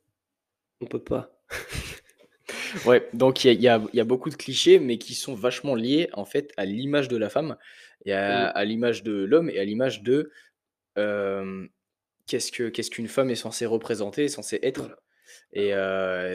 on 0.81 0.87
peut 0.87 1.03
pas. 1.05 1.33
Ouais, 2.85 3.09
donc 3.13 3.45
il 3.45 3.61
y 3.61 3.69
a 3.69 3.79
y 3.93 3.99
y 3.99 4.03
beaucoup 4.05 4.31
de 4.31 4.35
clichés, 4.37 4.79
mais 4.79 4.99
qui 4.99 5.15
sont 5.15 5.35
vachement 5.35 5.75
liés, 5.75 6.09
en 6.13 6.25
fait, 6.25 6.53
à 6.57 6.65
l'image 6.65 7.09
de 7.09 7.17
la 7.17 7.29
femme 7.31 7.57
et 8.05 8.13
à 8.13 8.47
à 8.49 8.65
l'image 8.65 9.03
de 9.03 9.13
l'homme 9.25 9.51
et 9.51 9.59
à 9.59 9.65
l'image 9.65 10.03
de, 10.03 10.31
hem, 10.97 11.69
qu'est-ce 12.27 12.53
que 12.53 12.69
qu'est-ce 12.71 12.91
qu'une 12.91 13.09
femme 13.09 13.31
est 13.31 13.37
censée 13.37 13.67
représenter, 13.67 14.25
est 14.27 14.29
censée 14.29 14.61
être 14.63 14.81
Voilà. 14.81 14.97
Et 15.53 15.73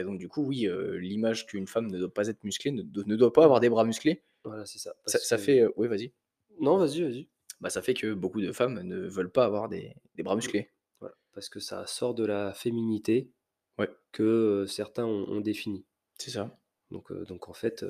donc 0.04 0.18
du 0.18 0.28
coup, 0.28 0.42
oui, 0.46 0.68
l'image 0.98 1.46
qu'une 1.46 1.66
femme 1.66 1.90
ne 1.90 1.98
doit 1.98 2.12
pas 2.12 2.28
être 2.28 2.42
musclée, 2.44 2.70
ne 2.70 2.82
do 2.82 3.02
ne 3.04 3.16
doit 3.16 3.32
pas 3.32 3.44
avoir 3.44 3.60
des 3.60 3.68
bras 3.68 3.84
musclés. 3.84 4.22
Voilà, 4.44 4.66
c'est 4.66 4.78
ça. 4.78 4.90
Ça 5.06 5.18
Parce 5.18 5.24
ça 5.26 5.36
que 5.36 5.42
fait, 5.42 5.64
oui, 5.76 5.88
vas-y. 5.88 6.12
non, 6.60 6.76
vas-y, 6.76 7.02
vas-y. 7.02 7.28
Bah, 7.60 7.70
ça 7.70 7.80
fait 7.82 7.94
que 7.94 8.12
beaucoup 8.12 8.40
de 8.42 8.52
femmes 8.52 8.80
ne 8.82 8.96
veulent 9.08 9.30
pas 9.32 9.44
avoir 9.44 9.68
des 9.68 9.94
des 10.16 10.22
bras 10.22 10.36
musclés. 10.36 10.70
Voilà, 11.00 11.14
parce 11.32 11.48
que 11.48 11.60
ça 11.60 11.86
sort 11.86 12.14
de 12.14 12.24
la 12.26 12.52
féminité 12.52 13.30
Ouais. 13.78 13.88
que, 14.12 14.66
certains 14.68 15.04
ont 15.04 15.28
ont 15.28 15.40
définie. 15.40 15.84
C'est 16.18 16.30
ça. 16.30 16.56
Donc 16.90 17.12
donc 17.24 17.48
en 17.48 17.54
fait, 17.54 17.84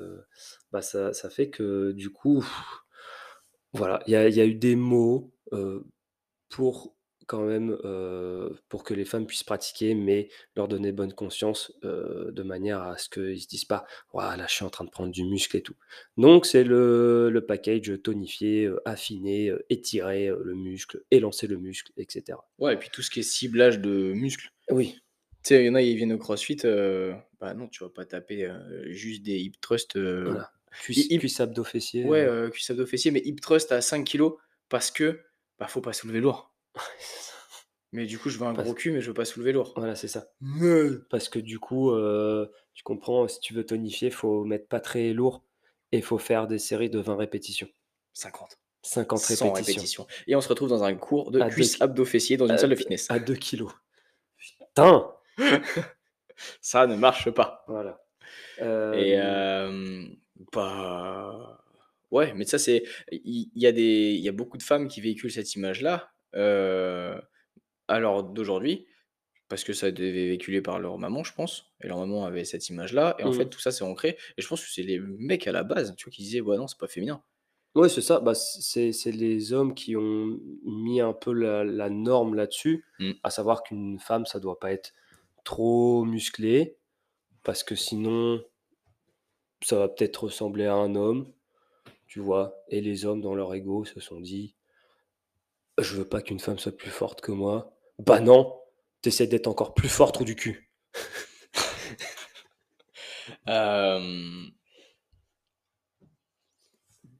bah, 0.71 0.81
ça 0.81 1.13
ça 1.13 1.29
fait 1.29 1.49
que 1.49 1.91
du 1.91 2.09
coup, 2.09 2.43
voilà, 3.73 4.01
il 4.07 4.11
y 4.11 4.15
a 4.15 4.27
il 4.29 4.35
y 4.35 4.41
a 4.41 4.45
eu 4.45 4.55
des 4.55 4.75
mots, 4.75 5.33
pour 6.49 6.95
quand 7.27 7.41
même, 7.43 7.77
pour 8.69 8.83
que 8.83 8.93
les 8.93 9.05
femmes 9.05 9.25
puissent 9.27 9.43
pratiquer, 9.43 9.95
mais 9.95 10.29
leur 10.55 10.67
donner 10.67 10.91
bonne 10.91 11.13
conscience, 11.13 11.71
de 11.83 12.43
manière 12.43 12.81
à 12.81 12.97
ce 12.97 13.09
qu'ils 13.09 13.41
se 13.41 13.47
disent 13.47 13.65
pas: 13.65 13.85
«Waouh, 14.13 14.37
là, 14.37 14.45
je 14.47 14.53
suis 14.53 14.65
en 14.65 14.69
train 14.69 14.85
de 14.85 14.89
prendre 14.89 15.11
du 15.11 15.23
muscle 15.23 15.57
et 15.57 15.61
tout». 15.61 15.75
Donc 16.17 16.45
c'est 16.45 16.63
le 16.63 17.29
le 17.29 17.45
package, 17.45 17.91
affiner, 18.85 19.49
heu, 19.49 19.65
étirer, 19.69 20.27
le 20.27 20.55
muscle, 20.55 21.03
élancer 21.11 21.47
le 21.47 21.57
muscle 21.57 21.91
et 21.97 22.05
cetera. 22.09 22.47
Ouais 22.57 22.73
et 22.73 22.77
puis 22.77 22.89
tout 22.91 23.01
ce 23.01 23.09
qui 23.09 23.19
est 23.19 23.23
ciblage 23.23 23.79
de 23.79 24.13
muscles. 24.13 24.51
Oui, 24.71 24.95
Tu 25.43 25.49
sais, 25.49 25.63
il 25.63 25.67
y 25.67 25.69
en 25.69 25.75
a, 25.75 25.81
ils 25.81 25.95
viennent 25.95 26.13
au 26.13 26.17
CrossFit, 26.17 26.57
bah, 26.57 27.53
non, 27.53 27.67
tu 27.67 27.83
vas 27.83 27.89
pas 27.89 28.05
taper, 28.05 28.51
juste 28.87 29.23
des 29.23 29.37
hip 29.39 29.53
thrusts, 29.61 29.97
voilà. 29.97 30.49
Cuisse 30.71 31.05
hi 31.05 31.15
hip 31.15 31.19
cuisse 31.19 31.39
abdos 31.39 31.63
fessiers, 31.63 32.05
ouais, 32.05 32.49
cuisse 32.51 32.69
abdos 32.69 32.85
fessiers, 32.85 33.11
mais 33.11 33.21
hip 33.25 33.35
thrust 33.41 33.71
à 33.71 33.81
5 33.81 34.03
kilogrammes 34.05 34.39
parce 34.69 34.89
que, 34.91 35.21
bah, 35.59 35.67
faut 35.67 35.81
pas 35.81 35.93
soulever 35.93 36.19
lourd. 36.21 36.54
Mais 37.91 38.05
du 38.05 38.19
coup, 38.19 38.29
je 38.29 38.37
veux 38.37 38.45
un 38.45 38.53
parce 38.53 38.65
gros 38.65 38.73
cul, 38.73 38.91
mais 38.91 38.99
je 38.99 39.07
veux 39.07 39.13
pas 39.13 39.25
soulever 39.25 39.53
lourd. 39.53 39.73
voilà, 39.77 39.95
c'est 39.95 40.09
ça. 40.09 40.27
Parce 41.09 41.29
que 41.29 41.39
du 41.39 41.59
coup, 41.59 41.91
tu 42.73 42.83
comprends, 42.83 43.27
si 43.27 43.39
tu 43.39 43.53
veux 43.53 43.65
tonifier, 43.65 44.11
faut 44.11 44.43
mettre 44.43 44.67
pas 44.67 44.79
très 44.79 45.13
lourd 45.13 45.43
et 45.91 46.01
faut 46.01 46.17
faire 46.17 46.47
des 46.47 46.59
séries 46.59 46.89
de 46.89 46.99
20 46.99 47.15
répétitions. 47.15 47.69
50, 48.13 48.57
50 48.81 49.19
100 49.19 49.25
répétitions 49.25 49.53
répétitions 49.53 50.07
et 50.27 50.35
on 50.35 50.41
se 50.41 50.47
retrouve 50.47 50.69
dans 50.69 50.83
un 50.83 50.95
cours 50.95 51.31
de 51.31 51.41
à 51.41 51.49
2 51.49 51.53
cuisse 51.53 51.75
ki 51.75 51.83
abdos 51.83 52.05
fessiers 52.05 52.37
dans 52.37 52.45
une 52.45 52.53
à 52.53 52.57
salle 52.57 52.69
de 52.69 52.75
fitness. 52.75 53.11
à 53.11 53.19
2 53.19 53.35
kilogrammes. 53.35 53.77
Putain! 54.37 55.11
Ça 56.61 56.87
ne 56.87 56.95
marche 56.95 57.29
pas 57.31 57.63
Voilà. 57.67 58.01
et 58.57 59.11
Hem, 59.11 59.15
hem, 59.17 60.15
bah, 60.53 61.63
ouais, 62.11 62.33
mais 62.33 62.45
ça, 62.45 62.57
c'est 62.59 62.83
il 63.11 63.49
y 63.55 63.67
a 63.67 63.71
des 63.71 64.13
il 64.17 64.21
y 64.21 64.29
a 64.29 64.33
beaucoup 64.33 64.57
de 64.57 64.63
femmes 64.63 64.87
qui 64.87 65.01
véhiculent 65.01 65.31
cette 65.31 65.55
image-là, 65.55 66.11
heu, 66.35 67.21
à 67.87 67.99
l'heure 67.99 68.23
d'aujourd'hui 68.23 68.87
Parce 69.49 69.63
que 69.65 69.73
ça 69.73 69.87
a 69.87 69.89
été 69.89 70.11
véhiculé 70.11 70.61
par 70.61 70.79
leur 70.79 70.97
maman, 70.99 71.23
je 71.23 71.33
pense 71.33 71.73
et 71.81 71.87
leur 71.89 71.99
maman 71.99 72.25
avait 72.25 72.45
cette 72.45 72.69
image-là 72.69 73.15
et 73.19 73.23
en 73.25 73.31
fait, 73.33 73.45
mmh. 73.45 73.49
tout 73.49 73.59
ça, 73.61 73.71
c'est 73.71 73.83
ancré 73.85 74.17
et 74.37 74.41
je 74.43 74.47
pense 74.49 74.63
que 74.65 74.71
c'est 74.71 74.83
les 74.83 74.99
mecs 74.99 75.47
à 75.47 75.53
la 75.53 75.63
base, 75.63 75.95
tu 75.97 76.05
vois, 76.05 76.13
qui 76.13 76.23
disaient: 76.23 76.41
«Ouais, 76.41 76.57
non, 76.57 76.67
c'est 76.67 76.79
pas 76.79 76.87
féminin». 76.89 77.23
Ouais, 77.75 77.89
c'est 77.89 78.01
ça, 78.01 78.21
bah, 78.21 78.33
c'est 78.35 78.93
c'est 78.93 79.11
les 79.11 79.51
hommes 79.51 79.73
qui 79.75 79.97
ont 79.97 80.39
mis 80.63 81.01
un 81.01 81.11
peu 81.13 81.33
la 81.33 81.63
la 81.65 81.89
norme 81.89 82.33
là-dessus, 82.35 82.85
Mmh. 82.99 83.15
à 83.23 83.29
savoir 83.29 83.63
qu'une 83.63 83.99
femme, 83.99 84.25
ça 84.25 84.39
doit 84.39 84.59
pas 84.59 84.71
être 84.71 84.93
trop 85.43 86.05
musclé 86.05 86.77
parce 87.43 87.63
que 87.63 87.75
sinon, 87.75 88.43
ça 89.61 89.77
va 89.77 89.89
peut-être 89.89 90.23
ressembler 90.25 90.65
à 90.65 90.75
un 90.75 90.95
homme, 90.95 91.33
tu 92.07 92.19
vois? 92.21 92.63
Et 92.69 92.81
les 92.81 93.05
hommes, 93.05 93.21
dans 93.21 93.35
leur 93.35 93.53
ego, 93.55 93.85
se 93.85 93.99
sont 93.99 94.21
dit: 94.21 94.54
«Je 95.79 95.95
veux 95.97 96.07
pas 96.07 96.21
qu'une 96.21 96.39
femme 96.39 96.57
soit 96.59 96.75
plus 96.75 96.91
forte 96.91 97.21
que 97.21 97.31
moi». 97.31 97.77
Bah 97.99 98.19
non, 98.19 98.53
tu 99.01 99.09
essaies 99.09 99.27
d'être 99.27 99.47
encore 99.47 99.73
plus 99.73 99.89
fort, 99.89 100.11
trou 100.11 100.23
du 100.25 100.35
cul. 100.35 100.71
Hem, 103.47 104.51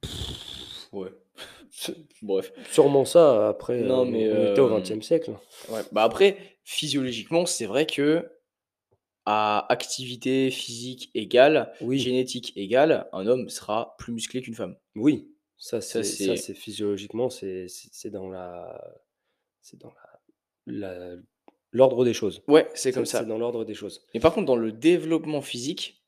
ouais, 0.93 1.09
bref. 2.21 2.51
Sûrement 2.71 3.05
ça, 3.05 3.49
après, 3.49 3.81
Non, 3.81 4.05
mais 4.05 4.29
on 4.57 4.59
au 4.61 4.79
XXe 4.79 5.01
siècle. 5.05 5.37
ouais, 5.69 5.81
bah, 5.91 6.03
après, 6.03 6.37
physiologiquement, 6.63 7.45
c'est 7.45 7.65
vrai 7.65 7.85
que 7.85 8.29
à 9.25 9.65
activité 9.71 10.51
physique 10.51 11.09
égale, 11.15 11.73
Oui, 11.81 11.97
génétique 11.97 12.53
égale, 12.55 13.09
un 13.11 13.25
homme 13.25 13.49
sera 13.49 13.95
plus 13.97 14.13
musclé 14.13 14.41
qu'une 14.41 14.53
femme. 14.53 14.75
oui, 14.95 15.31
ça 15.57 15.81
Ça, 15.81 16.03
c'est 16.03 16.03
ça 16.03 16.35
physiologiquement, 16.53 17.29
c'est 17.29 17.67
dans 18.09 18.29
la 18.29 18.79
c'est 19.61 19.79
dans 19.79 19.93
la 19.93 20.21
la 20.67 21.17
l'ordre 21.73 22.05
des 22.05 22.13
choses. 22.13 22.43
ouais, 22.47 22.69
c'est 22.75 22.93
comme 22.93 23.05
C'est 23.05 23.11
c'est 23.11 23.25
ça. 23.25 23.25
dans 23.25 23.37
l'ordre 23.37 23.65
des 23.65 23.73
choses. 23.75 24.05
Mais 24.13 24.19
par 24.19 24.33
contre, 24.33 24.47
dans 24.47 24.55
le 24.55 24.71
développement 24.71 25.41
physique, 25.41 26.03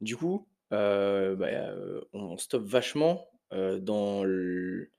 du 0.00 0.16
coup, 0.16 0.48
heu, 0.72 1.36
bah, 1.36 1.50
heu, 1.72 2.08
on 2.12 2.38
stoppe 2.38 2.64
vachement, 2.66 3.28
heu, 3.54 3.80
dans 3.80 4.24
le, 4.24 4.92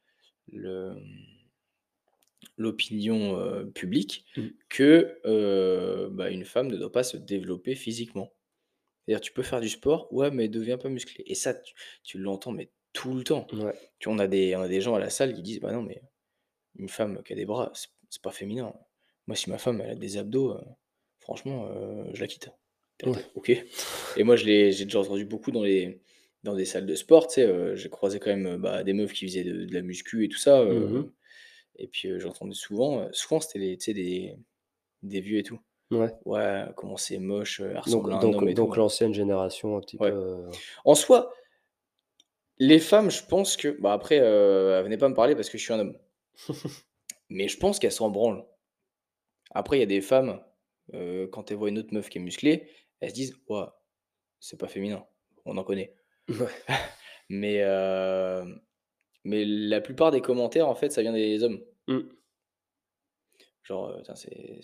l'opinion, 2.57 3.71
publique 3.73 4.25
Mmh. 4.35 4.53
que, 4.69 5.19
bah, 6.11 6.29
une 6.29 6.45
femme 6.45 6.67
ne 6.67 6.77
doit 6.77 6.91
pas 6.91 7.03
se 7.03 7.17
développer 7.17 7.75
physiquement. 7.75 8.33
C'est-à-dire 9.07 9.21
tu 9.21 9.33
peux 9.33 9.43
faire 9.43 9.61
du 9.61 9.69
sport, 9.69 10.13
ouais, 10.13 10.31
mais 10.31 10.49
deviens 10.49 10.77
pas 10.77 10.89
musclé 10.89 11.23
et 11.27 11.35
ça, 11.35 11.53
tu 11.55 11.75
tu 12.03 12.19
l'entends, 12.19 12.51
mais 12.53 12.71
tout 12.93 13.13
le 13.15 13.23
temps. 13.23 13.47
Ouais, 13.53 13.93
Tu 13.99 14.09
vois, 14.09 14.15
on 14.17 14.19
a 14.19 14.27
des 14.27 14.55
on 14.55 14.61
a 14.61 14.67
des 14.67 14.81
gens 14.81 14.95
à 14.95 14.99
la 14.99 15.09
salle 15.09 15.33
qui 15.33 15.41
disent: 15.41 15.59
«Bah, 15.59 15.71
non, 15.71 15.81
mais 15.83 16.01
une 16.77 16.89
femme 16.89 17.23
qui 17.23 17.33
a 17.33 17.35
des 17.35 17.45
bras, 17.45 17.71
c'est 17.75 17.89
c'est 18.09 18.21
pas 18.23 18.31
féminin. 18.31 18.73
Moi, 19.27 19.35
si 19.37 19.49
ma 19.49 19.57
femme, 19.59 19.81
elle 19.81 19.91
a 19.91 19.95
des 19.95 20.17
abdos, 20.17 20.53
heu, 20.53 20.61
franchement, 21.19 21.67
heu, 21.71 22.05
je 22.13 22.21
la 22.21 22.27
quitte». 22.27 22.51
Ouais. 23.05 23.23
«OK» 23.35 23.51
et 24.15 24.23
moi, 24.23 24.35
je 24.37 24.45
l'ai 24.45 24.71
j'ai 24.73 24.85
déjà 24.85 24.99
entendu 25.01 25.25
beaucoup 25.25 25.51
dans 25.51 25.63
les 25.63 26.01
dans 26.43 26.55
des 26.55 26.65
salles 26.65 26.85
de 26.87 26.95
sport, 26.95 27.27
tu 27.27 27.35
sais, 27.35 27.47
heu, 27.47 27.75
j'ai 27.75 27.89
croisé 27.89 28.19
quand 28.19 28.35
même, 28.35 28.57
bah, 28.57 28.83
des 28.83 28.93
meufs 28.93 29.13
qui 29.13 29.27
faisaient 29.27 29.43
de 29.45 29.65
de 29.65 29.73
la 29.73 29.81
muscu 29.81 30.25
et 30.25 30.29
tout 30.29 30.37
ça, 30.39 30.63
Mmh 30.67 31.13
et 31.75 31.87
puis, 31.87 32.19
j'entendais 32.19 32.53
souvent, 32.55 33.09
souvent 33.13 33.39
c'était 33.41 33.93
des 33.93 34.35
des 35.03 35.21
vieux 35.21 35.39
et 35.39 35.43
tout. 35.43 35.59
Ouais. 35.91 36.13
«Ouais, 36.25 36.65
comment 36.77 36.97
c'est 36.97 37.19
moche, 37.19 37.61
Donc 37.85 38.19
donc 38.19 38.43
et 38.49 38.55
tout», 38.55 38.55
donc 38.55 38.75
l'ancienne 38.75 39.13
génération 39.13 39.77
un 39.77 39.79
petit 39.79 39.97
ouais. 39.99 40.13
En 40.85 40.95
soi, 40.95 41.33
les 42.63 42.79
femmes, 42.79 43.11
je 43.11 43.23
pense 43.23 43.57
que 43.57 43.69
bah, 43.81 43.91
après, 43.93 44.19
heu, 44.21 44.81
venez 44.83 44.97
pas 44.97 45.09
me 45.09 45.13
parler 45.15 45.35
parce 45.35 45.49
que 45.49 45.57
je 45.57 45.63
suis 45.63 45.73
un 45.73 45.79
homme, 45.79 45.97
mais 47.29 47.47
je 47.49 47.57
pense 47.57 47.77
qu'elles 47.77 47.91
s'en 47.91 48.09
branlent. 48.09 48.45
Après, 49.51 49.77
il 49.77 49.79
y 49.81 49.83
a 49.83 49.87
des 49.87 50.01
femmes, 50.01 50.41
heu, 50.93 51.27
quand 51.27 51.51
elles 51.51 51.57
voient 51.57 51.69
une 51.69 51.79
autre 51.79 51.93
meuf 51.93 52.09
qui 52.09 52.19
est 52.19 52.21
musclée, 52.21 52.69
elles 53.01 53.09
se 53.09 53.15
disent: 53.15 53.35
«Waouh, 53.47 53.69
c'est 54.39 54.57
pas 54.57 54.67
féminin». 54.69 55.05
On 55.45 55.57
en 55.57 55.63
connaît. 55.63 55.93
ouais. 56.29 56.47
Mais, 57.29 57.55
hem, 57.55 58.61
mais 59.23 59.45
la 59.45 59.79
plupart 59.81 60.11
des 60.11 60.21
commentaires, 60.21 60.67
en 60.67 60.75
fait, 60.75 60.91
ça 60.91 61.01
vient 61.01 61.13
des 61.13 61.41
hommes. 61.41 61.63
Mmh. 61.87 62.01
Genre, 63.63 63.97
«Putain, 63.97 64.15
c'est 64.15 64.61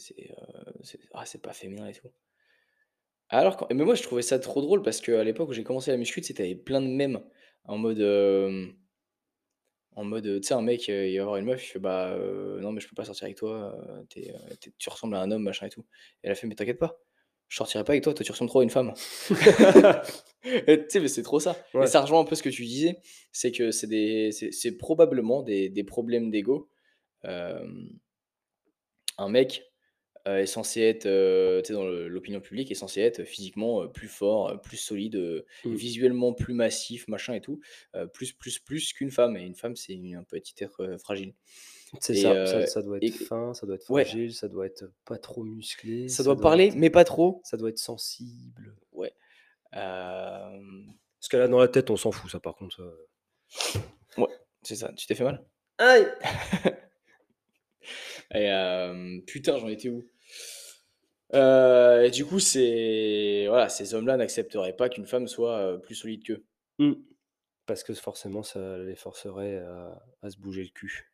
ah, 1.14 1.26
c'est 1.26 1.42
pas 1.42 1.54
féminin 1.54 1.88
et 1.88 1.94
tout». 1.94 2.10
Alors 3.30 3.58
que 3.58 3.74
mais 3.74 3.86
moi, 3.86 3.96
je 3.96 4.04
trouvais 4.04 4.22
ça 4.22 4.40
trop 4.40 4.62
drôle 4.62 4.82
parce 4.84 5.02
qu'à 5.02 5.24
l'époque 5.24 5.50
où 5.50 5.54
j'ai 5.54 5.64
commencé 5.64 5.92
la 5.92 5.98
muscu, 5.98 6.22
avais 6.38 6.56
plein 6.56 6.82
de 6.82 6.88
mèmes 6.88 7.22
en 7.70 7.78
mode, 7.78 8.00
hem, 8.02 8.74
en 9.96 10.04
mode, 10.06 10.26
heu, 10.28 10.40
tu 10.40 10.48
sais, 10.48 10.54
un 10.54 10.62
mec, 10.62 10.88
heu, 10.90 11.08
il 11.10 11.18
va 11.18 11.26
voir 11.26 11.38
une 11.38 11.46
meuf, 11.46 11.64
il 11.64 11.68
fait: 11.68 11.80
«Bah, 11.80 12.16
non, 12.62 12.72
mais 12.72 12.80
je 12.80 12.88
peux 12.88 12.96
pas 12.96 13.06
sortir 13.06 13.26
avec 13.26 13.38
toi, 13.38 13.76
tu 14.10 14.90
ressembles 14.90 15.16
à 15.16 15.22
un 15.22 15.32
homme, 15.32 15.44
machin 15.44 15.66
et 15.68 15.70
tout». 15.70 15.82
Et 16.24 16.28
elle 16.28 16.32
a 16.32 16.36
fait: 16.36 16.48
«Mais 16.48 16.56
t'inquiète 16.56 16.80
pas, 16.80 17.00
je 17.48 17.58
sortirai 17.58 17.84
pas 17.84 17.94
avec 17.94 18.04
toi, 18.04 18.14
toi, 18.14 18.24
tu 18.24 18.32
ressembles 18.32 18.50
trop 18.50 18.60
à 18.62 18.64
une 18.64 18.70
femme». 18.70 18.94
Et 20.46 20.78
tu 20.80 20.86
sais, 20.90 21.00
mais 21.02 21.10
c'est 21.10 21.22
trop 21.24 21.40
ça. 21.42 21.58
Et 21.76 21.80
Ouais. 21.80 21.88
ça 21.88 22.02
rejoint 22.02 22.22
un 22.22 22.24
peu 22.24 22.36
ce 22.36 22.44
que 22.44 22.50
tu 22.50 22.64
disais, 22.64 22.98
c'est 23.34 23.52
que 23.52 23.72
c'est 23.72 23.88
des 23.88 24.32
c'est 24.32 24.52
c'est 24.54 24.78
probablement 24.78 25.44
des 25.44 25.68
des 25.70 25.84
problèmes 25.84 26.32
d'ego. 26.32 26.70
Un 29.20 29.30
mec, 29.30 29.69
heu, 30.28 30.40
est 30.40 30.46
censé 30.46 30.82
être, 30.82 31.06
heu, 31.06 31.62
tu 31.64 31.68
sais, 31.70 31.74
dans 31.74 31.86
le 31.86 32.08
l'opinion 32.08 32.42
publique, 32.42 32.72
est 32.72 32.76
censé 32.76 33.02
être 33.02 33.24
physiquement, 33.24 33.84
heu, 33.84 33.92
plus 33.92 34.08
fort, 34.08 34.60
plus 34.62 34.78
solide, 34.78 35.46
Mmh. 35.64 35.80
visuellement 35.80 36.34
plus 36.34 36.54
massif, 36.54 37.08
machin 37.08 37.34
et 37.36 37.42
tout, 37.42 37.60
plus, 38.14 38.34
plus, 38.34 38.60
plus 38.60 38.94
qu'une 38.94 39.12
femme 39.12 39.38
et 39.38 39.42
une 39.46 39.56
femme, 39.56 39.76
c'est 39.76 39.94
une 39.94 40.16
un 40.16 40.24
petit 40.24 40.54
être, 40.64 40.98
fragile 41.00 41.34
C'est 42.00 42.14
et 42.14 42.16
ça, 42.16 42.40
ça 42.46 42.62
heu 42.64 42.66
ça 42.66 42.82
doit 42.82 42.98
être 42.98 43.10
et 43.10 43.14
fin, 43.14 43.54
ça 43.54 43.66
doit 43.66 43.76
être 43.76 43.86
ouais, 43.90 44.08
fragile, 44.08 44.34
ça 44.34 44.48
doit 44.48 44.66
être 44.66 44.86
pas 45.06 45.18
trop 45.18 45.44
musclé, 45.44 46.16
ça 46.16 46.24
ça 46.24 46.36
doit 46.36 46.36
doit 46.36 46.42
parler, 46.42 46.72
être 46.72 46.76
mais 46.76 46.90
pas 46.90 47.04
trop. 47.06 47.44
ça 47.44 47.58
doit 47.58 47.70
être 47.70 47.80
sensible. 47.80 48.76
Ouais, 48.92 49.14
hem, 49.74 50.94
Parce 51.20 51.30
qu'elle 51.30 51.42
a 51.44 51.48
dans 51.48 51.60
la 51.60 51.68
tête, 51.70 51.90
on 51.92 51.98
s'en 51.98 52.12
fout 52.12 52.32
ça 52.32 52.40
par 52.42 52.56
contre, 52.56 52.82
ouais, 54.18 54.28
c'est 54.64 54.76
ça. 54.76 54.92
Tu 54.94 55.08
t'es 55.08 55.16
fait 55.16 55.24
mal? 55.24 55.44
Aïe! 55.78 56.06
Et 58.34 58.46
hem, 58.46 59.24
putain, 59.26 59.58
j'en 59.60 59.68
étais 59.68 59.90
où? 59.90 60.04
Heu 61.34 62.04
et 62.06 62.12
du 62.12 62.24
coup, 62.26 62.40
c'est 62.40 63.46
voilà, 63.48 63.70
ces 63.70 63.94
hommes-là 63.96 64.18
n'accepteraient 64.18 64.76
pas 64.76 64.90
qu'une 64.90 65.06
femme 65.08 65.28
soit, 65.28 65.74
heu, 65.76 65.82
plus 65.82 65.96
solide 65.96 66.24
qu'eux. 66.24 66.46
Mmh. 66.80 66.96
Parce 67.66 67.84
que 67.86 67.94
forcément 67.94 68.44
ça 68.44 68.78
les 68.80 68.98
forcerait 68.98 69.60
à 69.60 70.04
à 70.22 70.30
se 70.30 70.38
bouger 70.38 70.64
le 70.66 70.72
cul. 70.72 71.14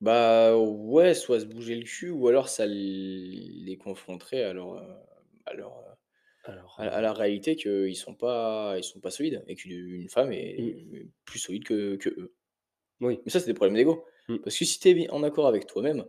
Bah, 0.00 0.56
ouais, 0.58 1.14
soit 1.14 1.40
se 1.40 1.46
bouger 1.46 1.76
le 1.76 1.84
cul 1.84 2.10
ou 2.10 2.28
alors 2.28 2.48
ça 2.48 2.66
les 2.66 3.76
confronterait 3.82 4.42
à 4.42 4.52
leur, 4.52 4.74
à 5.46 5.54
leur, 5.54 5.98
Alors, 6.42 6.72
à 6.78 7.00
la 7.00 7.12
réalité 7.12 7.56
qu'ils 7.56 7.96
sont 7.96 8.14
pas 8.14 8.74
ils 8.78 8.84
sont 8.84 9.00
pas 9.00 9.10
solides 9.10 9.44
et 9.48 9.54
qu'une 9.56 10.08
femme 10.08 10.32
mmh, 10.56 10.74
est 10.74 11.08
plus 11.24 11.38
solide 11.40 11.64
que 11.64 11.96
qu'eux. 11.96 12.34
oui, 13.00 13.24
Mais 13.24 13.30
ça, 13.32 13.40
c'est 13.40 13.46
des 13.46 13.54
problèmes 13.54 13.76
d'ego. 13.76 14.06
mmh, 14.28 14.44
Parce 14.44 14.58
que 14.58 14.64
si 14.64 14.78
tu 14.80 14.88
es 14.88 14.94
bien 14.94 15.08
en 15.10 15.22
accord 15.22 15.46
avec 15.46 15.66
toi-même, 15.66 16.06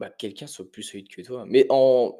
bah, 0.00 0.10
quelqu'un 0.10 0.48
soit 0.48 0.70
plus 0.70 0.84
solide 0.84 1.08
que 1.10 1.22
toi. 1.22 1.46
Mais 1.48 1.66
en 1.70 2.18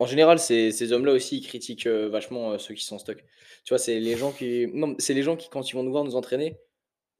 en 0.00 0.06
général, 0.06 0.38
ces 0.40 0.72
ces 0.72 0.92
hommes-là 0.92 1.12
aussi, 1.14 1.38
ils 1.38 1.46
critiquent, 1.48 1.86
heu, 1.88 2.06
vachement, 2.08 2.54
heu, 2.54 2.58
ceux 2.58 2.74
qui 2.74 2.84
sont 2.84 2.96
en 2.96 3.00
stock. 3.00 3.24
Tu 3.64 3.70
vois, 3.70 3.78
c'est 3.78 4.00
les 4.00 4.16
gens 4.16 4.32
qui 4.32 4.68
non, 4.74 4.96
c'est 5.00 5.14
les 5.14 5.24
gens 5.24 5.36
qui, 5.36 5.48
quand 5.50 5.70
ils 5.70 5.74
vont 5.74 5.84
nous 5.84 5.92
voir 5.92 6.04
nous 6.04 6.16
entraîner: 6.16 6.58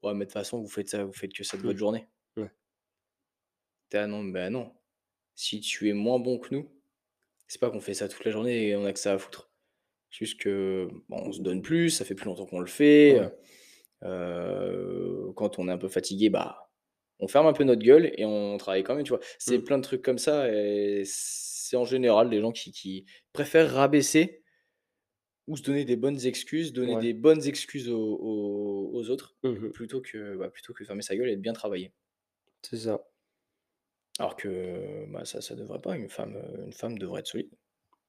«Ouais, 0.03 0.13
mais 0.13 0.21
de 0.21 0.25
toute 0.25 0.33
façon, 0.33 0.61
vous 0.61 0.69
faites 0.69 0.89
ça 0.89 1.05
vous 1.05 1.13
faites 1.13 1.33
que 1.33 1.43
ça 1.45 1.57
de 1.57 1.63
votre 1.63 1.79
journée». 1.79 2.07
ouais, 2.37 2.51
«Ah 3.93 4.07
non, 4.07 4.23
bah 4.25 4.49
non, 4.49 4.73
si 5.35 5.61
tu 5.61 5.89
es 5.89 5.93
moins 5.93 6.19
bon 6.19 6.39
que 6.39 6.53
nous, 6.55 6.69
c'est 7.47 7.61
pas 7.61 7.71
qu'on 7.71 7.81
fait 7.81 7.93
ça 7.95 8.09
toute 8.09 8.25
la 8.25 8.31
journée 8.31 8.69
et 8.69 8.75
on 8.77 8.85
a 8.85 8.93
que 8.93 8.99
ça 8.99 9.13
à 9.13 9.19
foutre. 9.19 9.51
Juste 10.11 10.39
que, 10.41 10.89
bon, 11.09 11.17
on 11.27 11.31
se 11.33 11.41
donne 11.41 11.61
plus, 11.63 11.89
ça 11.91 12.05
fait 12.05 12.15
plus 12.15 12.25
longtemps 12.27 12.45
qu'on 12.47 12.59
le 12.61 12.67
fait, 12.67 13.19
ouais, 13.19 13.31
heu 14.03 15.33
quand 15.35 15.59
on 15.59 15.67
est 15.69 15.71
un 15.71 15.77
peu 15.77 15.89
fatigué, 15.89 16.29
bah, 16.29 16.62
on 17.23 17.27
ferme 17.27 17.47
un 17.47 17.53
peu 17.53 17.63
notre 17.63 17.81
gueule 17.83 18.11
et 18.17 18.25
on 18.25 18.57
travaille 18.57 18.83
quand 18.83 18.95
même», 18.95 19.03
tu 19.05 19.09
vois? 19.11 19.19
C'est 19.39 19.59
mmh, 19.59 19.63
plein 19.63 19.77
de 19.77 19.83
trucs 19.83 20.01
comme 20.03 20.17
ça 20.19 20.49
et 20.53 21.03
c'est 21.05 21.77
en 21.77 21.85
général 21.85 22.29
des 22.29 22.41
gens 22.41 22.51
qui 22.51 22.71
qui 22.71 23.05
préfèrent 23.33 23.71
rabaisser 23.73 24.43
ou 25.47 25.55
se 25.57 25.63
donner 25.63 25.85
des 25.85 25.95
bonnes 25.95 26.25
excuses, 26.25 26.73
donner 26.73 26.95
ouais, 26.95 26.97
des 26.97 27.13
bonnes 27.13 27.43
excuses 27.47 27.89
aux 27.89 27.97
aux 28.19 28.91
aux 28.93 29.09
autres, 29.09 29.35
mmh 29.43 29.59
mh, 29.59 29.73
plutôt 29.73 30.01
que, 30.01 30.35
bah, 30.37 30.49
plutôt 30.49 30.73
que 30.73 30.83
fermer 30.85 31.01
sa 31.01 31.15
gueule 31.15 31.29
et 31.29 31.35
de 31.35 31.41
bien 31.41 31.53
travailler. 31.53 31.93
c'est 32.61 32.77
ça. 32.77 32.99
Alors 34.19 34.35
que, 34.35 35.05
bah, 35.11 35.23
ça 35.25 35.39
ça 35.41 35.53
devrait 35.55 35.79
pas, 35.81 35.95
une 35.95 36.09
femme, 36.09 36.35
heu, 36.37 36.63
une 36.65 36.73
femme 36.73 36.97
devrait 36.97 37.19
être 37.21 37.27
solide. 37.27 37.51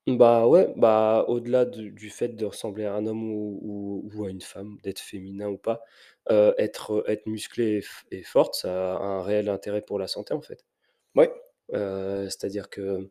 Bah, 0.06 0.46
ouais, 0.46 0.70
bah, 0.76 1.24
au-delà 1.28 1.64
du 1.64 1.90
du 1.90 2.10
fait 2.10 2.28
de 2.28 2.44
ressembler 2.44 2.84
à 2.84 2.94
un 2.94 3.06
homme 3.06 3.22
ou 3.32 3.58
ou 3.62 4.10
ou 4.14 4.24
à 4.26 4.30
une 4.30 4.42
femme, 4.42 4.76
d'être 4.82 4.98
féminin 5.00 5.48
ou 5.48 5.56
pas, 5.56 5.80
heu, 6.30 6.54
être, 6.58 7.04
être 7.08 7.26
musclé 7.26 7.76
et 7.78 7.80
f 7.80 8.04
et 8.10 8.22
forte, 8.22 8.54
ça 8.54 8.96
a 8.96 8.98
un 9.02 9.22
réel 9.22 9.48
intérêt 9.48 9.80
pour 9.80 9.98
la 9.98 10.06
santé, 10.06 10.34
en 10.34 10.42
fait. 10.42 10.62
Ouais, 11.14 11.32
Heu, 11.74 12.26
c'est-à-dire 12.30 12.70
que, 12.70 13.10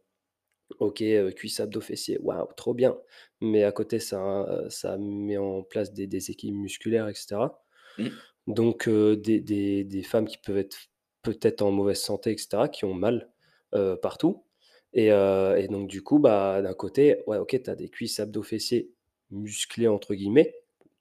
OK, 0.79 1.01
heu, 1.03 1.31
cuisses, 1.33 1.59
abdos, 1.61 1.81
fessiers, 1.81 2.19
waouh, 2.21 2.47
trop 2.57 2.73
bien, 2.75 2.97
mais 3.41 3.63
à 3.63 3.71
côté 3.73 3.99
ça, 3.99 4.19
heu, 4.49 4.69
ça 4.69 4.97
met 4.97 5.37
en 5.37 5.63
place 5.63 5.93
des 5.93 6.07
déséquilibres 6.07 6.59
musculaires 6.61 7.09
et 7.09 7.15
cetera. 7.15 7.63
mmh, 7.97 8.23
Donc 8.47 8.87
heu, 8.87 9.15
des 9.17 9.39
des 9.41 9.83
des 9.83 10.03
femmes 10.03 10.27
qui 10.27 10.37
peuvent 10.37 10.57
être 10.57 10.77
peut-être 11.23 11.61
en 11.61 11.71
mauvaise 11.71 12.01
santé 12.01 12.31
et 12.33 12.37
cetera, 12.37 12.67
qui 12.69 12.85
ont 12.85 12.93
mal, 12.93 13.31
heu, 13.75 13.97
partout 14.01 14.45
et 14.93 15.11
heu 15.11 15.55
et 15.57 15.67
donc 15.67 15.87
du 15.89 16.03
coup, 16.03 16.19
bah, 16.19 16.61
d'un 16.61 16.73
côté, 16.73 17.23
ouais, 17.27 17.37
OK, 17.37 17.61
tu 17.63 17.69
as 17.69 17.75
des 17.75 17.89
cuisses, 17.89 18.19
abdos, 18.19 18.43
fessiers 18.43 18.91
«musclés» 19.31 19.87
entre 19.87 20.15
guillemets, 20.15 20.55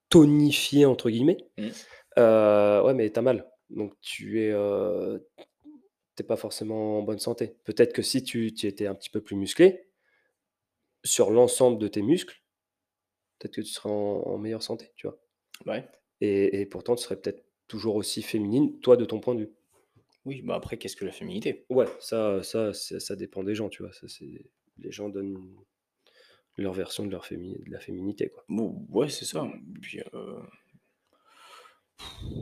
«tonifiés» 0.09 0.87
entre 0.87 1.11
guillemets, 1.11 1.39
mmh. 1.59 1.69
heu, 2.19 2.83
ouais, 2.85 2.95
mais 2.95 3.11
tu 3.11 3.19
as 3.19 3.23
mal. 3.23 3.51
Donc 3.71 3.95
tu 4.01 4.43
es, 4.43 4.51
heu, 4.53 5.27
tu 6.17 6.23
es 6.23 6.27
pas 6.27 6.37
forcément 6.37 6.99
en 6.99 7.03
bonne 7.03 7.19
santé. 7.19 7.57
Peut-être 7.65 7.93
que 7.93 8.03
si 8.03 8.23
tu 8.23 8.55
tu 8.55 8.67
étais 8.67 8.87
un 8.87 8.95
petit 8.95 9.11
peu 9.11 9.21
plus 9.21 9.37
musclé, 9.37 9.89
sur 11.05 11.31
l'ensemble 11.31 11.79
de 11.79 11.89
tes 11.89 12.03
muscles, 12.03 12.43
peut-être 13.39 13.55
que 13.55 13.61
tu 13.61 13.69
serais 13.73 13.91
en 13.91 14.23
en 14.27 14.39
meilleure 14.39 14.63
santé, 14.63 14.93
tu 14.97 15.07
vois? 15.07 15.19
Ouais. 15.67 15.87
Et 16.21 16.61
et 16.61 16.67
pourtant 16.67 16.97
tu 16.97 17.03
serais 17.05 17.17
peut-être 17.21 17.45
toujours 17.69 17.97
aussi 17.97 18.23
féminine, 18.23 18.79
toi, 18.81 18.97
de 18.97 19.05
ton 19.05 19.21
point 19.21 19.35
de 19.35 19.41
vue. 19.43 19.53
Oui, 20.25 20.43
bah, 20.43 20.55
après 20.55 20.77
qu'est-ce 20.79 20.97
que 20.97 21.05
la 21.05 21.13
féminité? 21.13 21.65
Ouais, 21.71 21.87
ça 22.01 22.43
ça 22.43 22.73
ça 22.73 23.01
ça 23.01 23.17
dépend 23.17 23.43
des 23.43 23.55
gens, 23.55 23.69
tu 23.69 23.83
vois? 23.83 23.93
Ça, 23.93 24.07
les 24.79 24.93
gens 24.93 25.09
donnent 25.09 25.39
leur 26.57 26.73
version 26.73 27.05
de 27.07 27.11
leur 27.11 27.25
fémini 27.27 27.59
de 27.67 27.71
la 27.73 27.81
féminité, 27.81 28.29
quoi. 28.29 28.45
Bon, 28.49 28.87
ouais, 28.91 29.09
c'est 29.09 29.25
ça. 29.25 29.47
Puis, 29.81 30.01
heu, 30.01 30.39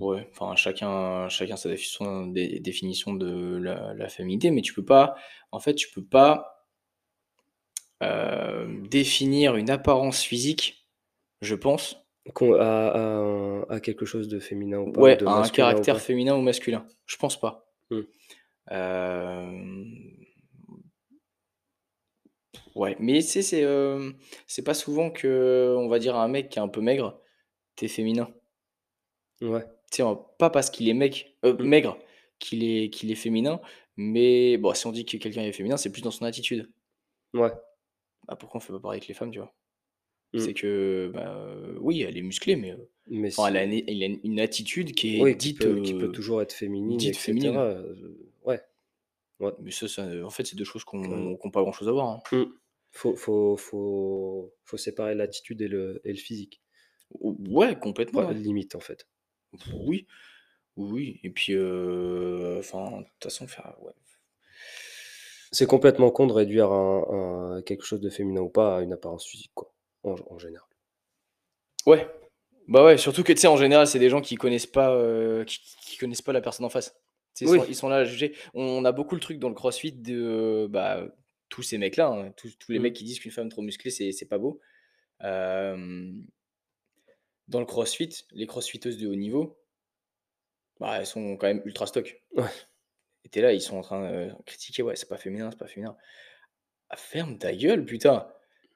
ouais, 0.01 0.29
enfin 0.33 0.57
chacun 0.57 1.29
chacun 1.29 1.57
sa 1.57 1.69
définition 1.69 2.27
dé 2.27 2.61
définition 2.61 3.15
de 3.15 3.57
la 3.59 3.95
la 3.95 4.09
féminité, 4.09 4.51
mais 4.51 4.63
tu 4.63 4.75
peux 4.75 4.85
pas 4.85 5.15
en 5.53 5.61
fait, 5.61 5.75
tu 5.75 5.91
peux 5.91 6.05
pas, 6.05 6.67
heu, 8.03 8.83
définir 8.89 9.57
une 9.57 9.71
apparence 9.71 10.23
physique, 10.23 10.89
je 11.43 11.55
pense, 11.55 12.07
à 12.41 12.89
à 12.89 13.01
un 13.01 13.63
à 13.69 13.81
quelque 13.81 14.07
chose 14.07 14.29
de 14.29 14.39
féminin 14.41 14.79
ou 14.81 14.91
pas, 14.93 15.03
ou 15.03 15.03
ouais, 15.03 15.17
de 15.17 15.27
à 15.27 15.33
un 15.43 15.49
caractère 15.49 16.01
féminin 16.01 16.37
ou 16.37 16.43
masculin. 16.43 16.87
Je 17.07 17.17
pense 17.17 17.39
pas. 17.41 17.70
Mmh. 17.91 18.07
Ouais, 22.75 22.97
mais 22.99 23.15
tu 23.21 23.23
sais, 23.29 23.43
c'est, 23.43 23.61
hem, 23.63 24.15
c'est 24.49 24.63
pas 24.65 24.75
souvent 24.75 25.11
que 25.11 25.75
on 25.79 25.89
va 25.89 25.99
dire 26.01 26.17
à 26.17 26.25
un 26.25 26.29
mec 26.29 26.49
qui 26.49 26.59
est 26.59 26.63
un 26.63 26.69
peu 26.69 26.81
maigre: 26.81 27.21
«Tu 27.77 27.87
es 27.87 27.89
féminin». 27.89 28.29
Ouais. 29.43 29.65
Tu 29.91 30.03
sais, 30.03 30.09
pas 30.39 30.51
parce 30.51 30.71
qu'il 30.71 30.89
est 30.89 30.95
mec 30.95 31.37
heu, 31.45 31.55
Mmh. 31.59 31.65
maigre 31.65 31.99
qu'il 32.39 32.65
est 32.65 32.91
qu'il 32.91 33.11
est 33.11 33.15
féminin, 33.15 33.61
mais 33.97 34.57
bon, 34.57 34.73
si 34.75 34.87
on 34.87 34.93
dit 34.93 35.05
que 35.05 35.17
quelqu'un 35.17 35.43
est 35.43 35.53
féminin, 35.53 35.77
c'est 35.77 35.93
plus 35.93 36.03
dans 36.03 36.11
son 36.11 36.25
attitude. 36.25 36.71
Ouais. 37.35 37.53
Bah, 38.27 38.35
pourquoi 38.37 38.57
on 38.59 38.61
fait 38.61 38.73
pas 38.73 38.81
pareil 38.81 38.97
avec 38.99 39.09
les 39.09 39.15
femmes, 39.15 39.31
tu 39.31 39.41
vois? 39.41 39.55
Mmh. 40.33 40.51
C'est 40.51 40.55
que, 40.55 41.11
bah, 41.15 41.35
heu, 41.49 41.77
oui, 41.81 42.03
elle 42.03 42.17
est 42.17 42.23
musclée, 42.23 42.57
mais, 42.57 42.77
Mais 43.09 43.35
enfin, 43.37 43.49
elle 43.49 43.57
a 43.59 43.65
une 43.65 43.85
elle 43.89 44.03
a 44.03 44.07
une 44.25 44.41
attitude 44.41 44.95
qui 44.95 45.19
est 45.21 45.25
oui, 45.25 45.37
qui 45.37 45.51
dite, 45.53 45.61
peut 45.61 45.81
qui 45.83 45.95
peut 45.95 46.09
heu, 46.09 46.11
toujours 46.11 46.41
être 46.43 46.53
féminine 46.53 47.13
dite 47.13 47.17
féminine. 47.17 47.63
cetera, 47.63 47.67
heu, 47.71 48.33
ouais, 48.45 48.63
ouais, 49.41 49.53
Mais 49.59 49.71
ça 49.71 49.89
ça, 49.89 50.07
en 50.25 50.31
fait, 50.31 50.45
c'est 50.47 50.57
2 50.57 50.65
choses 50.65 50.85
qui 50.85 50.97
carrément. 51.03 51.35
ont 51.37 51.37
qui 51.37 51.47
ont 51.47 51.51
pas 51.51 51.63
grand 51.63 51.73
chose 51.73 51.89
à 51.89 51.93
voir, 51.93 52.09
hein. 52.09 52.23
Mmh. 52.33 52.61
Faut 52.93 53.17
faut 53.17 53.57
faut 53.57 54.55
faut 54.65 54.77
séparer 54.79 55.15
l'attitude 55.17 55.63
et 55.63 55.69
le 55.69 56.01
et 56.05 56.13
le 56.13 56.19
physique. 56.19 56.63
Ou 57.13 57.37
ouais, 57.49 57.79
complètement, 57.79 58.27
Ouais, 58.27 58.29
ouais. 58.29 58.35
limite, 58.35 58.75
en 58.77 58.81
fait. 58.81 59.07
Oui, 59.73 60.07
oui 60.77 61.21
et 61.25 61.31
puis, 61.31 61.55
enfin, 61.57 63.01
de 63.01 63.05
toute 63.05 63.25
façon, 63.25 63.49
faire 63.49 63.77
ouais. 63.83 63.95
C'est 65.53 65.67
complètement 65.67 66.11
con 66.11 66.27
de 66.27 66.33
réduire 66.33 66.73
un 66.73 67.55
un 67.59 67.63
quelque 67.63 67.85
chose 67.85 68.01
de 68.01 68.11
féminin 68.11 68.41
ou 68.41 68.49
pas 68.49 68.79
à 68.79 68.83
une 68.83 68.93
apparence 68.93 69.25
physique, 69.27 69.53
quoi, 69.55 69.73
en 70.03 70.17
en 70.31 70.39
général. 70.39 70.67
Ouais, 71.87 72.07
bah, 72.69 72.85
ouais, 72.85 72.99
surtout 72.99 73.23
que, 73.25 73.33
tu 73.33 73.41
sais, 73.41 73.47
en 73.49 73.57
général, 73.57 73.87
c'est 73.87 73.99
des 73.99 74.11
gens 74.11 74.21
qui 74.21 74.37
connaissent 74.37 74.67
pas, 74.67 74.95
heu, 74.95 75.45
qui 75.47 75.61
qui 75.83 75.97
connaissent 75.99 76.23
pas 76.23 76.33
la 76.33 76.41
personne 76.41 76.67
en 76.67 76.71
face. 76.71 76.95
Ils 77.41 77.49
sont 77.49 77.65
ils 77.65 77.75
sont 77.77 77.89
là 77.89 77.97
à 77.99 78.05
juger. 78.05 78.37
On 78.55 78.85
a 78.85 78.93
beaucoup 78.93 79.15
le 79.15 79.21
truc 79.21 79.39
dans 79.39 79.49
le 79.49 79.55
crossfit 79.55 79.93
de, 79.93 80.67
bah, 80.71 81.07
tous 81.49 81.63
ces 81.63 81.79
mecs-là, 81.79 82.09
hein, 82.09 82.33
tous 82.37 82.57
tous 82.59 82.73
les 82.73 82.79
Mmh. 82.79 82.83
mecs 82.83 82.95
qui 82.95 83.05
disent 83.05 83.19
qu'une 83.21 83.31
femme 83.33 83.49
trop 83.49 83.63
musclée, 83.63 83.91
c'est 83.91 84.29
pas 84.29 84.39
beau. 84.39 84.61
Hem, 85.21 86.27
dans 87.49 87.61
le 87.61 87.67
crossfit, 87.67 88.25
les 88.33 88.47
crossfiteuses 88.47 88.97
de 88.97 89.07
haut 89.07 89.15
niveau, 89.15 89.59
bah, 90.79 90.99
elles 90.99 91.07
sont 91.07 91.37
quand 91.37 91.47
même 91.47 91.63
ultra 91.65 91.87
stock 91.87 92.23
Ouais, 92.37 92.45
et 93.25 93.29
tu 93.29 93.39
es 93.39 93.43
là, 93.43 93.53
ils 93.53 93.61
sont 93.61 93.77
en 93.79 93.83
train, 93.83 94.11
de 94.11 94.33
critiquer: 94.47 94.83
«Ouais, 94.83 94.97
c'est 94.97 95.09
pas 95.09 95.19
féminin, 95.19 95.51
c'est 95.51 95.59
pas 95.59 95.67
féminin». 95.67 95.97
Ah, 96.91 96.97
ferme 96.97 97.39
ta 97.39 97.55
gueule, 97.55 97.85
putain! 97.87 98.29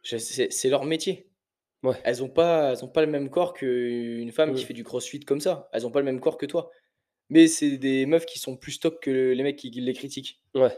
C'est 0.05 0.69
leur 0.69 0.85
métier. 0.85 1.31
ouais. 1.83 1.97
Elles 2.05 2.23
ont 2.23 2.29
pas 2.29 2.73
elles 2.73 2.85
ont 2.85 2.89
pas 2.89 3.05
le 3.05 3.11
même 3.11 3.31
corps 3.31 3.55
qu'une 3.55 4.31
femme 4.33 4.55
qui 4.55 4.65
fait 4.65 4.75
du 4.75 4.85
crossfit 4.85 5.21
comme 5.21 5.41
ça. 5.41 5.69
Elles 5.73 5.87
ont 5.87 5.91
pas 5.91 6.01
le 6.01 6.05
même 6.07 6.21
corps 6.21 6.39
que 6.39 6.47
toi. 6.47 6.71
Mais 7.31 7.49
c'est 7.49 7.79
des 7.79 8.07
meufs 8.07 8.27
qui 8.27 8.39
sont 8.39 8.57
plus 8.57 8.73
stock 8.73 9.01
que 9.03 9.33
les 9.33 9.43
mecs 9.43 9.57
qui 9.57 9.71
les 9.71 9.93
critiquent. 9.95 10.43
Ouais, 10.55 10.77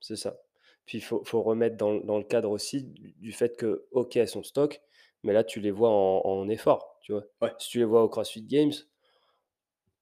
c'est 0.00 0.16
ça. 0.16 0.38
Puis 0.84 0.98
il 0.98 1.00
faut 1.00 1.22
faut 1.24 1.42
remettre 1.42 1.76
dans 1.76 1.94
dans 1.94 2.18
le 2.18 2.24
cadre 2.24 2.50
aussi 2.50 2.84
du 2.84 3.12
du 3.12 3.32
fait 3.32 3.56
que, 3.56 3.86
OK, 3.92 4.16
elles 4.16 4.28
sont 4.28 4.42
stock, 4.42 4.80
mais 5.22 5.32
là, 5.32 5.44
tu 5.44 5.60
les 5.60 5.70
vois 5.70 5.90
en 5.90 6.22
en 6.24 6.48
effort, 6.48 6.98
tu 7.02 7.12
vois? 7.12 7.24
Ouais. 7.40 7.52
Si 7.58 7.70
tu 7.70 7.78
les 7.78 7.84
vois 7.84 8.02
au 8.02 8.08
CrossFit 8.08 8.42
Games, 8.42 8.72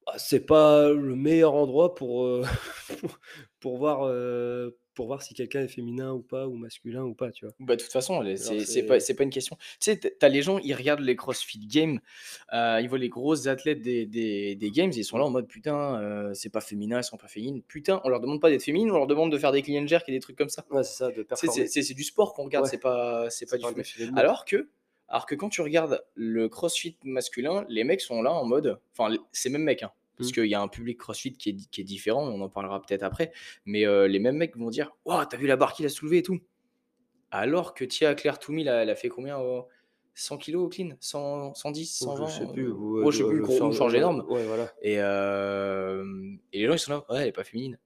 bah, 0.05 0.13
c'est 0.17 0.45
pas 0.45 0.89
le 0.89 1.15
meilleur 1.15 1.53
endroit 1.53 1.95
pour, 1.95 2.27
pour 3.59 3.77
voir, 3.77 4.05
heu, 4.07 4.77
pour 4.95 5.07
voir 5.07 5.21
si 5.21 5.33
quelqu'un 5.33 5.61
est 5.61 5.67
féminin 5.67 6.13
ou 6.13 6.21
pas, 6.21 6.47
ou 6.47 6.55
masculin 6.55 7.03
ou 7.03 7.13
pas, 7.13 7.31
tu 7.31 7.45
vois. 7.45 7.53
Bah, 7.59 7.75
de 7.75 7.81
toute 7.81 7.91
façon, 7.91 8.23
c'est 8.35 8.83
pas, 8.83 8.97
pas 8.97 9.23
une 9.23 9.29
question. 9.29 9.57
Tu 9.79 9.91
sais, 9.91 9.97
t'as 9.97 10.29
les 10.29 10.41
gens, 10.41 10.57
ils 10.59 10.73
regardent 10.73 11.01
les 11.01 11.15
CrossFit 11.15 11.59
Games, 11.67 11.99
euh, 12.53 12.79
ils 12.81 12.89
voient 12.89 12.97
les 12.97 13.09
grosses 13.09 13.47
athlètes 13.47 13.81
des, 13.81 14.05
des, 14.05 14.55
des 14.55 14.71
Games, 14.71 14.91
ils 14.95 15.03
sont 15.05 15.17
là 15.17 15.25
en 15.25 15.29
mode 15.29 15.47
putain, 15.47 16.01
euh, 16.01 16.33
c'est 16.33 16.49
pas 16.49 16.61
féminin, 16.61 16.97
elles 16.97 17.03
sont 17.03 17.17
pas 17.17 17.27
féminines. 17.27 17.61
Putain, 17.67 18.01
on 18.05 18.09
leur 18.09 18.19
demande 18.21 18.41
pas 18.41 18.49
d'être 18.49 18.63
féminines, 18.63 18.89
on 18.91 18.97
leur 18.97 19.07
demande 19.07 19.31
de 19.31 19.37
faire 19.37 19.51
des 19.51 19.61
clean 19.61 19.85
jerk 19.85 20.07
et 20.09 20.11
des 20.11 20.19
trucs 20.19 20.37
comme 20.37 20.49
ça. 20.49 20.65
Ouais, 20.71 20.83
c'est 20.83 20.97
ça, 20.97 21.11
de 21.11 21.23
performer. 21.23 21.67
C'est 21.67 21.93
du 21.93 22.03
sport 22.03 22.33
qu'on 22.33 22.45
regarde, 22.45 22.65
Ouais. 22.65 22.71
c'est 22.71 22.79
pas, 22.81 23.29
c'est 23.29 23.49
pas 23.49 23.57
du 23.57 23.63
mode. 23.63 23.83
Alors 24.15 24.45
que, 24.45 24.69
alors 25.07 25.25
que 25.25 25.35
quand 25.35 25.49
tu 25.49 25.61
regardes 25.61 26.03
le 26.15 26.49
CrossFit 26.49 26.97
masculin, 27.03 27.65
les 27.69 27.83
mecs 27.83 28.01
sont 28.01 28.21
là 28.21 28.31
en 28.31 28.45
mode, 28.45 28.79
enfin, 28.97 29.15
ces 29.31 29.49
mêmes 29.49 29.63
mecs, 29.63 29.83
hein, 29.83 29.91
parce 30.17 30.29
Mm. 30.29 30.33
qu'il 30.33 30.45
y 30.45 30.55
a 30.55 30.61
un 30.61 30.67
public 30.67 30.97
CrossFit 30.99 31.33
qui 31.33 31.49
est, 31.49 31.69
qui 31.71 31.81
est 31.81 31.83
différent, 31.85 32.27
on 32.27 32.41
en 32.41 32.49
parlera 32.49 32.81
peut-être 32.81 33.03
après, 33.03 33.31
mais 33.65 33.85
euh, 33.85 34.07
les 34.07 34.19
mêmes 34.19 34.37
mecs 34.37 34.55
vont 34.57 34.69
dire, 34.69 34.91
waouh, 35.05 35.25
t'as 35.25 35.37
vu 35.37 35.47
la 35.47 35.57
barre 35.57 35.73
qu'il 35.73 35.85
a 35.85 35.89
soulevée 35.89 36.19
et 36.19 36.23
tout. 36.23 36.39
Alors 37.31 37.73
que 37.73 37.83
Tia 37.83 38.15
Claire 38.15 38.39
Toumi, 38.39 38.61
elle, 38.61 38.69
a- 38.69 38.83
elle 38.83 38.89
a 38.89 38.95
fait 38.95 39.09
combien 39.09 39.39
euh, 39.39 39.61
100 40.13 40.37
kilos 40.37 40.63
au 40.65 40.69
clean 40.69 40.91
100, 41.01 41.53
110, 41.53 42.01
Ou 42.01 42.05
120 42.05 42.27
je 42.27 42.37
sais? 42.39 42.47
plus. 42.53 42.67
euh, 42.67 42.73
ou, 42.73 43.11
je 43.11 43.17
sais 43.17 43.23
euh, 43.23 43.27
plus, 43.27 43.41
gros, 43.41 43.57
change- 43.57 43.75
ou 43.75 43.77
change 43.77 43.95
énorme. 43.95 44.23
Ouais, 44.29 44.45
voilà. 44.45 44.71
Et, 44.81 44.99
euh, 44.99 46.05
et 46.53 46.59
les 46.59 46.67
gens, 46.67 46.73
ils 46.73 46.79
sont 46.79 46.91
là, 46.93 47.05
ouais, 47.09 47.21
elle 47.23 47.27
est 47.27 47.31
pas 47.33 47.43
féminine. 47.43 47.77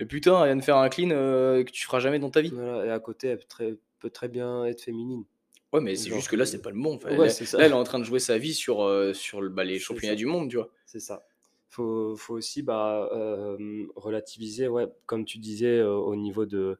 Mais 0.00 0.06
putain, 0.06 0.40
elle 0.42 0.48
vient 0.48 0.56
de 0.56 0.62
faire 0.64 0.76
un 0.78 0.88
clean 0.88 1.10
euh, 1.12 1.62
que 1.62 1.70
tu 1.70 1.84
feras 1.84 2.00
jamais 2.00 2.18
dans 2.18 2.30
ta 2.30 2.40
vie. 2.40 2.50
Voilà, 2.52 2.86
Et 2.86 2.90
à 2.90 2.98
côté, 2.98 3.28
elle 3.28 3.38
peut 3.38 3.44
très, 3.48 3.76
peut 4.00 4.10
très 4.10 4.28
bien 4.28 4.64
être 4.64 4.82
féminine. 4.82 5.24
Ouais, 5.72 5.80
mais 5.80 5.94
c'est 5.96 6.10
juste 6.10 6.28
que 6.28 6.36
là, 6.36 6.42
euh, 6.42 6.46
c'est 6.46 6.62
pas 6.62 6.70
le. 6.70 6.80
Enfin, 6.84 7.10
ouais, 7.16 7.28
là, 7.28 7.34
elle 7.58 7.70
est 7.70 7.74
en 7.74 7.84
train 7.84 7.98
de 7.98 8.04
jouer 8.04 8.18
sa 8.20 8.38
vie 8.38 8.54
sur, 8.54 8.82
euh, 8.82 9.12
sur 9.12 9.40
bah, 9.50 9.64
les 9.64 9.78
championnats 9.78 10.14
du 10.16 10.26
monde, 10.26 10.48
tu 10.50 10.56
vois. 10.56 10.70
C'est 10.86 11.00
ça. 11.00 11.24
Faut, 11.74 12.14
faut 12.16 12.34
aussi 12.34 12.62
bah, 12.62 13.08
euh, 13.12 13.86
relativiser, 13.96 14.68
ouais, 14.68 14.86
comme 15.06 15.24
tu 15.24 15.38
disais, 15.38 15.78
euh, 15.78 15.94
au 15.94 16.14
niveau 16.14 16.46
de, 16.46 16.78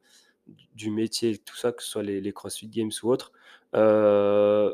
du 0.73 0.89
métier, 0.89 1.37
tout 1.37 1.55
ça, 1.57 1.71
que 1.73 1.83
ce 1.83 1.89
soit 1.89 2.03
les, 2.03 2.21
les 2.21 2.31
CrossFit 2.31 2.69
Games 2.69 2.91
ou 3.03 3.09
autres. 3.11 3.33
Euh, 3.75 4.73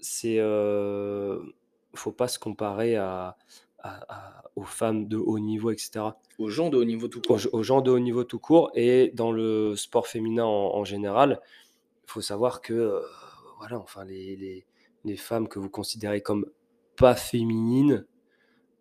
c'est, 0.00 0.36
euh, 0.38 1.40
faut 1.94 2.12
pas 2.12 2.28
se 2.28 2.38
comparer 2.38 2.96
à, 2.96 3.36
à- 3.78 4.14
à- 4.14 4.44
aux 4.56 4.64
femmes 4.64 5.06
de 5.08 5.16
haut 5.18 5.38
niveau, 5.38 5.70
etc. 5.70 6.16
Aux 6.38 6.48
gens 6.48 6.70
de 6.70 6.76
haut 6.78 6.84
niveau 6.84 7.08
tout 7.08 7.20
court. 7.20 7.38
aux 7.52 7.62
gens 7.62 7.80
de 7.82 7.90
haut 7.90 7.98
niveau 7.98 8.24
tout 8.24 8.38
court 8.38 8.70
et 8.74 9.10
dans 9.14 9.32
le 9.32 9.76
sport 9.76 10.06
féminin 10.06 10.44
en, 10.44 10.74
en 10.76 10.84
général, 10.84 11.40
il 12.06 12.10
faut 12.10 12.20
savoir 12.22 12.60
que 12.62 13.02
voilà, 13.58 13.78
enfin 13.78 14.04
les, 14.04 14.36
les, 14.36 14.66
les 15.04 15.16
femmes 15.16 15.48
que 15.48 15.58
vous 15.58 15.70
considérez 15.70 16.20
comme 16.22 16.46
pas 16.96 17.14
féminines, 17.14 18.06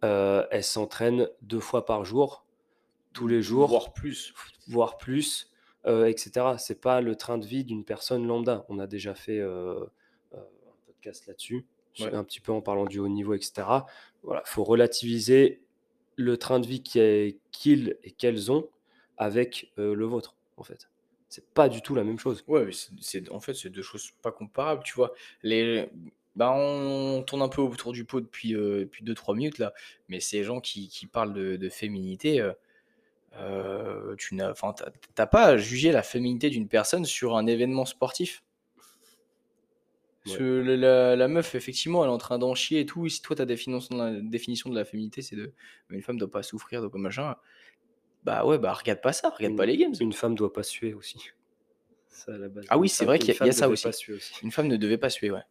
euh, 0.05 0.45
elles 0.51 0.63
s'entraînent 0.63 1.27
deux 1.41 1.59
fois 1.59 1.85
par 1.85 2.05
jour, 2.05 2.45
tous 3.13 3.27
les 3.27 3.41
jours, 3.41 3.67
Voire 3.69 3.93
plus. 3.93 4.33
voire 4.67 4.97
plus, 4.97 5.51
euh, 5.85 6.05
etc. 6.05 6.55
C'est 6.57 6.79
pas 6.81 7.01
le 7.01 7.15
train 7.15 7.37
de 7.37 7.45
vie 7.45 7.63
d'une 7.63 7.83
personne 7.85 8.25
lambda. 8.27 8.65
On 8.69 8.79
a 8.79 8.87
déjà 8.87 9.15
fait 9.15 9.39
euh, 9.39 9.85
euh, 10.33 10.37
un 10.37 10.75
podcast 10.87 11.27
là-dessus, 11.27 11.65
Ouais. 11.99 12.13
un 12.13 12.23
petit 12.25 12.41
peu 12.41 12.51
en 12.51 12.61
parlant 12.61 12.85
du 12.85 12.99
haut 12.99 13.07
niveau, 13.07 13.33
etc. 13.33 13.67
Voilà, 14.23 14.41
faut 14.45 14.63
relativiser 14.65 15.61
le 16.17 16.37
train 16.37 16.59
de 16.59 16.67
vie 16.67 16.81
qu'ils 16.83 17.97
et 18.03 18.11
qu'elles 18.11 18.51
ont 18.51 18.69
avec 19.17 19.71
euh, 19.79 19.93
le 19.95 20.05
vôtre, 20.05 20.35
en 20.57 20.63
fait. 20.63 20.89
C'est 21.29 21.45
pas 21.53 21.69
du 21.69 21.81
tout 21.81 21.95
la 21.95 22.03
même 22.03 22.19
chose. 22.19 22.43
Ouais, 22.47 22.69
c'est- 23.01 23.29
en 23.31 23.39
fait, 23.39 23.53
c'est 23.53 23.69
deux 23.69 23.81
choses 23.81 24.11
pas 24.21 24.31
comparables, 24.31 24.83
tu 24.83 24.93
vois. 24.93 25.13
Les, 25.41 25.89
bah, 26.35 26.51
on 26.51 27.23
tourne 27.23 27.41
un 27.41 27.49
peu 27.49 27.61
autour 27.61 27.93
du 27.93 28.05
pot 28.05 28.21
depuis, 28.21 28.55
euh, 28.55 28.79
depuis 28.79 29.03
2-3 29.03 29.35
minutes, 29.35 29.57
là. 29.57 29.73
Mais 30.09 30.19
ces 30.19 30.43
gens 30.43 30.59
qui, 30.59 30.89
qui 30.89 31.07
parlent 31.07 31.33
de, 31.33 31.55
de 31.55 31.69
féminité, 31.69 32.41
euh, 33.37 34.15
tu 34.17 34.35
n'as, 34.35 34.53
pas 34.53 35.43
à 35.45 35.57
juger 35.57 35.91
la 35.91 36.03
féminité 36.03 36.49
d'une 36.49 36.67
personne 36.67 37.05
sur 37.05 37.35
un 37.35 37.47
événement 37.47 37.85
sportif? 37.85 38.43
Parce 40.23 40.37
Ouais. 40.37 40.39
que 40.39 41.15
la, 41.15 41.27
meuf, 41.27 41.53
effectivement, 41.53 42.03
elle 42.03 42.09
est 42.09 42.13
en 42.13 42.17
train 42.17 42.39
d'en 42.39 42.55
chier 42.55 42.79
et 42.79 42.85
tout. 42.85 43.05
Et 43.05 43.09
si 43.09 43.21
toi, 43.21 43.35
ta 43.35 43.45
définition 43.45 43.95
de 43.95 44.03
la, 44.03 44.19
définition 44.21 44.69
de 44.71 44.75
la 44.75 44.83
féminité, 44.83 45.21
c'est 45.21 45.35
de. 45.35 45.53
Une 45.89 46.01
femme 46.01 46.17
doit 46.17 46.31
pas 46.31 46.41
souffrir, 46.41 46.81
doit 46.81 46.91
pas 46.91 46.97
machin. 46.97 47.35
Bah 48.23 48.43
ouais, 48.43 48.57
bah 48.57 48.73
regarde 48.73 49.01
pas 49.01 49.13
ça, 49.13 49.29
regarde 49.29 49.51
Une- 49.51 49.57
pas 49.57 49.67
les 49.67 49.77
games. 49.77 49.93
Une 49.99 50.13
femme 50.13 50.33
doit 50.33 50.51
pas 50.51 50.63
suer 50.63 50.95
aussi. 50.95 51.19
Ça, 52.09 52.33
à 52.33 52.37
la 52.39 52.49
base. 52.49 52.65
Ah 52.69 52.79
oui, 52.79 52.89
c'est 52.89 53.05
vrai 53.05 53.19
qu'il 53.19 53.35
y 53.35 53.39
a- 53.39 53.47
y 53.47 53.53
ça 53.53 53.69
aussi. 53.69 53.87
Une 54.41 54.51
femme 54.51 54.67
ne 54.67 54.77
devait 54.77 54.97
pas 54.97 55.11
suer, 55.11 55.29
ouais. 55.29 55.43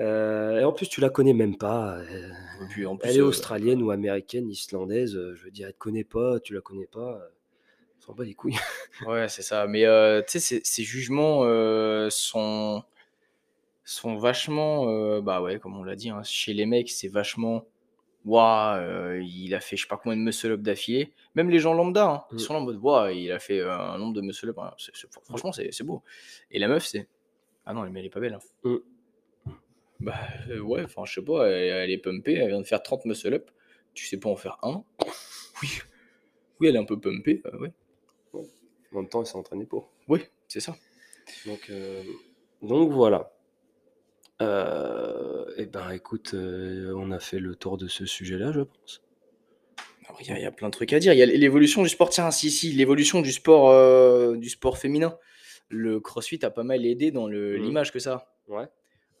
Euh, 0.00 0.60
et 0.60 0.64
en 0.64 0.72
plus, 0.72 0.88
tu 0.88 1.02
la 1.02 1.10
connais 1.10 1.34
même 1.34 1.58
pas. 1.58 1.98
euh, 1.98 2.28
Et 2.62 2.66
puis, 2.70 2.86
en 2.86 2.96
plus, 2.96 3.10
elle 3.10 3.16
est 3.16 3.20
euh, 3.20 3.26
australienne 3.26 3.82
ou 3.82 3.90
américaine, 3.90 4.48
islandaise. 4.48 5.12
je 5.12 5.44
veux 5.44 5.50
dire, 5.50 5.66
elle 5.66 5.74
te 5.74 5.78
connaît 5.78 6.02
pas, 6.04 6.40
tu 6.40 6.54
la 6.54 6.62
connais 6.62 6.86
pas. 6.86 7.20
On 7.98 8.00
s'en 8.06 8.14
bat 8.14 8.24
les 8.24 8.34
couilles. 8.34 8.56
Ouais, 9.06 9.28
c'est 9.28 9.42
ça. 9.42 9.66
Mais 9.66 9.82
tu 10.26 10.40
sais, 10.40 10.60
ces, 10.64 10.82
jugements 10.82 11.42
sont, 12.10 12.82
sont 13.84 14.16
vachement. 14.16 15.20
bah 15.20 15.42
ouais, 15.42 15.58
comme 15.58 15.76
on 15.78 15.84
l'a 15.84 15.94
dit, 15.96 16.08
hein, 16.10 16.22
chez 16.22 16.54
les 16.54 16.64
mecs, 16.66 16.90
c'est 16.90 17.08
vachement. 17.08 17.66
Waouh, 18.24 19.20
il 19.20 19.52
a 19.54 19.60
fait 19.60 19.76
je 19.76 19.82
sais 19.82 19.88
pas 19.88 19.96
combien 20.02 20.16
de 20.16 20.22
muscle 20.22 20.52
up 20.52 20.60
d'affilée. 20.62 21.12
Même 21.34 21.50
les 21.50 21.58
gens 21.58 21.74
lambda, 21.74 22.06
hein, 22.08 22.24
ils 22.30 22.36
Mm. 22.36 22.38
sont 22.38 22.52
là 22.54 22.60
en 22.60 22.62
mode 22.62 22.76
waouh, 22.76 23.10
il 23.10 23.32
a 23.32 23.40
fait 23.40 23.60
un 23.62 23.98
nombre 23.98 24.14
de 24.14 24.20
muscle 24.20 24.48
up. 24.48 24.58
hein, 24.58 24.70
franchement, 25.24 25.50
c'est 25.52 25.82
beau. 25.82 26.02
Et 26.50 26.58
la 26.60 26.68
meuf, 26.68 26.86
c'est. 26.86 27.08
Ah 27.66 27.74
non, 27.74 27.82
mais 27.90 28.00
elle 28.00 28.06
est 28.06 28.10
pas 28.10 28.20
belle. 28.20 28.38
Mm. 28.64 28.76
Bah 30.02 30.14
euh, 30.50 30.58
ouais, 30.60 30.82
enfin, 30.84 31.02
je 31.04 31.14
sais 31.14 31.22
pas, 31.22 31.46
elle, 31.48 31.68
elle 31.84 31.90
est 31.90 31.98
pumpée, 31.98 32.34
elle 32.34 32.48
vient 32.48 32.60
de 32.60 32.66
faire 32.66 32.82
30 32.82 33.04
muscle 33.04 33.32
up. 33.34 33.50
Tu 33.94 34.06
sais 34.06 34.18
pas 34.18 34.28
en 34.30 34.36
faire 34.36 34.58
un 34.62 34.84
Oui. 35.62 35.68
Oui, 36.60 36.68
elle 36.68 36.76
est 36.76 36.78
un 36.78 36.84
peu 36.84 36.98
pumpée, 36.98 37.42
euh, 37.46 37.58
ouais. 37.58 37.72
En 38.34 38.96
même 39.00 39.08
temps, 39.08 39.20
elle 39.20 39.26
s'est 39.26 39.36
entraînée 39.36 39.64
pour. 39.66 39.90
Oui, 40.08 40.20
c'est 40.48 40.60
ça. 40.60 40.76
Donc, 41.46 41.66
euh, 41.70 42.02
donc 42.62 42.90
voilà. 42.92 43.32
Et 45.56 45.66
ben 45.66 45.90
écoute, 45.92 46.34
on 46.34 47.10
a 47.12 47.18
fait 47.20 47.38
le 47.38 47.54
tour 47.54 47.76
de 47.78 47.86
ce 47.86 48.06
sujet-là, 48.06 48.50
je 48.52 48.60
pense. 48.62 49.02
Il 50.20 50.26
y, 50.26 50.32
a- 50.32 50.38
il 50.38 50.42
y 50.42 50.46
a 50.46 50.50
plein 50.50 50.68
de 50.68 50.72
trucs 50.72 50.92
à 50.92 50.98
dire. 50.98 51.12
Il 51.12 51.18
y 51.18 51.22
a 51.22 51.26
l'évolution 51.26 51.82
du 51.82 51.88
sport. 51.88 52.10
Tiens, 52.10 52.30
si, 52.32 52.50
si, 52.50 52.72
l'évolution 52.72 53.20
du 53.22 53.30
sport, 53.32 54.36
du 54.36 54.48
sport 54.50 54.78
féminin. 54.78 55.16
Le 55.68 56.00
CrossFit 56.00 56.40
a 56.44 56.50
pas 56.50 56.64
mal 56.64 56.84
aidé 56.84 57.10
dans 57.12 57.28
Mhm. 57.28 57.54
l'image 57.62 57.92
que 57.92 57.98
ça. 57.98 58.34
Ouais. 58.48 58.66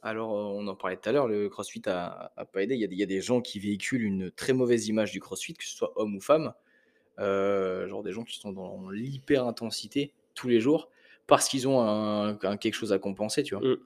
Alors, 0.02 0.32
on 0.32 0.66
en 0.66 0.74
parlait 0.74 0.96
tout 0.96 1.08
à 1.08 1.12
l'heure, 1.12 1.28
le 1.28 1.48
CrossFit 1.48 1.82
a, 1.86 2.32
a 2.36 2.44
pas 2.44 2.62
aidé. 2.62 2.74
Il 2.74 2.80
y 2.80 2.84
a, 2.84 2.88
des- 2.88 2.94
il 2.96 2.98
y 2.98 3.04
a 3.04 3.06
des 3.06 3.20
gens 3.20 3.40
qui 3.40 3.60
véhiculent 3.60 4.02
une 4.02 4.30
très 4.32 4.52
mauvaise 4.52 4.88
image 4.88 5.12
du 5.12 5.20
CrossFit, 5.20 5.54
que 5.54 5.64
ce 5.64 5.76
soit 5.76 5.92
homme 5.96 6.16
ou 6.16 6.20
femme. 6.20 6.52
Euh, 7.18 7.86
genre 7.88 8.02
des 8.02 8.10
gens 8.12 8.24
qui 8.24 8.38
sont 8.38 8.52
dans 8.52 8.88
l'hyper 8.90 9.46
intensité 9.46 10.12
tous 10.34 10.48
les 10.48 10.60
jours 10.60 10.88
parce 11.26 11.46
qu'ils 11.48 11.68
ont 11.68 11.80
un, 11.80 12.38
un 12.42 12.56
quelque 12.56 12.74
chose 12.74 12.92
à 12.92 12.98
compenser, 12.98 13.42
tu 13.42 13.54
vois. 13.54 13.62
Mm. 13.66 13.76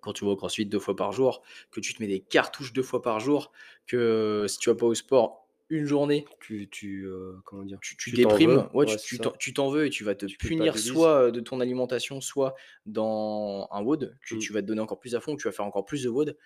Quand 0.00 0.12
tu 0.12 0.24
vas 0.24 0.32
au 0.32 0.36
CrossFit 0.36 0.66
deux 0.66 0.78
fois 0.78 0.96
par 0.96 1.12
jour, 1.12 1.42
que 1.70 1.80
tu 1.80 1.94
te 1.94 2.02
mets 2.02 2.08
des 2.08 2.20
cartouches 2.20 2.72
deux 2.72 2.82
fois 2.82 3.00
par 3.02 3.20
jour, 3.20 3.52
que 3.86 4.46
si 4.48 4.58
tu 4.58 4.68
vas 4.68 4.74
pas 4.76 4.86
au 4.86 4.94
sport 4.94 5.39
une 5.70 5.84
journée, 5.86 6.24
Tu, 6.40 6.68
tu 6.68 7.04
euh, 7.06 7.32
comment 7.44 7.62
dire? 7.62 7.78
Tu, 7.80 7.96
tu 7.96 8.10
Tu 8.10 8.22
t'en 8.22 8.28
déprimes, 8.28 8.50
veux, 8.50 8.56
ouais, 8.74 8.86
tu- 8.86 8.92
ouais, 8.92 8.96
tu 8.98 9.16
c'est 9.16 9.22
t'en- 9.22 9.30
ça. 9.30 9.36
tu 9.38 9.54
t'en 9.54 9.70
veux 9.70 9.86
et 9.86 9.90
tu 9.90 10.04
vas 10.04 10.14
te 10.14 10.26
punir 10.26 10.76
soit 10.78 11.30
de 11.30 11.40
ton 11.40 11.60
alimentation, 11.60 12.20
soit 12.20 12.54
dans 12.86 13.68
un 13.70 13.82
WOD, 13.82 14.16
que 14.28 14.34
Mm. 14.34 14.38
tu 14.38 14.52
vas 14.52 14.62
te 14.62 14.66
donner 14.66 14.80
encore 14.80 14.98
plus 14.98 15.14
à 15.14 15.20
fond, 15.20 15.36
que 15.36 15.40
tu 15.42 15.48
vas 15.48 15.52
faire 15.52 15.64
encore 15.64 15.84
plus 15.84 16.02
de 16.04 16.08
WOD. 16.08 16.36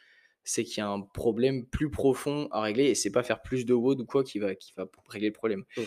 C'est 0.45 0.63
qu'il 0.63 0.79
y 0.79 0.81
a 0.83 0.89
un 0.89 1.01
problème 1.01 1.65
plus 1.67 1.91
profond 1.91 2.49
à 2.51 2.61
régler 2.61 2.85
et 2.85 2.95
c'est 2.95 3.11
pas 3.11 3.23
faire 3.23 3.41
plus 3.41 3.65
de 3.65 3.73
WOD 3.73 4.01
ou 4.03 4.05
quoi 4.07 4.23
qui 4.25 4.39
va, 4.39 4.55
qui 4.55 4.73
va 4.77 4.87
régler 5.09 5.29
le 5.29 5.33
problème. 5.35 5.65
Mm. 5.77 5.83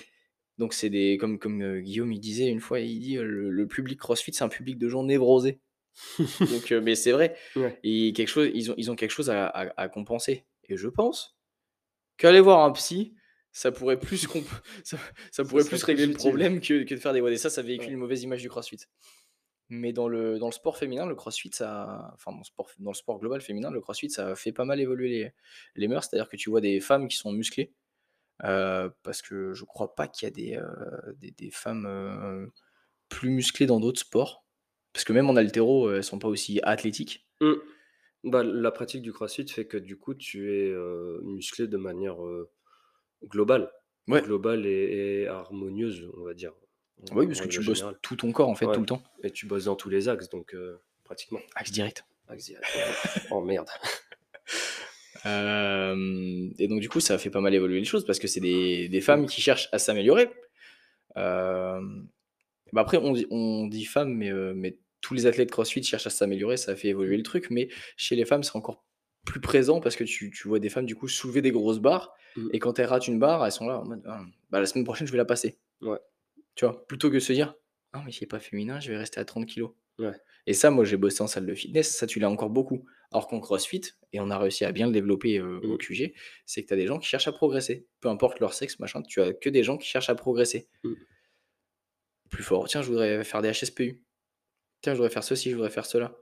Donc 0.57 0.73
c'est 0.73 0.89
des 0.89 1.17
comme 1.17 1.37
comme 1.37 1.61
euh, 1.61 1.79
Guillaume 1.81 2.11
il 2.11 2.19
disait 2.19 2.47
une 2.47 2.59
fois, 2.61 2.79
il 2.79 2.99
dit 2.99 3.17
euh, 3.17 3.23
le, 3.23 3.51
le 3.51 3.67
public 3.67 3.99
CrossFit 3.99 4.33
c'est 4.33 4.43
un 4.43 4.49
public 4.49 4.79
de 4.79 4.89
gens 4.89 5.03
névrosés. 5.03 5.59
Donc 6.39 6.71
mais 6.83 6.95
c'est 6.95 7.11
vrai. 7.11 7.35
Ouais. 7.55 7.79
Et 7.83 8.11
quelque 8.13 8.27
chose, 8.29 8.49
ils 8.53 8.71
ont 8.71 8.75
ils 8.77 8.89
ont 8.89 8.95
quelque 8.95 9.11
chose 9.11 9.29
à, 9.29 9.45
à- 9.47 9.79
à 9.81 9.87
compenser. 9.89 10.45
Et 10.69 10.75
je 10.77 10.87
pense 10.87 11.37
qu'aller 12.17 12.39
voir 12.41 12.63
un 12.65 12.71
psy, 12.71 13.13
ça 13.57 13.71
pourrait 13.71 13.99
plus 13.99 14.27
comp- 14.27 14.45
ça, 14.83 14.97
ça 15.31 15.43
pourrait 15.43 15.63
plus 15.63 15.69
plus 15.77 15.83
régler 15.83 16.05
le 16.05 16.13
problème 16.13 16.61
que, 16.61 16.83
que 16.83 16.93
de 16.93 16.99
faire 16.99 17.11
des 17.13 17.21
WOD. 17.21 17.35
Ça, 17.37 17.49
ça 17.49 17.63
véhicule 17.63 17.87
Ouais. 17.87 17.93
une 17.93 17.99
mauvaise 17.99 18.21
image 18.21 18.41
du 18.43 18.49
CrossFit. 18.49 18.77
Mais 19.69 19.93
dans 19.93 20.07
le, 20.07 20.37
dans 20.37 20.45
le 20.45 20.51
sport 20.53 20.77
féminin, 20.77 21.07
le 21.07 21.15
CrossFit, 21.15 21.49
ça, 21.51 22.11
enfin 22.13 22.31
dans 22.31 22.37
le 22.37 22.43
sport, 22.43 22.69
dans 22.77 22.91
le 22.91 22.95
sport 22.95 23.19
global 23.19 23.41
féminin, 23.41 23.71
le 23.71 23.81
CrossFit, 23.81 24.09
ça 24.11 24.35
fait 24.35 24.51
pas 24.51 24.63
mal 24.63 24.79
évoluer 24.79 25.09
les, 25.09 25.31
les 25.75 25.87
mœurs. 25.87 26.05
C'est-à-dire 26.05 26.29
que 26.29 26.37
tu 26.37 26.49
vois 26.51 26.61
des 26.61 26.79
femmes 26.79 27.07
qui 27.07 27.17
sont 27.17 27.31
musclées, 27.33 27.73
euh, 28.43 28.89
parce 29.03 29.21
que 29.23 29.53
je 29.53 29.65
crois 29.65 29.95
pas 29.95 30.07
qu'il 30.07 30.27
y 30.27 30.31
a 30.31 30.33
des, 30.33 30.55
euh, 30.55 31.13
des, 31.17 31.31
des 31.31 31.49
femmes 31.49 31.85
euh, 31.87 32.45
plus 33.09 33.29
musclées 33.31 33.65
dans 33.65 33.79
d'autres 33.79 33.99
sports. 34.01 34.45
Parce 34.93 35.03
que 35.03 35.13
même 35.13 35.29
en 35.29 35.35
haltéro, 35.35 35.91
elles 35.91 36.03
sont 36.03 36.19
pas 36.19 36.27
aussi 36.27 36.59
athlétiques. 36.63 37.27
Mm. 37.41 37.53
Bah, 38.23 38.43
la 38.43 38.71
pratique 38.71 39.01
du 39.01 39.11
crossfit 39.11 39.47
fait 39.47 39.65
que 39.67 39.77
du 39.77 39.97
coup, 39.97 40.13
tu 40.13 40.53
es 40.53 40.73
musclé 41.23 41.67
de 41.67 41.77
manière 41.77 42.17
globale. 43.25 43.71
Ouais. 44.07 44.21
Globale 44.21 44.65
et, 44.65 45.23
et 45.23 45.27
harmonieuse, 45.27 46.09
on 46.17 46.23
va 46.23 46.33
dire. 46.33 46.53
Oui, 47.11 47.27
parce 47.27 47.41
que 47.41 47.47
tu 47.47 47.61
bosses 47.63 47.83
tout 48.01 48.15
ton 48.15 48.31
corps 48.31 48.49
en 48.49 48.55
fait, 48.55 48.65
Ouais. 48.65 48.73
tout 48.73 48.79
le 48.79 48.85
temps. 48.85 49.03
Et 49.23 49.31
tu 49.31 49.45
bosses 49.45 49.65
dans 49.65 49.75
tous 49.75 49.89
les 49.89 50.07
axes, 50.09 50.29
donc 50.29 50.53
euh, 50.55 50.81
pratiquement. 51.03 51.39
Axe 51.55 51.71
direct. 51.71 52.03
Axe 52.27 52.45
direct. 52.45 52.65
oh 53.31 53.41
merde. 53.41 53.67
Euh, 55.25 56.47
et 56.59 56.67
donc, 56.67 56.79
du 56.79 56.89
coup, 56.89 56.99
ça 56.99 57.17
fait 57.17 57.31
pas 57.31 57.41
mal 57.41 57.53
évoluer 57.53 57.79
les 57.79 57.85
choses 57.85 58.05
parce 58.05 58.19
que 58.19 58.27
c'est 58.27 58.39
des, 58.39 58.87
des 58.87 59.01
femmes 59.01 59.25
qui 59.25 59.41
cherchent 59.41 59.67
à 59.71 59.79
s'améliorer. 59.79 60.29
Euh, 61.17 61.81
Bah, 62.71 62.81
après, 62.81 62.97
on 62.97 63.13
dit 63.13 63.25
on 63.31 63.65
dit 63.67 63.85
femmes, 63.85 64.13
mais 64.13 64.31
mais 64.53 64.77
tous 65.01 65.13
les 65.15 65.25
athlètes 65.25 65.51
CrossFit 65.51 65.83
cherchent 65.83 66.07
à 66.07 66.11
s'améliorer, 66.11 66.55
ça 66.57 66.75
fait 66.75 66.89
évoluer 66.89 67.17
le 67.17 67.23
truc, 67.23 67.47
mais 67.49 67.69
chez 67.97 68.15
les 68.15 68.25
femmes, 68.25 68.43
c'est 68.43 68.55
encore 68.55 68.85
plus 69.27 69.41
présent 69.41 69.81
parce 69.81 69.95
que 69.97 70.03
tu 70.05 70.31
tu 70.31 70.47
vois 70.49 70.59
des 70.59 70.69
femmes, 70.69 70.87
du 70.87 70.95
coup, 70.95 71.07
soulever 71.09 71.41
des 71.43 71.51
grosses 71.51 71.79
barres 71.79 72.15
Mmh. 72.37 72.49
et 72.53 72.59
quand 72.59 72.79
elles 72.79 72.85
ratent 72.87 73.07
une 73.07 73.19
barre, 73.19 73.45
elles 73.45 73.51
sont 73.51 73.67
là 73.67 73.79
en 73.81 73.85
mode: 73.85 74.03
«Ah, 74.07 74.23
bah, 74.51 74.59
la 74.61 74.67
semaine 74.67 74.85
prochaine, 74.85 75.07
je 75.07 75.11
vais 75.13 75.17
la 75.19 75.25
passer». 75.25 75.59
Ouais. 75.81 75.99
Tu 76.55 76.65
vois? 76.65 76.85
Plutôt 76.87 77.09
que 77.09 77.15
de 77.15 77.19
se 77.19 77.33
dire: 77.33 77.55
«Ah 77.93 78.03
mais 78.05 78.11
c'est 78.11 78.27
pas 78.27 78.39
féminin, 78.39 78.79
je 78.79 78.91
vais 78.91 78.97
rester 78.97 79.19
à 79.19 79.25
30 79.25 79.45
kilogrammes». 79.47 79.75
Ouais. 79.99 80.13
Et 80.47 80.53
ça, 80.53 80.69
moi, 80.71 80.85
j'ai 80.85 80.97
bossé 80.97 81.21
en 81.23 81.27
salle 81.27 81.45
de 81.47 81.53
fitness, 81.55 81.95
ça, 81.97 82.07
tu 82.07 82.19
l'as 82.19 82.29
encore 82.29 82.49
beaucoup. 82.51 82.85
Alors 83.11 83.27
qu'en 83.27 83.39
CrossFit 83.39 83.81
et 84.13 84.19
on 84.19 84.29
a 84.31 84.37
réussi 84.37 84.65
à 84.65 84.71
bien 84.71 84.87
le 84.87 84.93
développer, 84.93 85.39
heu, 85.39 85.61
au 85.63 85.75
Mmh. 85.75 85.77
QG, 85.77 86.13
c'est 86.45 86.63
que 86.63 86.67
tu 86.69 86.73
as 86.73 86.77
des 86.77 86.87
gens 86.87 86.99
qui 86.99 87.07
cherchent 87.07 87.27
à 87.29 87.31
progresser. 87.33 87.87
Peu 88.01 88.09
importe 88.09 88.39
leur 88.39 88.53
sexe, 88.53 88.79
machin, 88.79 89.01
tu 89.01 89.21
as 89.21 89.33
que 89.33 89.49
des 89.49 89.63
gens 89.63 89.77
qui 89.77 89.87
cherchent 89.87 90.09
à 90.09 90.15
progresser. 90.15 90.69
Mmh. 90.83 90.93
Plus 92.29 92.43
fort: 92.43 92.67
«Tiens, 92.67 92.81
je 92.81 92.87
voudrais 92.89 93.23
faire 93.25 93.41
des 93.41 93.51
HSPU. 93.51 94.03
Tiens, 94.81 94.93
je 94.93 94.97
voudrais 94.97 95.11
faire 95.13 95.23
ceci, 95.23 95.49
je 95.51 95.55
voudrais 95.55 95.69
faire 95.71 95.85
cela». 95.85 96.17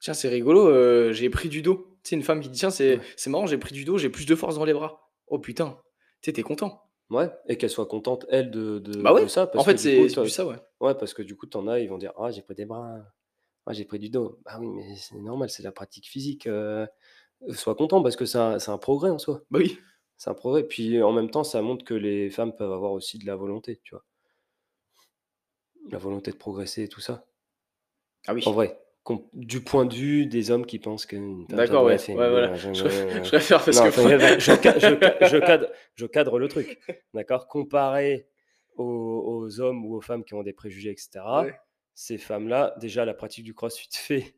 «Tiens, 0.00 0.14
c'est 0.14 0.28
rigolo, 0.28 0.68
heu, 0.70 1.12
j'ai 1.12 1.28
pris 1.30 1.48
du 1.48 1.62
dos». 1.62 1.98
Tu 2.04 2.10
sais, 2.10 2.16
une 2.16 2.22
femme 2.22 2.40
qui 2.40 2.48
dit: 2.48 2.58
«Tiens, 2.58 2.70
c'est 2.70 2.98
Ouais. 2.98 3.04
c'est 3.16 3.30
marrant, 3.30 3.46
j'ai 3.46 3.58
pris 3.58 3.74
du 3.74 3.84
dos, 3.84 3.98
j'ai 3.98 4.08
plus 4.10 4.26
de 4.26 4.34
force 4.34 4.56
dans 4.56 4.64
les 4.64 4.72
bras». 4.72 5.10
Oh 5.26 5.38
putain, 5.38 5.78
tu 6.22 6.30
sais, 6.30 6.32
tu 6.32 6.40
es 6.40 6.42
content. 6.42 6.82
Ouais 7.10 7.30
et 7.48 7.56
qu'elle 7.58 7.70
soit 7.70 7.86
contente, 7.86 8.26
elle, 8.30 8.50
de 8.50 8.78
de 8.78 9.02
Bah 9.02 9.12
de 9.12 9.26
ça 9.26 9.50
en 9.54 9.64
fait, 9.64 9.78
c'est 9.78 10.08
c'est 10.08 10.28
ça, 10.28 10.46
ouais. 10.46 10.56
ouais, 10.80 10.94
parce 10.94 11.14
que 11.14 11.22
du 11.22 11.36
coup, 11.36 11.46
tu 11.46 11.56
en 11.58 11.68
as, 11.68 11.80
ils 11.80 11.88
vont 11.88 11.98
dire: 11.98 12.12
«Ah, 12.18 12.30
j'ai 12.30 12.42
pris 12.42 12.54
des 12.54 12.66
bras. 12.66 12.98
Ah, 13.66 13.72
j'ai 13.72 13.84
pris 13.84 13.98
du 13.98 14.10
dos». 14.10 14.40
Bah 14.44 14.56
oui, 14.58 14.68
mais 14.68 14.96
c'est 14.96 15.16
normal, 15.18 15.50
c'est 15.50 15.62
la 15.62 15.72
pratique 15.72 16.08
physique, 16.08 16.46
heu, 16.46 16.86
sois 17.50 17.74
content 17.74 18.02
parce 18.02 18.16
que 18.16 18.24
c'est 18.26 18.38
un 18.38 18.58
c'est 18.58 18.70
un 18.70 18.78
progrès 18.78 19.10
en 19.10 19.18
soi. 19.18 19.42
Bah 19.50 19.58
oui. 19.60 19.80
C'est 20.18 20.30
un 20.30 20.34
progrès, 20.34 20.64
puis 20.64 21.02
en 21.02 21.12
même 21.12 21.30
temps, 21.30 21.44
ça 21.44 21.62
montre 21.62 21.84
que 21.84 21.94
les 21.94 22.30
femmes 22.30 22.54
peuvent 22.56 22.72
avoir 22.72 22.92
aussi 22.92 23.18
de 23.18 23.26
la 23.26 23.36
volonté, 23.36 23.80
tu 23.84 23.94
vois? 23.94 24.04
La 25.90 25.98
volonté 25.98 26.30
de 26.30 26.36
progresser 26.36 26.84
et 26.84 26.88
tout 26.88 27.02
ça. 27.02 27.26
Ah 28.26 28.32
En 28.44 28.52
oui. 28.52 28.52
vrai, 28.52 28.68
com 28.68 28.76
du 29.32 29.60
point 29.62 29.84
de 29.86 29.94
vue 29.94 30.26
des 30.26 30.50
hommes 30.50 30.66
qui 30.66 30.78
pensent 30.78 31.06
ça 31.06 31.16
D'accord, 31.48 31.84
ouais, 31.84 31.96
voilà. 32.14 32.54
Je 32.54 33.28
préfère 33.28 33.64
parce 33.64 33.78
Non, 33.78 33.90
que 33.90 33.90
je 34.38 34.52
ca 34.62 34.78
je 34.78 34.96
ca 35.00 35.28
je 35.28 35.36
cadre 35.38 35.68
je 35.94 36.06
cadre 36.06 36.38
le 36.38 36.48
truc, 36.48 36.78
d'accord? 37.14 37.46
Comparé 37.48 38.26
aux 38.76 38.84
aux 39.26 39.60
hommes 39.60 39.84
ou 39.86 39.96
aux 39.96 40.00
femmes 40.00 40.24
qui 40.24 40.34
ont 40.34 40.42
des 40.42 40.52
préjugés 40.52 40.90
et 40.90 40.96
cetera, 40.96 41.44
Ouais. 41.44 41.54
ces 41.94 42.18
femmes-là, 42.18 42.74
déjà 42.80 43.04
la 43.04 43.14
pratique 43.14 43.44
du 43.44 43.54
crossfit 43.54 43.88
fait 43.92 44.34